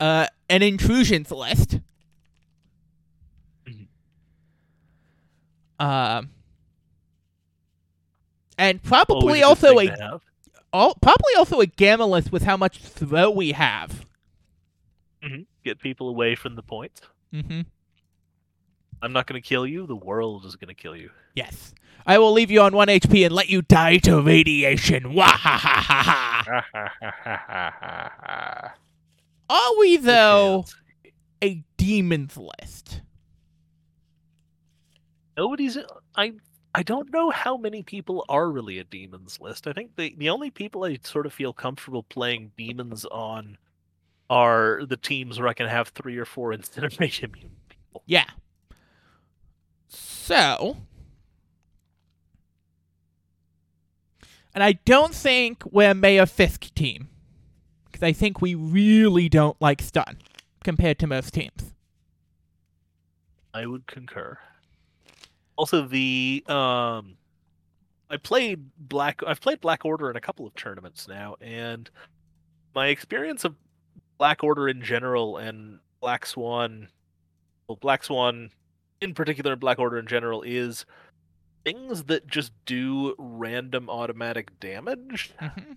uh, 0.00 0.26
an 0.50 0.62
intrusions 0.62 1.30
list. 1.30 1.78
Mhm. 3.66 3.86
Um, 5.78 6.30
and 8.58 8.82
probably 8.82 9.40
a 9.42 9.46
also 9.46 9.78
a 9.78 9.86
have. 9.86 10.22
All, 10.74 10.94
probably 11.00 11.32
also 11.38 11.60
a 11.60 11.66
gamma 11.66 12.04
list 12.04 12.30
with 12.32 12.42
how 12.42 12.56
much 12.58 12.78
throw 12.80 13.30
we 13.30 13.52
have. 13.52 14.04
Mhm. 15.22 15.46
get 15.64 15.78
people 15.78 16.08
away 16.10 16.34
from 16.34 16.54
the 16.56 16.62
points. 16.62 17.00
Mm-hmm. 17.32 17.62
I'm 19.00 19.12
not 19.14 19.26
going 19.26 19.40
to 19.40 19.46
kill 19.46 19.66
you. 19.66 19.86
The 19.86 19.96
world 19.96 20.44
is 20.44 20.56
going 20.56 20.68
to 20.68 20.74
kill 20.74 20.94
you. 20.94 21.10
Yes, 21.34 21.72
I 22.06 22.18
will 22.18 22.32
leave 22.32 22.50
you 22.50 22.60
on 22.60 22.74
one 22.74 22.88
HP 22.88 23.24
and 23.24 23.34
let 23.34 23.48
you 23.48 23.62
die 23.62 23.96
to 23.98 24.20
radiation. 24.20 25.14
Wah 25.14 25.26
ha 25.28 25.58
ha 25.58 25.80
ha 25.80 27.72
ha. 28.20 28.74
Are 29.48 29.78
we 29.78 29.96
though 29.96 30.66
a 31.42 31.62
demons 31.78 32.36
list? 32.36 33.00
Nobody's. 35.36 35.78
I. 36.16 36.32
I 36.74 36.82
don't 36.82 37.12
know 37.12 37.30
how 37.30 37.56
many 37.56 37.84
people 37.84 38.24
are 38.28 38.50
really 38.50 38.80
a 38.80 38.84
demons 38.84 39.40
list. 39.40 39.68
I 39.68 39.72
think 39.72 39.94
the 39.94 40.14
the 40.18 40.30
only 40.30 40.50
people 40.50 40.84
I 40.84 40.98
sort 41.02 41.24
of 41.24 41.32
feel 41.32 41.52
comfortable 41.52 42.02
playing 42.02 42.52
demons 42.56 43.04
on 43.04 43.58
are 44.28 44.84
the 44.84 44.96
teams 44.96 45.38
where 45.38 45.48
I 45.48 45.54
can 45.54 45.68
have 45.68 45.88
three 45.88 46.16
or 46.16 46.24
four 46.24 46.50
incinerate 46.54 47.22
immune 47.22 47.56
people. 47.68 48.02
Yeah. 48.06 48.26
So, 49.88 50.78
and 54.52 54.64
I 54.64 54.72
don't 54.72 55.14
think 55.14 55.62
we're 55.70 55.94
Mayor 55.94 56.26
Fisk 56.26 56.74
team 56.74 57.08
because 57.84 58.02
I 58.02 58.12
think 58.12 58.40
we 58.42 58.56
really 58.56 59.28
don't 59.28 59.60
like 59.60 59.80
stun 59.80 60.18
compared 60.64 60.98
to 60.98 61.06
most 61.06 61.34
teams. 61.34 61.72
I 63.52 63.66
would 63.66 63.86
concur. 63.86 64.38
Also, 65.56 65.86
the 65.86 66.44
um, 66.48 67.16
I 68.10 68.16
played 68.16 68.70
Black. 68.78 69.22
I've 69.26 69.40
played 69.40 69.60
Black 69.60 69.84
Order 69.84 70.10
in 70.10 70.16
a 70.16 70.20
couple 70.20 70.46
of 70.46 70.54
tournaments 70.54 71.06
now, 71.08 71.36
and 71.40 71.90
my 72.74 72.88
experience 72.88 73.44
of 73.44 73.54
Black 74.18 74.42
Order 74.42 74.68
in 74.68 74.82
general 74.82 75.36
and 75.36 75.78
Black 76.00 76.26
Swan, 76.26 76.88
well, 77.68 77.76
Black 77.76 78.04
Swan 78.04 78.50
in 79.00 79.14
particular, 79.14 79.52
and 79.52 79.60
Black 79.60 79.78
Order 79.78 79.98
in 79.98 80.06
general 80.06 80.42
is 80.42 80.84
things 81.64 82.04
that 82.04 82.26
just 82.26 82.52
do 82.66 83.14
random 83.18 83.88
automatic 83.88 84.58
damage. 84.60 85.32
Mhm. 85.40 85.76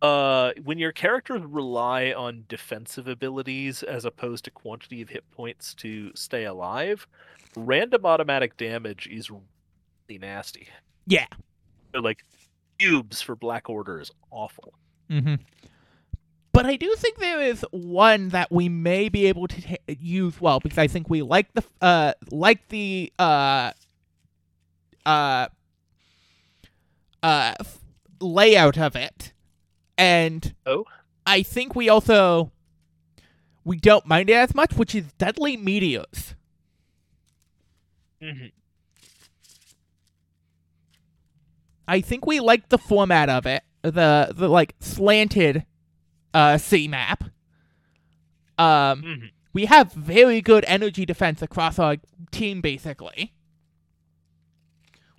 Uh, 0.00 0.52
when 0.62 0.78
your 0.78 0.92
characters 0.92 1.42
rely 1.44 2.12
on 2.12 2.44
defensive 2.48 3.08
abilities 3.08 3.82
as 3.82 4.04
opposed 4.04 4.44
to 4.44 4.50
quantity 4.50 5.02
of 5.02 5.08
hit 5.08 5.28
points 5.32 5.74
to 5.74 6.12
stay 6.14 6.44
alive, 6.44 7.06
random 7.56 8.06
automatic 8.06 8.56
damage 8.56 9.08
is 9.10 9.30
really 9.30 10.18
nasty. 10.20 10.68
Yeah. 11.06 11.26
So, 11.92 12.00
like 12.00 12.24
cubes 12.78 13.20
for 13.20 13.34
Black 13.34 13.68
Order 13.68 14.00
is 14.00 14.10
awful. 14.30 14.74
Mm-hmm. 15.10 15.36
But 16.52 16.66
I 16.66 16.76
do 16.76 16.94
think 16.96 17.18
there 17.18 17.40
is 17.40 17.64
one 17.70 18.30
that 18.30 18.50
we 18.50 18.68
may 18.68 19.08
be 19.08 19.26
able 19.26 19.46
to 19.46 19.62
ta 19.62 19.76
use 19.86 20.40
well 20.40 20.58
because 20.60 20.78
I 20.78 20.88
think 20.88 21.08
we 21.08 21.22
like 21.22 21.52
the 21.54 21.64
uh 21.80 22.14
like 22.30 22.68
the 22.68 23.12
uh 23.18 23.70
uh 25.06 25.46
uh 27.22 27.54
f- 27.60 27.78
layout 28.20 28.76
of 28.76 28.96
it, 28.96 29.32
and 29.98 30.54
Oh? 30.64 30.84
I 31.26 31.42
think 31.42 31.74
we 31.74 31.88
also 31.90 32.52
we 33.64 33.76
don't 33.76 34.06
mind 34.06 34.30
it 34.30 34.34
as 34.34 34.54
much, 34.54 34.74
which 34.74 34.94
is 34.94 35.12
deadly 35.18 35.56
meteors. 35.58 36.34
Mm-hmm. 38.22 38.46
I 41.86 42.00
think 42.00 42.26
we 42.26 42.40
like 42.40 42.68
the 42.68 42.78
format 42.78 43.28
of 43.28 43.46
it, 43.46 43.62
the 43.82 44.32
the 44.34 44.48
like 44.48 44.74
slanted 44.80 45.64
uh 46.34 46.58
C 46.58 46.88
map. 46.88 47.24
Um 48.58 49.02
Mm-hmm. 49.02 49.26
we 49.52 49.64
have 49.66 49.92
very 49.92 50.40
good 50.40 50.64
energy 50.66 51.04
defense 51.06 51.42
across 51.42 51.78
our 51.78 51.96
team 52.30 52.60
basically. 52.60 53.32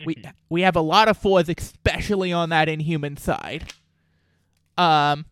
We 0.06 0.16
Mm-hmm. 0.16 0.30
we 0.50 0.62
have 0.62 0.76
a 0.76 0.82
lot 0.82 1.08
of 1.08 1.18
fours 1.18 1.50
especially 1.50 2.32
on 2.32 2.50
that 2.50 2.70
inhuman 2.70 3.18
side. 3.18 3.72
Um 4.80 5.26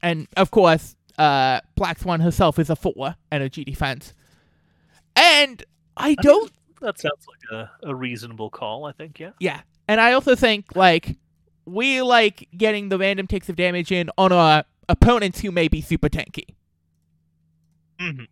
and 0.00 0.28
of 0.36 0.50
course, 0.50 0.96
uh 1.18 1.60
Black 1.74 1.98
Swan 1.98 2.20
herself 2.20 2.58
is 2.58 2.70
a 2.70 2.76
four 2.76 3.16
energy 3.30 3.64
defense. 3.64 4.14
And 5.16 5.62
I 5.96 6.14
don't 6.16 6.52
That 6.80 6.98
sounds 6.98 7.26
like 7.26 7.60
a, 7.82 7.88
a 7.88 7.94
reasonable 7.94 8.50
call. 8.50 8.84
I 8.84 8.92
think. 8.92 9.18
Yeah. 9.18 9.32
Yeah. 9.40 9.60
And 9.88 10.00
I 10.00 10.12
also 10.12 10.34
think 10.34 10.76
like 10.76 11.16
we 11.64 12.02
like 12.02 12.48
getting 12.56 12.88
the 12.88 12.98
random 12.98 13.26
takes 13.26 13.48
of 13.48 13.56
damage 13.56 13.92
in 13.92 14.10
on 14.16 14.32
our 14.32 14.64
opponents 14.88 15.40
who 15.40 15.50
may 15.50 15.68
be 15.68 15.80
super 15.80 16.08
tanky. 16.08 16.54
Mm-hmm. 18.00 18.24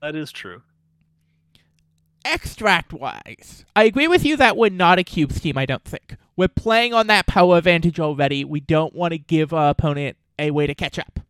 That 0.00 0.16
is 0.16 0.32
true. 0.32 0.62
Extract 2.24 2.92
wise, 2.92 3.64
I 3.74 3.84
agree 3.84 4.06
with 4.08 4.24
you 4.24 4.36
that 4.36 4.56
we're 4.56 4.70
not 4.70 4.98
a 4.98 5.04
cube 5.04 5.32
team, 5.32 5.56
I 5.56 5.66
don't 5.66 5.84
think. 5.84 6.16
We're 6.36 6.48
playing 6.48 6.92
on 6.94 7.06
that 7.06 7.26
power 7.26 7.58
advantage 7.58 7.98
already. 7.98 8.44
We 8.44 8.60
don't 8.60 8.94
want 8.94 9.12
to 9.12 9.18
give 9.18 9.52
our 9.52 9.70
opponent 9.70 10.16
a 10.38 10.50
way 10.50 10.66
to 10.66 10.74
catch 10.74 10.98
up. 10.98 11.20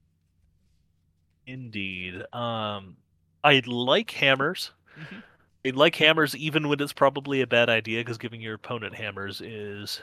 Indeed. 1.46 2.22
Um, 2.32 2.96
I 3.42 3.62
like 3.66 4.10
hammers. 4.12 4.72
Mhm. 4.98 5.22
I 5.64 5.70
like 5.70 5.96
hammers 5.96 6.36
even 6.36 6.68
when 6.68 6.80
it's 6.80 6.92
probably 6.92 7.40
a 7.40 7.46
bad 7.46 7.68
idea 7.68 8.00
because 8.00 8.18
giving 8.18 8.40
your 8.40 8.54
opponent 8.54 8.94
hammers 8.94 9.40
is 9.40 10.00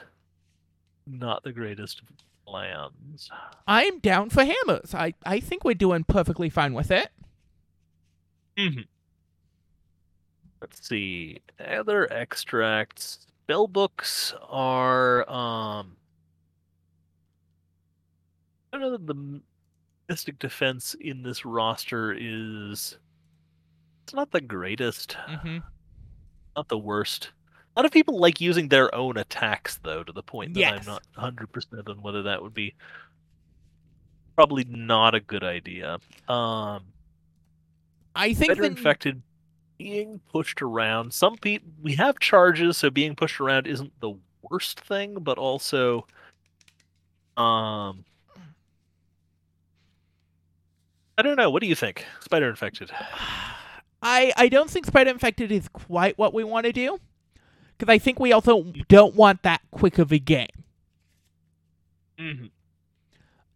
not 1.06 1.42
the 1.42 1.52
greatest 1.52 2.00
of 2.00 2.06
plans. 2.46 3.30
I'm 3.66 3.98
down 3.98 4.30
for 4.30 4.44
hammers. 4.44 4.94
I, 4.94 5.14
I 5.24 5.40
think 5.40 5.64
we're 5.64 5.74
doing 5.74 6.04
perfectly 6.04 6.48
fine 6.50 6.74
with 6.74 6.90
it. 6.90 7.08
Mm-hmm. 8.56 8.82
Let's 10.60 10.86
see. 10.86 11.40
Other 11.64 12.12
extracts. 12.12 13.26
Spell 13.44 13.66
books 13.66 14.34
are 14.48 15.28
um 15.30 15.96
I 18.72 18.76
don't 18.76 18.80
know 18.80 18.90
that 18.92 19.06
the 19.06 19.40
mystic 20.08 20.38
defense 20.38 20.94
in 21.00 21.22
this 21.22 21.44
roster 21.44 22.12
is 22.18 22.98
it's 24.04 24.14
not 24.14 24.30
the 24.30 24.40
greatest, 24.40 25.16
Mm-hmm. 25.28 25.58
not 26.56 26.68
the 26.68 26.78
worst. 26.78 27.30
A 27.76 27.78
lot 27.80 27.86
of 27.86 27.92
people 27.92 28.18
like 28.18 28.40
using 28.40 28.68
their 28.68 28.92
own 28.94 29.16
attacks 29.16 29.78
though, 29.82 30.02
to 30.02 30.12
the 30.12 30.22
point 30.22 30.54
that 30.54 30.60
Yes. 30.60 30.86
I'm 30.88 30.94
not 31.16 31.34
100% 31.36 31.88
on 31.88 32.02
whether 32.02 32.22
that 32.24 32.42
would 32.42 32.54
be 32.54 32.74
probably 34.34 34.64
not 34.64 35.14
a 35.14 35.20
good 35.20 35.44
idea. 35.44 35.98
Um 36.28 36.84
I 38.14 38.34
think 38.34 38.50
better 38.50 38.62
the, 38.62 38.68
infected 38.68 39.22
being 39.78 40.20
pushed 40.30 40.60
around 40.60 41.12
some 41.12 41.36
people 41.36 41.68
we 41.80 41.94
have 41.94 42.18
charges 42.18 42.76
so 42.76 42.90
being 42.90 43.14
pushed 43.14 43.40
around 43.40 43.66
isn't 43.66 43.92
the 44.00 44.12
worst 44.50 44.80
thing 44.80 45.14
but 45.20 45.38
also 45.38 46.04
um 47.36 48.04
i 51.16 51.22
don't 51.22 51.36
know 51.36 51.48
what 51.48 51.62
do 51.62 51.68
you 51.68 51.76
think 51.76 52.04
spider 52.20 52.48
infected 52.50 52.90
I 54.02 54.32
I 54.36 54.48
don't 54.48 54.70
think 54.70 54.86
Spider 54.86 55.10
Infected 55.10 55.50
is 55.50 55.68
quite 55.68 56.18
what 56.18 56.32
we 56.32 56.44
want 56.44 56.66
to 56.66 56.72
do. 56.72 56.98
Because 57.76 57.92
I 57.92 57.98
think 57.98 58.18
we 58.18 58.32
also 58.32 58.64
don't 58.88 59.14
want 59.14 59.42
that 59.42 59.60
quick 59.70 59.98
of 59.98 60.12
a 60.12 60.18
game. 60.18 60.46
mm-hmm. 62.18 62.46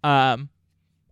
Um, 0.09 0.49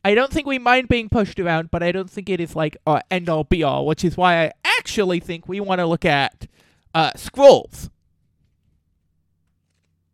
I 0.04 0.14
don't 0.14 0.32
think 0.32 0.46
we 0.46 0.58
mind 0.58 0.88
being 0.88 1.08
pushed 1.08 1.38
around, 1.38 1.70
but 1.70 1.82
I 1.82 1.92
don't 1.92 2.10
think 2.10 2.28
it 2.28 2.40
is 2.40 2.56
like 2.56 2.76
our 2.86 3.02
end 3.10 3.28
all 3.28 3.44
be 3.44 3.62
all, 3.62 3.86
which 3.86 4.04
is 4.04 4.16
why 4.16 4.44
I 4.44 4.52
actually 4.64 5.20
think 5.20 5.46
we 5.48 5.60
want 5.60 5.80
to 5.80 5.86
look 5.86 6.04
at 6.04 6.46
uh, 6.94 7.12
scrolls. 7.16 7.90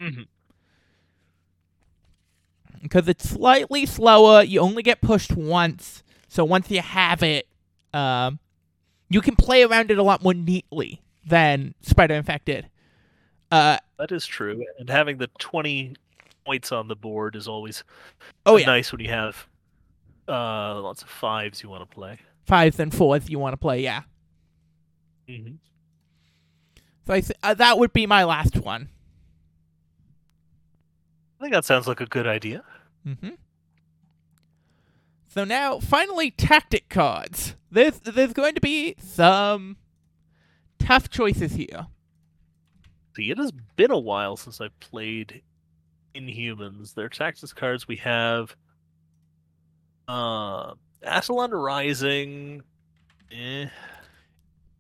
Mm-hmm. 0.01 0.23
Because 2.83 3.09
it's 3.09 3.29
slightly 3.29 3.87
slower, 3.87 4.43
you 4.43 4.61
only 4.61 4.83
get 4.83 5.01
pushed 5.01 5.37
once, 5.37 6.03
so 6.29 6.45
once 6.45 6.71
you 6.71 6.81
have 6.83 7.23
it, 7.23 7.49
um, 7.93 8.39
you 9.09 9.21
can 9.21 9.37
play 9.37 9.63
around 9.63 9.91
it 9.91 9.99
a 9.99 10.03
lot 10.03 10.23
more 10.23 10.35
neatly 10.35 11.01
than 11.27 11.75
Spider 11.81 12.15
Infected. 12.15 12.69
Uh, 13.51 13.79
That 13.99 14.13
is 14.13 14.27
true, 14.27 14.65
and 14.79 14.91
having 14.91 15.19
the 15.19 15.29
twenty 15.39 15.95
points 16.45 16.71
on 16.71 16.89
the 16.89 16.97
board 16.97 17.35
is 17.35 17.49
always 17.49 17.83
oh 18.45 18.57
yeah, 18.57 18.67
nice 18.67 18.93
when 18.93 19.01
you 19.01 19.09
have 19.09 19.49
uh, 20.29 20.81
lots 20.81 21.03
of 21.03 21.09
fives 21.09 21.63
you 21.63 21.69
want 21.69 21.89
to 21.89 21.95
play. 21.95 22.19
fives 22.45 22.79
and 22.81 22.95
fours 22.95 23.29
you 23.29 23.39
want 23.39 23.53
to 23.53 23.57
play. 23.57 23.83
Yeah. 23.83 24.03
Mm-hmm. 25.29 25.55
So 27.07 27.15
I 27.15 27.21
th- 27.21 27.39
uh, 27.43 27.55
that 27.55 27.79
would 27.79 27.93
be 27.93 28.07
my 28.07 28.25
last 28.25 28.57
one. 28.57 28.89
I 31.39 31.45
think 31.45 31.55
that 31.55 31.65
sounds 31.65 31.87
like 31.87 32.01
a 32.01 32.07
good 32.07 32.27
idea. 32.27 32.65
Mm-hmm. 33.07 33.31
So 35.29 35.45
now, 35.45 35.79
finally, 35.81 36.31
tactic 36.31 36.89
cards. 36.89 37.57
There's 37.71 37.99
there's 38.01 38.33
going 38.33 38.55
to 38.55 38.61
be 38.61 38.97
some 38.99 39.77
tough 40.79 41.11
choices 41.11 41.53
here. 41.53 41.89
See, 43.15 43.31
it 43.31 43.39
has 43.39 43.53
been 43.77 43.91
a 43.91 43.99
while 43.99 44.37
since 44.37 44.61
I've 44.61 44.79
played 44.81 45.43
Inhumans. 46.15 46.95
Their 46.95 47.09
tactics 47.09 47.53
cards 47.53 47.87
we 47.87 47.97
have 47.97 48.57
uh 50.09 50.75
Attilan 51.05 51.51
Rising. 51.53 52.63
Eh. 53.31 53.67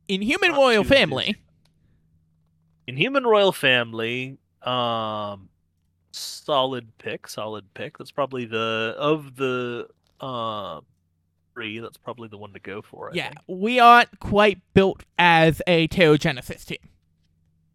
Inhuman 0.08 0.50
Not 0.52 0.58
Royal 0.58 0.84
Family. 0.84 1.36
Inhuman 2.86 3.24
Royal 3.24 3.52
Family. 3.52 4.38
Um 4.62 5.48
solid 6.12 6.96
pick, 6.98 7.28
solid 7.28 7.72
pick. 7.74 7.98
That's 7.98 8.10
probably 8.12 8.44
the 8.46 8.94
of 8.98 9.36
the 9.36 9.88
uh 10.20 10.80
three, 11.54 11.78
that's 11.80 11.96
probably 11.96 12.28
the 12.28 12.36
one 12.38 12.52
to 12.52 12.60
go 12.60 12.82
for, 12.82 13.10
I 13.10 13.14
Yeah, 13.14 13.28
think. 13.28 13.40
we 13.48 13.78
aren't 13.80 14.18
quite 14.20 14.60
built 14.74 15.04
as 15.18 15.62
a 15.66 15.86
Genesis 15.88 16.64
team. 16.66 16.78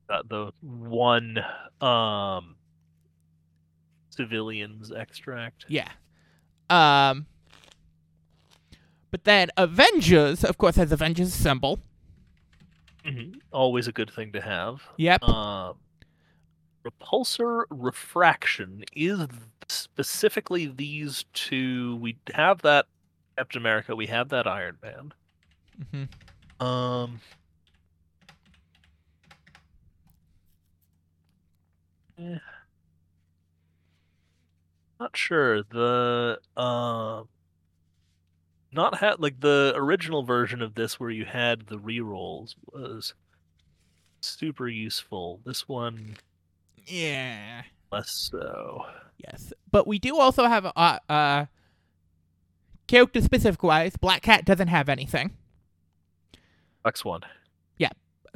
Got 0.07 0.29
the 0.29 0.51
one 0.61 1.39
um 1.81 2.55
civilians 4.09 4.91
extract. 4.91 5.65
Yeah. 5.67 5.89
Um. 6.69 7.25
But 9.11 9.25
then 9.25 9.49
Avengers, 9.57 10.43
of 10.45 10.57
course, 10.57 10.77
has 10.77 10.91
Avengers 10.91 11.27
Assemble. 11.27 11.79
hmm 13.05 13.33
Always 13.51 13.87
a 13.87 13.91
good 13.91 14.09
thing 14.09 14.31
to 14.31 14.41
have. 14.41 14.83
Yep. 14.97 15.23
Um, 15.23 15.75
repulsor 16.85 17.63
refraction 17.69 18.85
is 18.95 19.27
specifically 19.67 20.65
these 20.67 21.25
two. 21.33 21.97
We 21.97 22.17
have 22.33 22.61
that 22.61 22.85
Captain 23.37 23.61
America. 23.61 23.95
We 23.95 24.07
have 24.07 24.29
that 24.29 24.47
Iron 24.47 24.77
Man. 24.81 25.13
hmm 26.59 26.65
Um. 26.65 27.19
eh. 32.17 32.37
Not 34.99 35.17
sure. 35.17 35.63
The 35.63 36.39
uh, 36.55 37.23
not 38.71 38.97
had 38.99 39.19
like 39.19 39.39
the 39.39 39.73
original 39.75 40.23
version 40.23 40.61
of 40.61 40.75
this 40.75 40.99
where 40.99 41.09
you 41.09 41.25
had 41.25 41.67
the 41.67 41.77
rerolls 41.77 42.55
was 42.71 43.13
super 44.21 44.67
useful. 44.67 45.39
This 45.45 45.67
one 45.67 46.17
Yeah. 46.87 47.63
less 47.91 48.11
so. 48.31 48.85
Yes. 49.17 49.53
But 49.71 49.87
we 49.87 49.99
do 49.99 50.17
also 50.19 50.45
have 50.45 50.65
uh, 50.65 50.99
uh 51.09 51.45
character 52.87 53.21
specific 53.21 53.61
wise. 53.63 53.95
Black 53.97 54.21
Cat 54.21 54.45
doesn't 54.45 54.67
have 54.69 54.89
anything. 54.89 55.31
Next 56.85 57.05
one. 57.05 57.21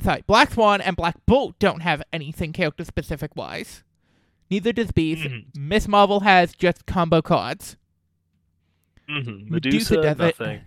Sorry, 0.02 0.26
Black 0.28 0.52
Swan 0.52 0.82
and 0.82 0.98
Black 0.98 1.16
Bolt 1.26 1.58
don't 1.58 1.80
have 1.80 2.04
anything 2.12 2.52
character 2.52 2.84
specific 2.84 3.34
wise. 3.34 3.82
Neither 4.52 4.74
does 4.74 4.92
Beast. 4.92 5.24
Mhm. 5.24 5.46
Miss 5.56 5.88
Marvel 5.88 6.20
has 6.20 6.54
just 6.54 6.86
combo 6.86 7.22
cards. 7.22 7.78
Mm-hmm. 9.10 9.54
Medusa 9.54 9.96
Medusa, 9.96 10.16
nothing. 10.24 10.62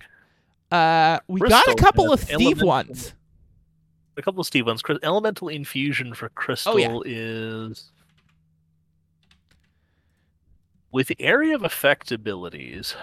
Uh, 0.70 1.18
we 1.28 1.40
got 1.40 1.66
a 1.68 1.74
couple 1.74 2.12
of 2.12 2.20
Steve 2.20 2.62
ones. 2.62 3.14
A 4.16 4.22
couple 4.22 4.40
of 4.40 4.46
Steve 4.46 4.66
ones. 4.66 4.82
Elemental 5.02 5.48
infusion 5.48 6.14
for 6.14 6.28
Crystal 6.30 6.74
Oh, 6.74 6.76
yeah. 6.76 6.98
is 7.04 7.90
with 10.92 11.12
area 11.18 11.54
of 11.54 11.64
effect 11.64 12.10
abilities. 12.12 12.94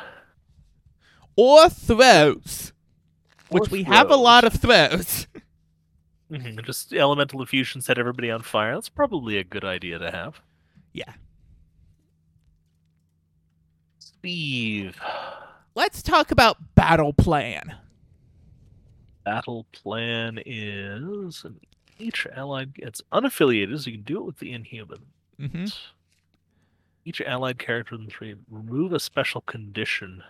Or 1.36 1.70
throws. 1.70 2.72
or 3.50 3.60
Which 3.62 3.72
we 3.72 3.84
have 3.84 4.10
a 4.10 4.16
lot 4.16 4.44
of 4.44 4.54
throws. 4.54 5.28
Mhm, 6.32 6.66
Just 6.66 6.92
elemental 6.92 7.40
infusion 7.42 7.82
set 7.82 8.00
everybody 8.00 8.32
on 8.32 8.42
fire. 8.42 8.74
That's 8.74 8.90
probably 8.90 9.38
a 9.38 9.44
good 9.44 9.64
idea 9.64 10.00
to 10.00 10.10
have. 10.10 10.42
Yeah. 10.92 11.14
Steve. 14.26 15.00
Let's 15.76 16.02
talk 16.02 16.32
about 16.32 16.74
battle 16.74 17.14
plan. 17.14 17.76
Battle 19.24 19.68
plan 19.72 20.40
is 20.44 21.46
each 22.00 22.26
allied 22.36 22.72
it's 22.78 23.04
unaffiliated, 23.14 23.80
so 23.80 23.92
you 23.92 23.98
can 23.98 24.04
do 24.04 24.18
it 24.18 24.26
with 24.26 24.40
the 24.40 24.52
inhuman. 24.52 25.06
Mm-hmm. 25.40 25.66
Each 27.06 27.22
allied 27.22 27.60
character 27.60 27.94
in 27.94 28.06
the 28.06 28.12
tree 28.12 28.34
remove 28.50 28.94
a 28.94 29.00
special 29.00 29.42
condition. 29.42 30.24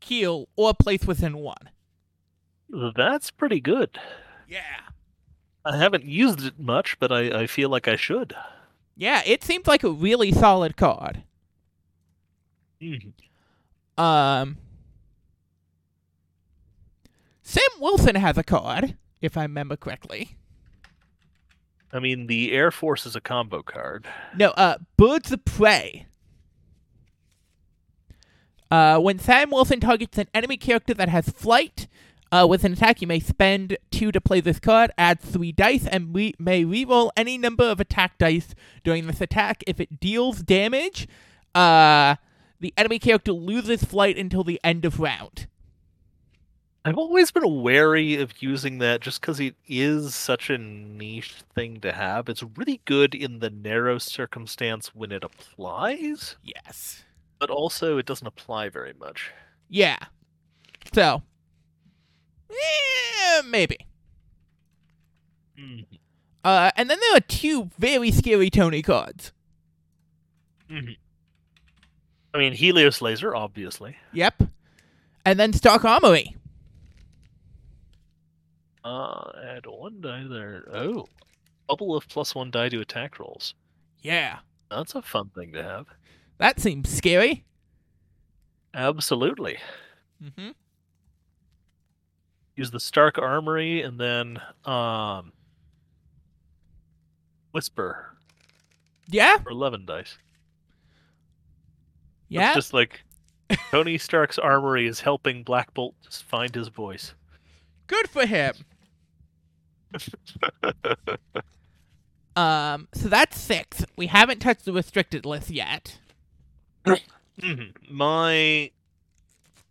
Kill 0.00 0.48
or 0.56 0.72
place 0.72 1.04
within 1.04 1.36
one. 1.36 1.68
That's 2.96 3.30
pretty 3.30 3.60
good. 3.60 3.98
Yeah. 4.48 4.80
I 5.62 5.76
haven't 5.76 6.04
used 6.04 6.42
it 6.42 6.58
much, 6.58 6.98
but 6.98 7.12
I, 7.12 7.42
I 7.42 7.46
feel 7.48 7.68
like 7.68 7.86
I 7.86 7.96
should. 7.96 8.34
Yeah, 8.96 9.20
it 9.26 9.44
seems 9.44 9.66
like 9.66 9.84
a 9.84 9.90
really 9.90 10.32
solid 10.32 10.78
card. 10.78 11.24
Mhm. 12.84 13.12
Um, 13.96 14.58
Sam 17.42 17.62
Wilson 17.80 18.16
has 18.16 18.36
a 18.36 18.42
card, 18.42 18.96
if 19.20 19.36
I 19.36 19.42
remember 19.42 19.76
correctly. 19.76 20.36
I 21.92 22.00
mean, 22.00 22.26
the 22.26 22.52
Air 22.52 22.70
Force 22.70 23.06
is 23.06 23.14
a 23.14 23.20
combo 23.20 23.62
card. 23.62 24.06
No, 24.36 24.50
uh, 24.50 24.78
Birds 24.96 25.30
of 25.30 25.44
Prey. 25.44 26.06
Uh, 28.70 28.98
when 28.98 29.18
Sam 29.20 29.50
Wilson 29.50 29.78
targets 29.78 30.18
an 30.18 30.26
enemy 30.34 30.56
character 30.56 30.94
that 30.94 31.08
has 31.08 31.28
flight 31.28 31.86
uh, 32.32 32.46
with 32.48 32.64
an 32.64 32.72
attack, 32.72 33.00
you 33.00 33.06
may 33.06 33.20
spend 33.20 33.76
two 33.92 34.10
to 34.10 34.20
play 34.20 34.40
this 34.40 34.58
card, 34.58 34.90
add 34.98 35.20
three 35.20 35.52
dice, 35.52 35.86
and 35.86 36.12
re- 36.12 36.34
may 36.40 36.64
reroll 36.64 37.10
any 37.16 37.38
number 37.38 37.62
of 37.62 37.78
attack 37.78 38.18
dice 38.18 38.54
during 38.82 39.06
this 39.06 39.20
attack. 39.20 39.62
If 39.68 39.78
it 39.78 40.00
deals 40.00 40.42
damage, 40.42 41.06
uh, 41.54 42.16
the 42.60 42.72
enemy 42.76 42.98
character 42.98 43.32
loses 43.32 43.84
flight 43.84 44.16
until 44.18 44.44
the 44.44 44.60
end 44.64 44.84
of 44.84 45.00
round. 45.00 45.46
I've 46.86 46.98
always 46.98 47.30
been 47.30 47.62
wary 47.62 48.16
of 48.16 48.42
using 48.42 48.76
that 48.78 49.00
just 49.00 49.20
because 49.20 49.40
it 49.40 49.54
is 49.66 50.14
such 50.14 50.50
a 50.50 50.58
niche 50.58 51.36
thing 51.54 51.80
to 51.80 51.92
have. 51.92 52.28
It's 52.28 52.42
really 52.42 52.82
good 52.84 53.14
in 53.14 53.38
the 53.38 53.48
narrow 53.48 53.96
circumstance 53.96 54.94
when 54.94 55.10
it 55.10 55.24
applies, 55.24 56.36
Yes. 56.42 57.04
but 57.38 57.48
also 57.48 57.96
it 57.96 58.04
doesn't 58.04 58.26
apply 58.26 58.68
very 58.68 58.92
much. 58.92 59.30
Yeah. 59.70 59.96
So, 60.92 61.22
eh, 62.50 63.42
maybe. 63.46 63.78
Mhm. 65.58 65.86
Uh, 66.44 66.70
and 66.76 66.90
then 66.90 67.00
there 67.00 67.16
are 67.16 67.20
two 67.20 67.70
very 67.78 68.10
scary 68.10 68.50
Tony 68.50 68.82
cards. 68.82 69.32
I 72.34 72.38
mean, 72.38 72.52
Helios 72.52 73.00
Laser, 73.00 73.34
obviously. 73.34 73.96
Yep. 74.12 74.42
And 75.24 75.38
then 75.38 75.52
Stark 75.52 75.84
Armory. 75.84 76.34
Uh, 78.84 79.30
add 79.46 79.64
one 79.66 80.00
die 80.00 80.24
there. 80.28 80.64
Oh, 80.72 81.06
bubble 81.68 81.96
of 81.96 82.06
plus 82.08 82.34
one 82.34 82.50
die 82.50 82.68
to 82.68 82.80
attack 82.80 83.18
rolls. 83.18 83.54
Yeah. 84.02 84.40
That's 84.70 84.94
a 84.94 85.02
fun 85.02 85.30
thing 85.34 85.52
to 85.52 85.62
have. 85.62 85.86
That 86.38 86.60
seems 86.60 86.90
scary. 86.90 87.44
Absolutely. 88.74 89.58
Mm-hmm. 90.22 90.50
Use 92.56 92.70
the 92.72 92.80
Stark 92.80 93.18
Armory 93.18 93.82
and 93.82 93.98
then 93.98 94.38
um, 94.64 95.32
Whisper 97.52 98.16
Yeah. 99.08 99.38
for 99.38 99.50
eleven 99.50 99.86
dice. 99.86 100.18
Yeah. 102.34 102.48
It's 102.48 102.56
just 102.56 102.74
like 102.74 103.00
Tony 103.70 103.98
Stark's 103.98 104.38
armory 104.38 104.86
is 104.86 105.00
helping 105.00 105.42
Black 105.42 105.72
Bolt 105.74 105.94
just 106.04 106.24
find 106.24 106.54
his 106.54 106.68
voice. 106.68 107.14
Good 107.86 108.08
for 108.08 108.26
him. 108.26 108.54
Um. 112.36 112.88
So 112.94 113.08
that's 113.08 113.40
six. 113.40 113.84
We 113.96 114.08
haven't 114.08 114.40
touched 114.40 114.64
the 114.64 114.72
restricted 114.72 115.24
list 115.24 115.50
yet. 115.50 115.98
Mhm. 117.40 117.72
My, 117.88 118.70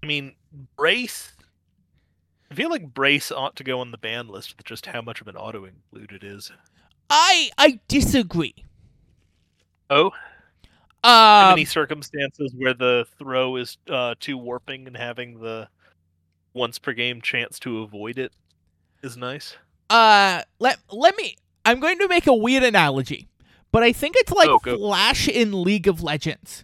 I 0.02 0.06
mean, 0.06 0.36
Brace. 0.78 1.34
I 2.50 2.56
feel 2.56 2.70
like 2.70 2.94
Brace 2.94 3.34
ought 3.34 3.58
to 3.58 3.66
go 3.66 3.82
on 3.82 3.92
the 3.92 3.98
ban 3.98 4.30
list 4.30 4.56
with 4.56 4.66
just 4.66 4.86
how 4.86 5.02
much 5.02 5.20
of 5.20 5.28
an 5.28 5.36
auto 5.36 5.66
include 5.66 6.14
it 6.14 6.24
is. 6.24 6.52
I 7.10 7.52
I 7.58 7.82
disagree. 7.90 8.56
Oh, 9.90 10.12
Um, 11.04 11.52
any 11.54 11.66
circumstances 11.66 12.54
where 12.58 12.74
the 12.74 13.06
throw 13.20 13.58
is 13.58 13.78
uh, 13.90 14.16
too 14.20 14.38
warping 14.38 14.88
and 14.88 14.96
having 14.96 15.40
the 15.40 15.68
once 16.54 16.80
per 16.80 16.94
game 16.94 17.20
chance 17.22 17.60
to 17.60 17.80
avoid 17.82 18.18
it 18.18 18.32
is 19.02 19.18
nice. 19.18 19.58
uh, 19.90 20.42
let 20.60 20.78
let 20.92 21.16
me. 21.18 21.36
I'm 21.66 21.80
going 21.80 21.98
to 22.00 22.08
make 22.08 22.28
a 22.28 22.34
weird 22.34 22.64
analogy, 22.64 23.28
but 23.72 23.84
I 23.84 23.92
think 23.94 24.16
it's 24.18 24.32
like 24.32 24.50
Oh. 24.50 24.60
Flash 24.60 25.28
in 25.28 25.64
League 25.64 25.88
of 25.88 26.02
Legends, 26.04 26.64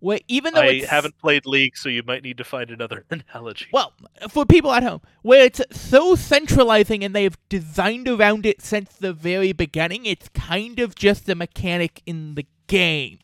where 0.00 0.18
even 0.28 0.54
though 0.54 0.60
I 0.62 0.66
it's 0.66 0.86
haven't 0.88 1.18
played 1.18 1.46
League, 1.46 1.76
so 1.76 1.88
you 1.88 2.02
might 2.04 2.22
need 2.22 2.38
to 2.38 2.44
find 2.44 2.70
another 2.70 3.04
analogy. 3.10 3.66
well 3.72 3.92
for 4.28 4.44
people 4.44 4.72
at 4.72 4.82
home, 4.82 5.02
where 5.22 5.44
it's 5.44 5.60
so 5.72 6.14
centralizing 6.16 7.04
and 7.04 7.14
they've 7.14 7.36
designed 7.48 8.08
around 8.08 8.44
it 8.46 8.60
since 8.62 8.92
the 8.94 9.12
very 9.12 9.52
beginning, 9.52 10.04
it's 10.04 10.28
kind 10.30 10.78
of 10.80 10.94
just 10.96 11.28
a 11.28 11.34
mechanic 11.36 12.02
in 12.06 12.34
the 12.34 12.46
game. 12.66 13.18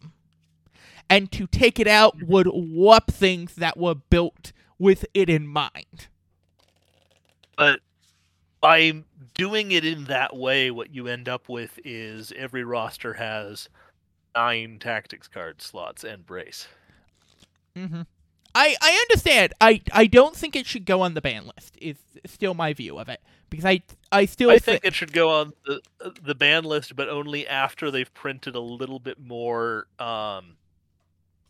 And 1.13 1.31
to 1.33 1.47
take 1.47 1.79
it 1.79 1.87
out 1.87 2.17
would 2.23 2.49
warp 2.53 3.11
things 3.11 3.55
that 3.57 3.77
were 3.77 3.95
built 3.95 4.53
with 4.79 5.05
it 5.15 5.29
in 5.29 5.47
mind. 5.47 6.09
but 7.57 7.81
by 8.61 9.03
doing 9.35 9.73
it 9.73 9.85
in 9.85 10.05
that 10.05 10.37
way, 10.37 10.71
what 10.71 10.95
you 10.95 11.07
end 11.09 11.29
up 11.29 11.49
with 11.49 11.79
is 11.85 12.33
every 12.37 12.65
roster 12.65 13.15
has 13.15 13.69
nine 14.35 14.79
tactics 14.79 15.29
card 15.29 15.61
slots 15.63 16.05
and 16.05 16.25
brace. 16.27 16.69
Mm-hmm. 17.77 18.03
I 18.55 18.77
I 18.81 19.07
understand. 19.11 19.55
I 19.61 19.81
I 19.93 20.07
don't 20.07 20.37
think 20.37 20.57
it 20.57 20.67
should 20.67 20.85
go 20.85 21.01
on 21.03 21.15
the 21.15 21.23
ban 21.23 21.47
list. 21.57 21.77
Is 21.81 21.97
still 22.27 22.55
my 22.55 22.73
view 22.75 22.99
of 22.99 23.09
it 23.09 23.21
because 23.51 23.65
I 23.65 23.83
I 24.13 24.27
still 24.27 24.51
I 24.51 24.59
thi- 24.59 24.73
think 24.73 24.85
it 24.85 24.95
should 24.95 25.13
go 25.13 25.31
on 25.31 25.53
the 25.67 25.81
the 26.23 26.35
ban 26.35 26.65
list, 26.65 26.95
but 26.97 27.09
only 27.09 27.47
after 27.49 27.91
they've 27.91 28.13
printed 28.15 28.55
a 28.55 28.61
little 28.61 28.99
bit 28.99 29.19
more 29.21 29.87
um, 29.99 30.57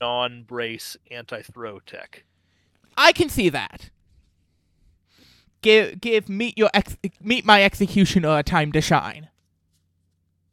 non-brace 0.06 0.96
anti-throw 1.12 1.78
tech. 1.80 2.24
I 2.96 3.12
can 3.12 3.28
see 3.28 3.48
that. 3.50 3.90
Give 5.62 6.00
give 6.00 6.28
meet 6.28 6.58
your 6.58 6.70
ex 6.74 6.96
meet 7.20 7.44
my 7.44 7.62
executioner 7.62 8.38
a 8.38 8.42
time 8.42 8.72
to 8.72 8.80
shine. 8.80 9.28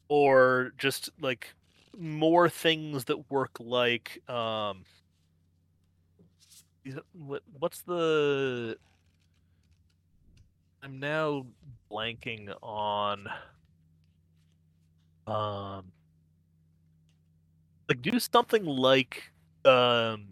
or 0.07 0.71
just 0.77 1.09
like 1.21 1.53
more 1.97 2.47
things 2.49 3.05
that 3.05 3.29
work 3.29 3.51
like 3.59 4.21
um 4.29 4.83
is 6.85 6.95
it- 6.95 7.03
what- 7.13 7.43
what's 7.59 7.81
the 7.81 8.75
i'm 10.81 10.99
now 10.99 11.45
blanking 11.91 12.51
on 12.63 13.27
um 15.27 15.91
like 17.87 18.01
do 18.01 18.19
something 18.19 18.65
like 18.65 19.31
um 19.65 20.27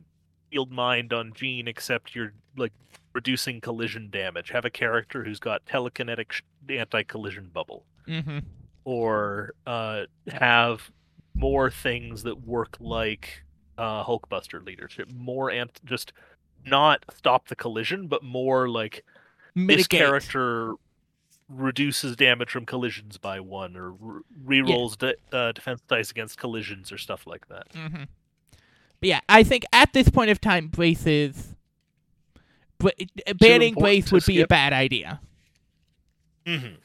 field 0.52 0.72
mind 0.72 1.12
on 1.14 1.34
Jean, 1.34 1.68
except 1.68 2.16
you're 2.16 2.34
like 2.56 2.74
reducing 3.14 3.60
collision 3.62 4.10
damage 4.10 4.50
have 4.52 4.64
a 4.66 4.70
character 4.70 5.24
who's 5.24 5.40
got 5.40 5.66
telekinetic 5.66 6.32
sh- 6.32 6.42
anti-collision 6.70 7.50
bubble 7.54 7.84
Mm-hmm. 8.08 8.40
or 8.86 9.54
uh, 9.66 10.04
have 10.32 10.90
more 11.36 11.70
things 11.70 12.24
that 12.24 12.46
work 12.48 12.78
like 12.80 13.44
uh, 13.78 14.04
Hulkbuster 14.06 14.66
leadership. 14.66 15.12
More 15.14 15.50
and 15.52 15.70
just 15.84 16.14
not 16.66 17.04
stop 17.16 17.48
the 17.50 17.56
collision, 17.56 18.08
but 18.08 18.24
more 18.24 18.70
like 18.70 19.04
this 19.56 19.88
character 19.88 20.74
reduces 21.50 22.16
damage 22.16 22.50
from 22.50 22.66
collisions 22.66 23.18
by 23.18 23.40
one, 23.40 23.76
or 23.76 23.92
re- 23.92 24.62
rerolls 24.62 24.98
de- 24.98 25.16
uh, 25.32 25.52
defense 25.52 25.82
dice 25.88 26.12
against 26.12 26.38
collisions, 26.38 26.92
or 26.92 26.98
stuff 26.98 27.26
like 27.28 27.48
that. 27.50 27.70
Mm-hmm. 27.74 28.04
But 29.00 29.10
yeah, 29.10 29.20
I 29.30 29.44
think 29.44 29.64
at 29.72 29.94
this 29.94 30.10
point 30.10 30.32
of 30.32 30.42
time, 30.42 30.68
braces. 30.68 31.56
Bra- 32.80 32.92
banning 33.40 33.70
important 33.70 33.74
brace 33.80 34.06
to 34.06 34.16
would 34.16 34.26
be 34.26 34.42
a 34.42 34.48
bad 34.48 34.74
idea. 34.74 35.20
hmm 36.46 36.76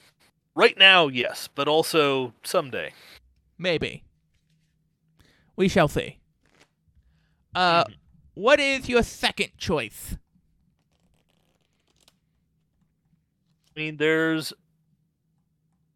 Right 0.55 0.77
now, 0.77 1.09
yes, 1.09 1.49
but 1.55 1.67
also 1.69 2.35
someday. 2.45 2.93
Maybe. 3.59 4.05
We 5.57 5.69
shall 5.69 5.89
see. 5.89 6.19
Uh, 7.55 7.85
Mhm. 7.85 7.95
what 8.35 8.61
is 8.61 8.89
your 8.89 9.03
second 9.03 9.57
choice? 9.57 10.17
I 13.75 13.81
mean, 13.81 13.97
there's. 13.97 14.53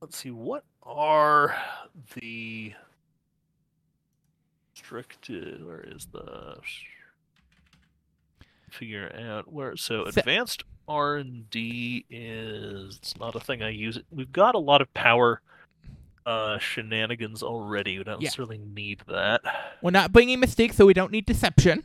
Let's 0.00 0.16
see, 0.18 0.30
what 0.30 0.64
are 0.82 1.56
the 2.14 2.74
restricted? 4.90 5.64
Where 5.66 5.80
is 5.80 6.06
the 6.12 6.56
figure 8.70 9.10
out 9.28 9.52
where? 9.52 9.76
So 9.76 10.04
advanced 10.04 10.64
R 10.88 11.16
and 11.16 11.48
D 11.50 12.04
is 12.10 12.96
it's 12.96 13.16
not 13.18 13.34
a 13.34 13.40
thing 13.40 13.62
I 13.62 13.70
use. 13.70 13.96
It. 13.96 14.06
We've 14.10 14.30
got 14.32 14.54
a 14.54 14.58
lot 14.58 14.80
of 14.80 14.92
power 14.94 15.40
uh, 16.24 16.58
shenanigans 16.58 17.42
already. 17.42 17.98
We 17.98 18.04
don't 18.04 18.20
Yeah. 18.20 18.26
necessarily 18.26 18.58
need 18.58 19.02
that. 19.08 19.42
We're 19.82 19.90
not 19.92 20.12
bringing 20.12 20.40
mistakes, 20.40 20.76
so 20.76 20.84
we 20.86 20.94
don't 20.94 21.12
need 21.12 21.24
deception. 21.26 21.84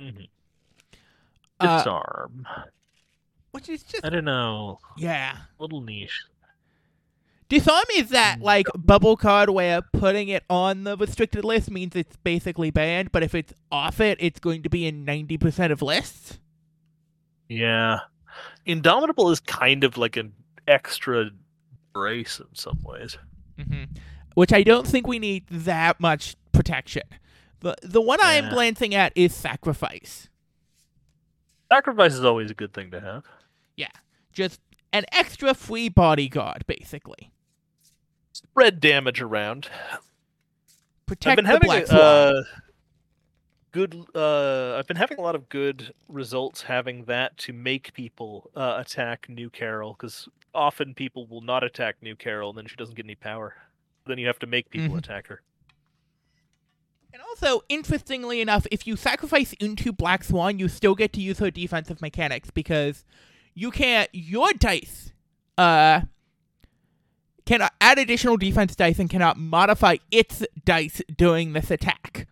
Mhm. 0.00 0.28
Uh, 1.58 1.78
Disarm. 1.78 2.46
which 3.50 3.68
is 3.68 3.82
just 3.82 4.04
I 4.04 4.08
don't 4.08 4.24
know. 4.24 4.78
yeah. 4.96 5.36
little 5.58 5.82
niche. 5.82 6.22
Disarm 7.50 7.84
is 7.96 8.08
that 8.10 8.38
Mm. 8.38 8.42
like 8.42 8.66
bubble 8.74 9.16
card 9.16 9.50
where 9.50 9.82
putting 9.82 10.28
it 10.28 10.44
on 10.48 10.84
the 10.84 10.96
restricted 10.96 11.44
list 11.44 11.70
means 11.70 11.94
it's 11.94 12.16
basically 12.16 12.70
banned, 12.70 13.12
but 13.12 13.22
if 13.22 13.34
it's 13.34 13.52
off 13.70 14.00
it, 14.00 14.16
it's 14.20 14.40
going 14.40 14.62
to 14.62 14.70
be 14.70 14.86
in 14.86 15.04
ninety 15.04 15.36
percent 15.36 15.72
of 15.72 15.82
lists. 15.82 16.38
Yeah. 17.48 17.98
Indomitable 18.64 19.30
is 19.30 19.40
kind 19.40 19.84
of 19.84 19.98
like 19.98 20.16
an 20.16 20.32
extra 20.68 21.30
brace 21.92 22.38
in 22.38 22.46
some 22.54 22.78
ways. 22.82 23.18
hmm 23.58 23.84
Which 24.34 24.52
I 24.52 24.62
don't 24.62 24.86
think 24.86 25.06
we 25.06 25.18
need 25.18 25.46
that 25.48 25.98
much 26.00 26.36
protection. 26.52 27.02
The 27.60 27.74
the 27.82 28.00
one 28.00 28.20
I'm 28.22 28.48
glancing 28.48 28.94
at 28.94 29.12
is 29.16 29.34
sacrifice. 29.34 30.28
Sacrifice 31.70 32.14
is 32.14 32.24
always 32.24 32.50
a 32.50 32.54
good 32.54 32.72
thing 32.72 32.90
to 32.92 33.00
have. 33.00 33.24
Yeah, 33.76 33.90
just 34.32 34.60
an 34.92 35.04
extra 35.12 35.54
free 35.54 35.88
bodyguard, 35.88 36.64
basically. 36.66 37.32
Spread 38.32 38.80
damage 38.80 39.20
around. 39.20 39.68
Protect 41.06 41.32
I've 41.32 41.36
been 41.36 41.44
the 41.44 41.50
having 41.50 41.66
black 41.68 41.88
a, 41.88 42.02
uh, 42.02 42.42
good. 43.72 43.96
Uh, 44.14 44.76
I've 44.76 44.86
been 44.86 44.96
having 44.96 45.18
a 45.18 45.22
lot 45.22 45.34
of 45.34 45.48
good 45.48 45.92
results 46.08 46.62
having 46.62 47.04
that 47.04 47.36
to 47.38 47.52
make 47.52 47.92
people 47.92 48.50
uh, 48.54 48.76
attack 48.78 49.26
New 49.28 49.50
Carol 49.50 49.94
because 49.98 50.28
often 50.54 50.94
people 50.94 51.26
will 51.26 51.40
not 51.40 51.64
attack 51.64 51.96
New 52.02 52.14
Carol 52.16 52.50
and 52.50 52.58
then 52.58 52.66
she 52.66 52.76
doesn't 52.76 52.94
get 52.94 53.04
any 53.06 53.14
power. 53.16 53.54
Then 54.06 54.18
you 54.18 54.26
have 54.26 54.38
to 54.40 54.46
make 54.46 54.70
people 54.70 54.94
Mhm. 54.94 54.98
attack 54.98 55.26
her. 55.28 55.42
And 57.12 57.20
also, 57.22 57.62
interestingly 57.68 58.40
enough, 58.40 58.66
if 58.70 58.86
you 58.86 58.94
sacrifice 58.96 59.52
into 59.54 59.92
Black 59.92 60.22
Swan, 60.22 60.58
you 60.60 60.68
still 60.68 60.94
get 60.94 61.12
to 61.14 61.20
use 61.20 61.38
her 61.40 61.50
defensive 61.50 62.00
mechanics 62.00 62.50
because 62.50 63.04
you 63.54 63.72
can't. 63.72 64.08
Your 64.12 64.52
dice, 64.52 65.12
uh, 65.58 66.02
cannot 67.44 67.72
add 67.80 67.98
additional 67.98 68.36
defense 68.36 68.74
dice 68.76 68.98
and 68.98 69.08
cannot 69.10 69.38
modify 69.38 69.96
its 70.10 70.44
dice 70.64 71.02
during 71.16 71.52
this 71.52 71.70
attack. 71.70 72.26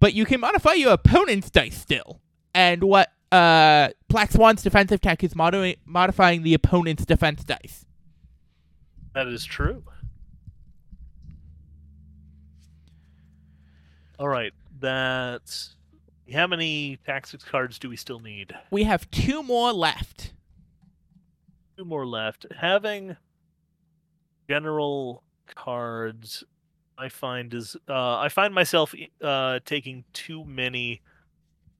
But 0.00 0.14
you 0.14 0.24
can 0.24 0.40
modify 0.40 0.74
your 0.74 0.92
opponent's 0.92 1.50
dice 1.50 1.76
still. 1.76 2.20
And 2.54 2.84
what 2.84 3.10
uh 3.30 3.88
Black 4.08 4.32
Swan's 4.32 4.62
defensive 4.62 5.00
tech 5.00 5.22
is 5.22 5.36
modi- 5.36 5.76
modifying 5.84 6.42
the 6.42 6.54
opponent's 6.54 7.04
defense 7.04 7.44
dice. 7.44 7.84
That 9.14 9.28
is 9.28 9.44
true. 9.44 9.82
All 14.18 14.28
right, 14.28 14.52
that's 14.80 15.76
how 16.32 16.46
many 16.46 16.98
tactics 17.06 17.44
cards 17.44 17.78
do 17.78 17.88
we 17.88 17.96
still 17.96 18.18
need? 18.18 18.52
We 18.70 18.84
have 18.84 19.10
two 19.10 19.42
more 19.42 19.72
left. 19.72 20.32
Two 21.76 21.84
more 21.84 22.06
left. 22.06 22.46
Having 22.58 23.16
general 24.48 25.22
cards, 25.46 26.44
I 26.98 27.08
find 27.08 27.54
is 27.54 27.76
uh, 27.88 28.18
I 28.18 28.28
find 28.28 28.54
myself 28.54 28.94
uh, 29.22 29.60
taking 29.64 30.04
too 30.12 30.44
many 30.44 31.00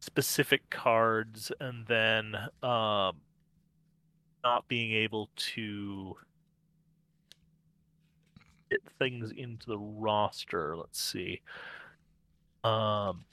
specific 0.00 0.68
cards 0.70 1.50
and 1.60 1.86
then 1.86 2.34
um, 2.62 3.16
not 4.44 4.68
being 4.68 4.92
able 4.92 5.30
to 5.36 6.16
get 8.70 8.80
things 8.98 9.32
into 9.32 9.66
the 9.66 9.78
roster. 9.78 10.76
Let's 10.76 11.00
see. 11.02 11.40
Um, 12.64 13.24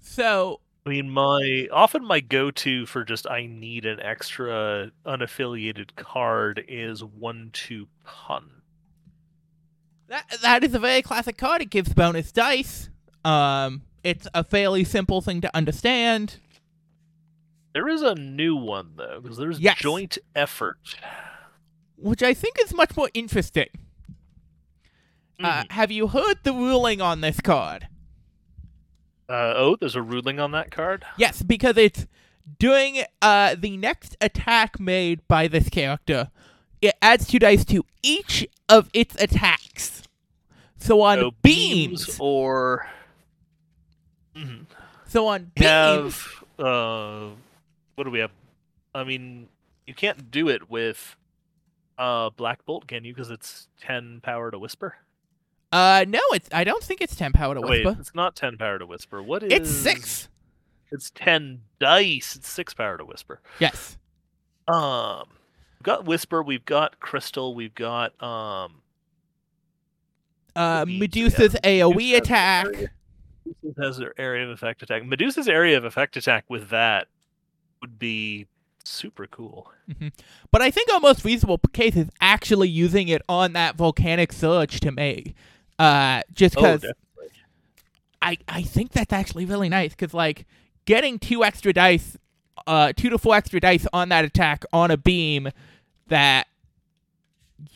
So 0.00 0.60
I 0.86 0.88
mean, 0.88 1.10
my 1.10 1.68
often 1.72 2.04
my 2.04 2.20
go-to 2.20 2.86
for 2.86 3.04
just 3.04 3.28
I 3.30 3.46
need 3.46 3.84
an 3.84 4.00
extra 4.00 4.90
unaffiliated 5.04 5.94
card 5.96 6.64
is 6.68 7.04
one 7.04 7.50
two 7.52 7.86
pun. 8.04 8.50
That 10.08 10.24
that 10.42 10.64
is 10.64 10.74
a 10.74 10.78
very 10.78 11.02
classic 11.02 11.36
card. 11.36 11.60
It 11.62 11.70
gives 11.70 11.92
bonus 11.92 12.32
dice. 12.32 12.88
Um, 13.24 13.82
it's 14.02 14.26
a 14.34 14.42
fairly 14.42 14.84
simple 14.84 15.20
thing 15.20 15.40
to 15.42 15.54
understand. 15.54 16.38
There 17.74 17.88
is 17.88 18.02
a 18.02 18.14
new 18.14 18.56
one 18.56 18.92
though, 18.96 19.20
because 19.20 19.36
there's 19.36 19.60
Yes. 19.60 19.78
joint 19.78 20.18
effort. 20.34 20.78
which 22.02 22.22
I 22.22 22.32
think 22.32 22.56
is 22.58 22.72
much 22.72 22.96
more 22.96 23.10
interesting. 23.12 23.68
Uh, 25.38 25.64
Mhm. 25.64 25.70
have 25.72 25.90
you 25.92 26.08
heard 26.08 26.38
the 26.44 26.52
ruling 26.54 27.02
on 27.02 27.20
this 27.20 27.42
card? 27.42 27.88
Uh, 29.30 29.54
oh, 29.56 29.76
there's 29.76 29.94
a 29.94 30.02
ruling 30.02 30.40
on 30.40 30.50
that 30.50 30.72
card. 30.72 31.04
Yes, 31.16 31.42
because 31.42 31.76
it's 31.76 32.06
doing 32.58 33.04
uh, 33.22 33.54
the 33.56 33.76
next 33.76 34.16
attack 34.20 34.80
made 34.80 35.20
by 35.28 35.46
this 35.46 35.68
character, 35.68 36.30
it 36.82 36.94
adds 37.00 37.28
two 37.28 37.38
dice 37.38 37.64
to 37.66 37.84
each 38.02 38.44
of 38.68 38.90
its 38.92 39.14
attacks. 39.22 40.02
So 40.76 41.00
on 41.02 41.18
So 41.18 41.30
beams, 41.42 42.16
or 42.18 42.88
Mhm. 44.34 44.64
so 45.06 45.28
on 45.28 45.52
beams, 45.54 45.66
have 45.66 46.44
uh, 46.58 47.28
what 47.94 48.04
do 48.04 48.10
we 48.10 48.18
have? 48.18 48.32
I 48.94 49.04
mean, 49.04 49.48
you 49.86 49.94
can't 49.94 50.30
do 50.30 50.48
it 50.48 50.68
with 50.68 51.14
uh 51.98 52.30
Black 52.30 52.64
Bolt, 52.64 52.86
can 52.88 53.04
you? 53.04 53.14
Because 53.14 53.30
it's 53.30 53.68
ten 53.80 54.20
power 54.22 54.50
to 54.50 54.58
whisper. 54.58 54.96
Uh, 55.72 56.04
no, 56.08 56.20
it's 56.32 56.48
I 56.52 56.64
don't 56.64 56.82
think 56.82 57.00
it's 57.00 57.14
ten 57.16 57.32
power 57.32 57.54
to 57.54 57.60
Oh, 57.60 57.68
Wait, 57.68 57.84
whisper. 57.84 58.00
it's 58.00 58.14
not 58.14 58.36
ten 58.36 58.56
power 58.56 58.78
to 58.78 58.86
whisper. 58.86 59.22
What 59.22 59.42
is? 59.42 59.52
It's 59.52 59.70
six. 59.70 60.28
It's 60.92 61.10
ten 61.10 61.60
dice. 61.78 62.36
It's 62.36 62.48
six 62.48 62.74
power 62.74 62.98
to 62.98 63.04
whisper. 63.04 63.40
Yes. 63.60 63.96
Um, 64.66 65.24
we've 65.78 65.84
got 65.84 66.04
whisper. 66.04 66.42
We've 66.42 66.64
got 66.64 66.98
crystal. 67.00 67.54
We've 67.54 67.74
got 67.74 68.20
um. 68.22 68.82
Uh, 70.56 70.84
Medusa's 70.88 71.54
AOE 71.62 71.94
Medusa 71.94 72.16
attack. 72.16 72.66
Medusa 73.62 73.82
has 73.82 73.96
their 73.98 74.14
area 74.18 74.44
of 74.44 74.50
effect 74.50 74.82
attack. 74.82 75.04
Medusa's 75.04 75.48
area 75.48 75.76
of 75.76 75.84
effect 75.84 76.16
attack 76.16 76.44
with 76.48 76.70
that 76.70 77.06
would 77.80 77.98
be 77.98 78.46
super 78.84 79.26
cool. 79.28 79.70
But 80.50 80.60
I 80.62 80.70
think 80.70 80.92
our 80.92 81.00
most 81.00 81.24
reasonable 81.24 81.58
case 81.72 81.94
is 81.96 82.08
actually 82.20 82.68
using 82.68 83.08
it 83.08 83.22
on 83.28 83.52
that 83.52 83.76
volcanic 83.76 84.32
surge 84.32 84.80
to 84.80 84.90
me. 84.90 85.34
Uh, 85.80 86.20
just 86.34 86.56
Oh, 86.58 86.60
because 86.60 86.80
definitely. 86.82 87.40
I, 88.20 88.36
I 88.48 88.62
think 88.62 88.92
that's 88.92 89.14
actually 89.14 89.46
really 89.46 89.70
nice 89.70 89.92
because 89.92 90.12
like 90.12 90.46
getting 90.84 91.18
two 91.18 91.42
extra 91.42 91.72
dice, 91.72 92.18
uh, 92.66 92.92
two 92.94 93.08
to 93.08 93.16
four 93.16 93.34
extra 93.34 93.60
dice 93.60 93.86
on 93.92 94.10
that 94.10 94.26
attack 94.26 94.64
on 94.74 94.90
a 94.90 94.98
beam 94.98 95.48
that 96.08 96.46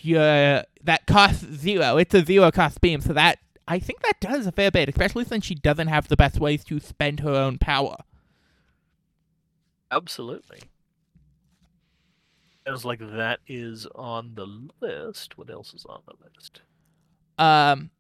yeah 0.00 0.64
that 0.82 1.06
costs 1.06 1.46
zero. 1.46 1.96
It's 1.96 2.14
a 2.14 2.22
zero 2.22 2.50
cost 2.50 2.82
beam, 2.82 3.00
so 3.00 3.14
that 3.14 3.38
I 3.66 3.78
think 3.78 4.02
that 4.02 4.20
does 4.20 4.46
a 4.46 4.52
fair 4.52 4.70
bit, 4.70 4.90
especially 4.90 5.24
since 5.24 5.46
she 5.46 5.54
doesn't 5.54 5.88
have 5.88 6.08
the 6.08 6.16
best 6.16 6.38
ways 6.38 6.62
to 6.64 6.80
spend 6.80 7.20
her 7.20 7.30
own 7.34 7.56
power. 7.56 7.96
Absolutely. 9.90 10.60
Sounds 12.66 12.84
like 12.84 12.98
that 12.98 13.40
is 13.46 13.86
on 13.94 14.32
the 14.34 14.46
list. 14.80 15.38
What 15.38 15.50
else 15.50 15.72
is 15.72 15.86
on 15.86 16.00
the 16.06 16.14
list? 16.22 16.60
Um, 17.38 17.90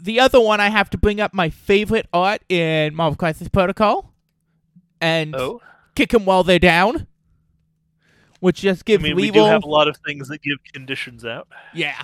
the 0.00 0.20
other 0.20 0.40
one 0.40 0.60
I 0.60 0.68
have 0.68 0.90
to 0.90 0.98
bring 0.98 1.20
up 1.20 1.32
my 1.34 1.50
favorite 1.50 2.06
art 2.12 2.42
in 2.48 2.94
Marvel 2.94 3.16
Crisis 3.16 3.48
Protocol, 3.48 4.12
and 5.00 5.34
Oh, 5.34 5.60
kick 5.94 6.10
them 6.10 6.24
while 6.24 6.42
they're 6.44 6.58
down, 6.58 7.06
which 8.40 8.60
just 8.60 8.84
gives. 8.84 9.02
I 9.02 9.08
mean, 9.08 9.16
we 9.16 9.30
do 9.30 9.44
have 9.44 9.64
a 9.64 9.68
lot 9.68 9.88
of 9.88 9.96
things 10.06 10.28
that 10.28 10.42
give 10.42 10.58
conditions 10.72 11.24
out. 11.24 11.48
Yeah. 11.74 12.02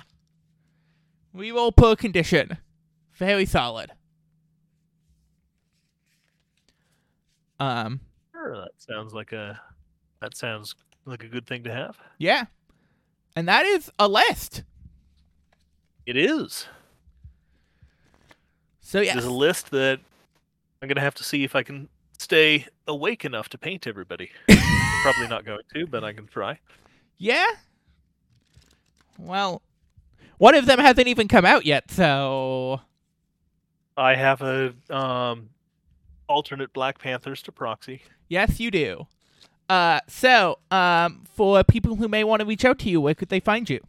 we 1.33 1.51
Reroll 1.51 1.75
per 1.75 1.95
condition. 1.95 2.57
Very 3.13 3.45
solid. 3.45 3.91
Um, 7.59 8.01
Sure, 8.31 8.55
that 8.57 8.71
sounds 8.77 9.13
like 9.13 9.31
a 9.31 9.59
that 10.21 10.35
sounds 10.35 10.75
like 11.05 11.23
a 11.23 11.27
good 11.27 11.45
thing 11.45 11.63
to 11.63 11.71
have. 11.71 11.97
yeah. 12.17 12.45
And 13.35 13.47
that 13.47 13.65
is 13.65 13.89
a 13.97 14.07
list. 14.07 14.61
It 16.05 16.15
is. 16.15 16.67
So 18.93 19.01
yes. 19.01 19.15
is 19.15 19.25
a 19.25 19.31
list 19.31 19.71
that 19.71 19.99
I'm 20.79 20.87
gonna 20.87 21.01
have 21.01 21.15
to 21.15 21.23
see 21.23 21.43
if 21.43 21.55
I 21.55 21.63
can 21.63 21.89
stay 22.19 22.67
awake 22.87 23.25
enough 23.25 23.49
to 23.49 23.57
paint 23.57 23.87
everybody. 23.87 24.29
Probably 25.01 25.27
not 25.27 25.45
going 25.45 25.61
to, 25.73 25.87
but 25.87 26.03
I 26.03 26.13
can 26.13 26.27
try. 26.27 26.59
yeah. 27.17 27.47
Well, 29.17 29.63
one 30.37 30.53
of 30.53 30.67
them 30.67 30.77
hasn't 30.77 31.07
even 31.07 31.27
come 31.27 31.43
out 31.43 31.65
yet, 31.65 31.89
so 31.89 32.81
I 33.97 34.13
have 34.13 34.43
a 34.43 34.75
um 34.91 35.49
alternate 36.29 36.71
Black 36.71 36.99
Panthers 36.99 37.41
to 37.41 37.51
proxy. 37.51 38.03
yes, 38.27 38.59
you 38.59 38.69
do. 38.69 39.07
Uh, 39.69 40.01
so 40.07 40.59
um, 40.69 41.23
for 41.33 41.63
people 41.63 41.95
who 41.95 42.07
may 42.07 42.23
want 42.23 42.41
to 42.41 42.45
reach 42.45 42.63
out 42.63 42.77
to 42.77 42.89
you, 42.91 43.01
where 43.01 43.15
could 43.15 43.29
they 43.29 43.39
find 43.39 43.71
you? 43.71 43.79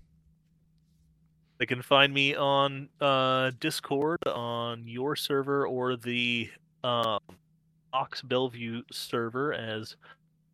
They 1.65 1.75
can 1.75 1.81
find 1.81 2.13
me 2.13 2.35
on 2.35 2.91
uh, 3.01 3.53
Discord 3.59 4.19
on 4.27 4.87
your 4.87 5.17
server 5.17 5.67
or 5.67 5.97
the 5.97 6.51
um, 6.83 7.21
Ox 7.91 8.21
Bellevue 8.21 8.83
server 8.93 9.55
as 9.55 9.97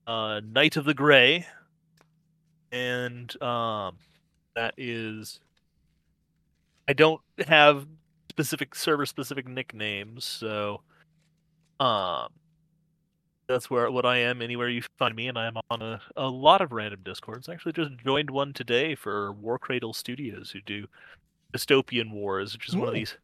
uh, 0.07 0.41
Knight 0.45 0.77
of 0.77 0.85
the 0.85 0.95
Grey, 0.95 1.45
and 2.71 3.43
um, 3.43 3.97
that 4.55 4.75
is. 4.77 5.41
I 6.87 6.93
don't 6.93 7.21
have 7.45 7.89
specific 8.29 8.77
server 8.77 9.05
specific 9.05 9.49
nicknames, 9.49 10.25
so 10.25 10.81
um, 11.81 12.29
that's 13.51 13.69
where 13.69 13.91
what 13.91 14.07
I 14.07 14.19
am. 14.19 14.41
Anywhere 14.41 14.69
you 14.69 14.83
find 14.99 15.15
me, 15.15 15.29
and 15.29 15.37
I 15.37 15.47
am 15.47 15.57
on 15.71 15.83
a, 15.83 16.01
a 16.17 16.29
lot 16.29 16.61
of 16.61 16.73
random 16.73 17.01
discords. 17.05 17.49
I 17.49 17.53
actually 17.53 17.73
just 17.73 17.91
joined 18.05 18.31
one 18.31 18.53
today 18.53 18.95
for 18.95 19.35
Warcradle 19.35 19.95
Studios, 19.95 20.51
who 20.51 20.61
do 20.61 20.87
dystopian 21.53 22.13
wars, 22.13 22.53
which 22.53 22.69
is 22.69 22.77
one 22.77 22.89
of 22.89 22.95
these 22.95 23.17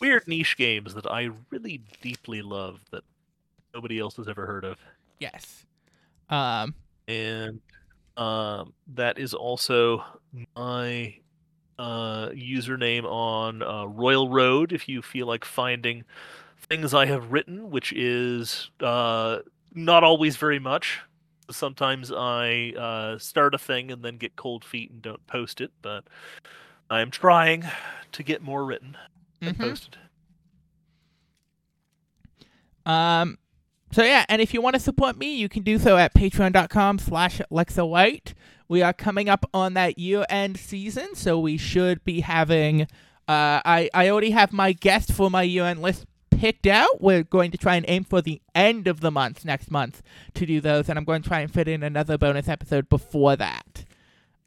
weird 0.00 0.26
niche 0.26 0.56
games 0.56 0.94
that 0.94 1.06
I 1.06 1.30
really 1.50 1.82
deeply 2.02 2.42
love 2.42 2.80
that 2.90 3.04
nobody 3.72 3.98
else 3.98 4.16
has 4.16 4.28
ever 4.28 4.46
heard 4.46 4.64
of. 4.64 4.76
Yes. 5.20 5.66
Um, 6.28 6.74
And 7.06 7.60
um, 8.16 8.72
that 8.94 9.18
is 9.18 9.34
also 9.34 10.04
my 10.56 11.14
uh, 11.78 12.28
username 12.30 13.04
on 13.04 13.62
uh, 13.62 13.84
Royal 13.84 14.28
Road. 14.28 14.72
If 14.72 14.88
you 14.88 15.02
feel 15.02 15.26
like 15.26 15.44
finding 15.44 16.04
things 16.68 16.94
I 16.94 17.06
have 17.06 17.32
written, 17.32 17.70
which 17.70 17.92
is 17.92 18.70
uh, 18.80 19.38
not 19.74 20.04
always 20.04 20.36
very 20.36 20.58
much. 20.58 21.00
Sometimes 21.50 22.12
I 22.12 22.72
uh, 22.78 23.18
start 23.18 23.54
a 23.54 23.58
thing 23.58 23.90
and 23.90 24.04
then 24.04 24.16
get 24.16 24.36
cold 24.36 24.64
feet 24.64 24.90
and 24.90 25.02
don't 25.02 25.26
post 25.26 25.60
it, 25.60 25.72
but 25.82 26.04
I 26.88 27.00
am 27.00 27.10
trying 27.10 27.64
to 28.12 28.22
get 28.22 28.42
more 28.42 28.64
written 28.64 28.96
and 29.40 29.56
mhm. 29.56 29.60
posted. 29.60 29.96
Um, 32.86 33.38
so 33.92 34.04
yeah, 34.04 34.24
and 34.28 34.40
if 34.40 34.54
you 34.54 34.62
want 34.62 34.74
to 34.74 34.80
support 34.80 35.16
me, 35.16 35.34
you 35.34 35.48
can 35.48 35.62
do 35.62 35.78
so 35.78 35.96
at 35.96 36.14
patreon.com 36.14 36.98
slash 36.98 37.40
Lexa 37.50 37.88
White. 37.88 38.34
We 38.68 38.82
are 38.82 38.92
coming 38.92 39.28
up 39.28 39.44
on 39.52 39.74
that 39.74 39.98
year-end 39.98 40.56
season, 40.56 41.16
so 41.16 41.38
we 41.40 41.56
should 41.56 42.04
be 42.04 42.20
having, 42.20 42.82
uh, 42.82 42.86
I, 43.64 43.90
I 43.92 44.08
already 44.08 44.30
have 44.30 44.52
my 44.52 44.72
guest 44.72 45.12
for 45.12 45.28
my 45.28 45.42
year-end 45.42 45.82
list 45.82 46.06
picked 46.40 46.66
out. 46.66 47.02
We're 47.02 47.22
going 47.22 47.50
to 47.50 47.58
try 47.58 47.76
and 47.76 47.84
aim 47.86 48.02
for 48.02 48.22
the 48.22 48.40
end 48.54 48.88
of 48.88 49.00
the 49.00 49.10
month, 49.10 49.44
next 49.44 49.70
month, 49.70 50.02
to 50.34 50.46
do 50.46 50.58
those, 50.60 50.88
and 50.88 50.98
I'm 50.98 51.04
going 51.04 51.20
to 51.20 51.28
try 51.28 51.40
and 51.40 51.52
fit 51.52 51.68
in 51.68 51.82
another 51.82 52.16
bonus 52.16 52.48
episode 52.48 52.88
before 52.88 53.36
that. 53.36 53.84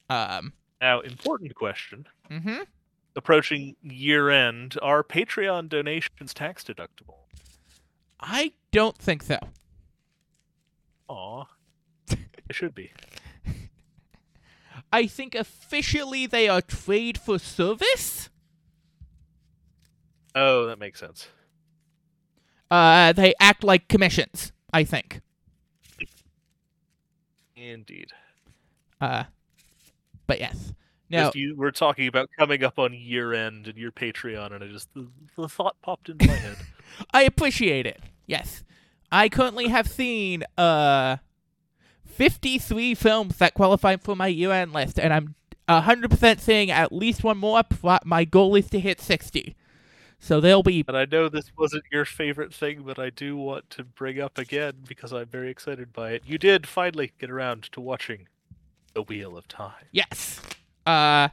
Um, 0.09 0.53
Now, 0.81 1.01
important 1.01 1.53
question. 1.53 2.07
mm-hmm. 2.31 2.63
Approaching 3.15 3.75
year 3.83 4.31
end, 4.31 4.75
are 4.81 5.03
Patreon 5.03 5.69
donations 5.69 6.33
tax 6.33 6.63
deductible? 6.63 7.17
I 8.19 8.53
don't 8.71 8.97
think 8.97 9.21
so. 9.21 9.37
Aw. 11.09 11.45
It 12.49 12.55
should 12.55 12.75
be. 12.75 12.91
I 14.91 15.07
think 15.07 15.33
officially 15.33 16.25
they 16.27 16.49
are 16.49 16.61
trade 16.61 17.17
for 17.17 17.39
service. 17.39 18.29
Oh, 20.35 20.65
that 20.65 20.77
makes 20.79 20.99
sense. 20.99 21.27
Uh, 22.71 23.13
they 23.13 23.33
act 23.39 23.63
like 23.63 23.87
commissions. 23.87 24.51
I 24.73 24.83
think. 24.83 25.21
Indeed. 27.55 28.11
Uh, 28.99 29.25
but 30.27 30.39
yes. 30.39 30.73
No. 31.09 31.25
Just 31.25 31.35
you, 31.35 31.55
we're 31.55 31.71
talking 31.71 32.07
about 32.07 32.29
coming 32.37 32.63
up 32.63 32.79
on 32.79 32.93
year 32.93 33.33
end 33.33 33.67
and 33.67 33.77
your 33.77 33.91
Patreon, 33.91 34.51
and 34.53 34.63
I 34.63 34.67
just 34.67 34.91
the, 34.93 35.07
the 35.35 35.47
thought 35.47 35.75
popped 35.81 36.09
into 36.09 36.25
my 36.25 36.33
head. 36.33 36.57
I 37.13 37.23
appreciate 37.23 37.85
it. 37.85 38.01
Yes. 38.25 38.63
I 39.11 39.29
currently 39.29 39.67
have 39.67 39.87
seen 39.87 40.43
uh 40.57 41.17
53 42.05 42.95
films 42.95 43.37
that 43.37 43.53
qualify 43.53 43.95
for 43.97 44.15
my 44.15 44.27
UN 44.27 44.71
list, 44.71 44.99
and 44.99 45.13
I'm 45.13 45.35
100% 45.67 46.39
seeing 46.39 46.71
at 46.71 46.91
least 46.91 47.23
one 47.23 47.37
more. 47.37 47.61
My 48.05 48.25
goal 48.25 48.55
is 48.55 48.69
to 48.69 48.79
hit 48.79 48.99
60. 49.01 49.55
So 50.23 50.39
they'll 50.39 50.63
be 50.63 50.85
And 50.87 50.95
I 50.95 51.03
know 51.03 51.27
this 51.27 51.51
wasn't 51.57 51.83
your 51.91 52.05
favorite 52.05 52.53
thing, 52.53 52.83
but 52.83 52.97
I 52.97 53.09
do 53.09 53.35
want 53.35 53.69
to 53.71 53.83
bring 53.83 54.21
up 54.21 54.37
again 54.37 54.75
because 54.87 55.11
I'm 55.11 55.25
very 55.25 55.49
excited 55.49 55.91
by 55.91 56.11
it. 56.11 56.23
You 56.25 56.37
did 56.37 56.65
finally 56.65 57.11
get 57.19 57.29
around 57.29 57.63
to 57.73 57.81
watching 57.81 58.29
The 58.93 59.01
Wheel 59.01 59.35
of 59.37 59.49
Time. 59.49 59.85
Yes. 59.91 60.39
Uh 60.85 61.27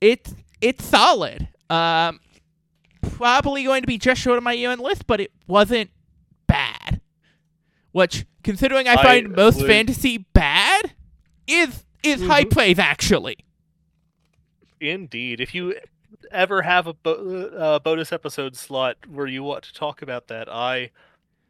it's 0.00 0.34
it's 0.62 0.82
solid. 0.82 1.48
Um 1.68 2.20
probably 3.02 3.64
going 3.64 3.82
to 3.82 3.86
be 3.86 3.98
just 3.98 4.22
short 4.22 4.38
of 4.38 4.42
my 4.44 4.54
UN 4.54 4.78
list, 4.78 5.06
but 5.06 5.20
it 5.20 5.30
wasn't 5.46 5.90
bad. 6.46 7.02
Which 7.92 8.24
considering 8.42 8.88
I 8.88 8.94
I 8.94 9.02
find 9.02 9.36
most 9.36 9.58
would- 9.58 9.66
fantasy 9.66 10.16
bad 10.16 10.92
is 11.46 11.84
is 12.02 12.22
high 12.22 12.44
Mhm. 12.44 12.50
praise 12.50 12.78
actually. 12.78 13.36
Indeed. 14.80 15.38
If 15.40 15.54
you 15.54 15.74
ever 16.30 16.62
have 16.62 16.86
a 16.86 16.94
bo- 16.94 17.46
uh, 17.56 17.78
bonus 17.78 18.12
episode 18.12 18.56
slot 18.56 18.96
where 19.08 19.26
you 19.26 19.42
want 19.42 19.64
to 19.64 19.72
talk 19.74 20.02
about 20.02 20.28
that, 20.28 20.48
I 20.48 20.90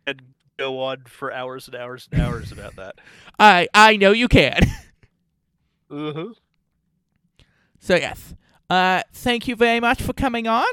can 0.07 0.21
go 0.59 0.81
on 0.83 1.03
for 1.07 1.33
hours 1.33 1.67
and 1.69 1.77
hours 1.77 2.09
and 2.11 2.21
hours 2.21 2.53
about 2.53 2.77
that. 2.77 2.97
I 3.39 3.69
I 3.75 3.97
know 3.97 4.13
you 4.13 4.29
can. 4.29 4.61
Mm-hmm. 5.91 6.33
so 7.79 7.97
yes. 7.97 8.35
Uh 8.71 9.03
thank 9.13 9.47
you 9.47 9.55
very 9.57 9.79
much 9.79 10.01
for 10.01 10.15
coming 10.15 10.47
on 10.49 10.65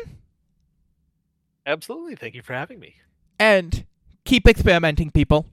Absolutely. 1.65 2.15
Thank 2.15 2.35
you 2.35 2.41
for 2.41 2.53
having 2.53 2.79
me. 2.79 2.95
and 3.37 3.85
keep 4.25 4.47
experimenting 4.47 5.11
people. 5.11 5.45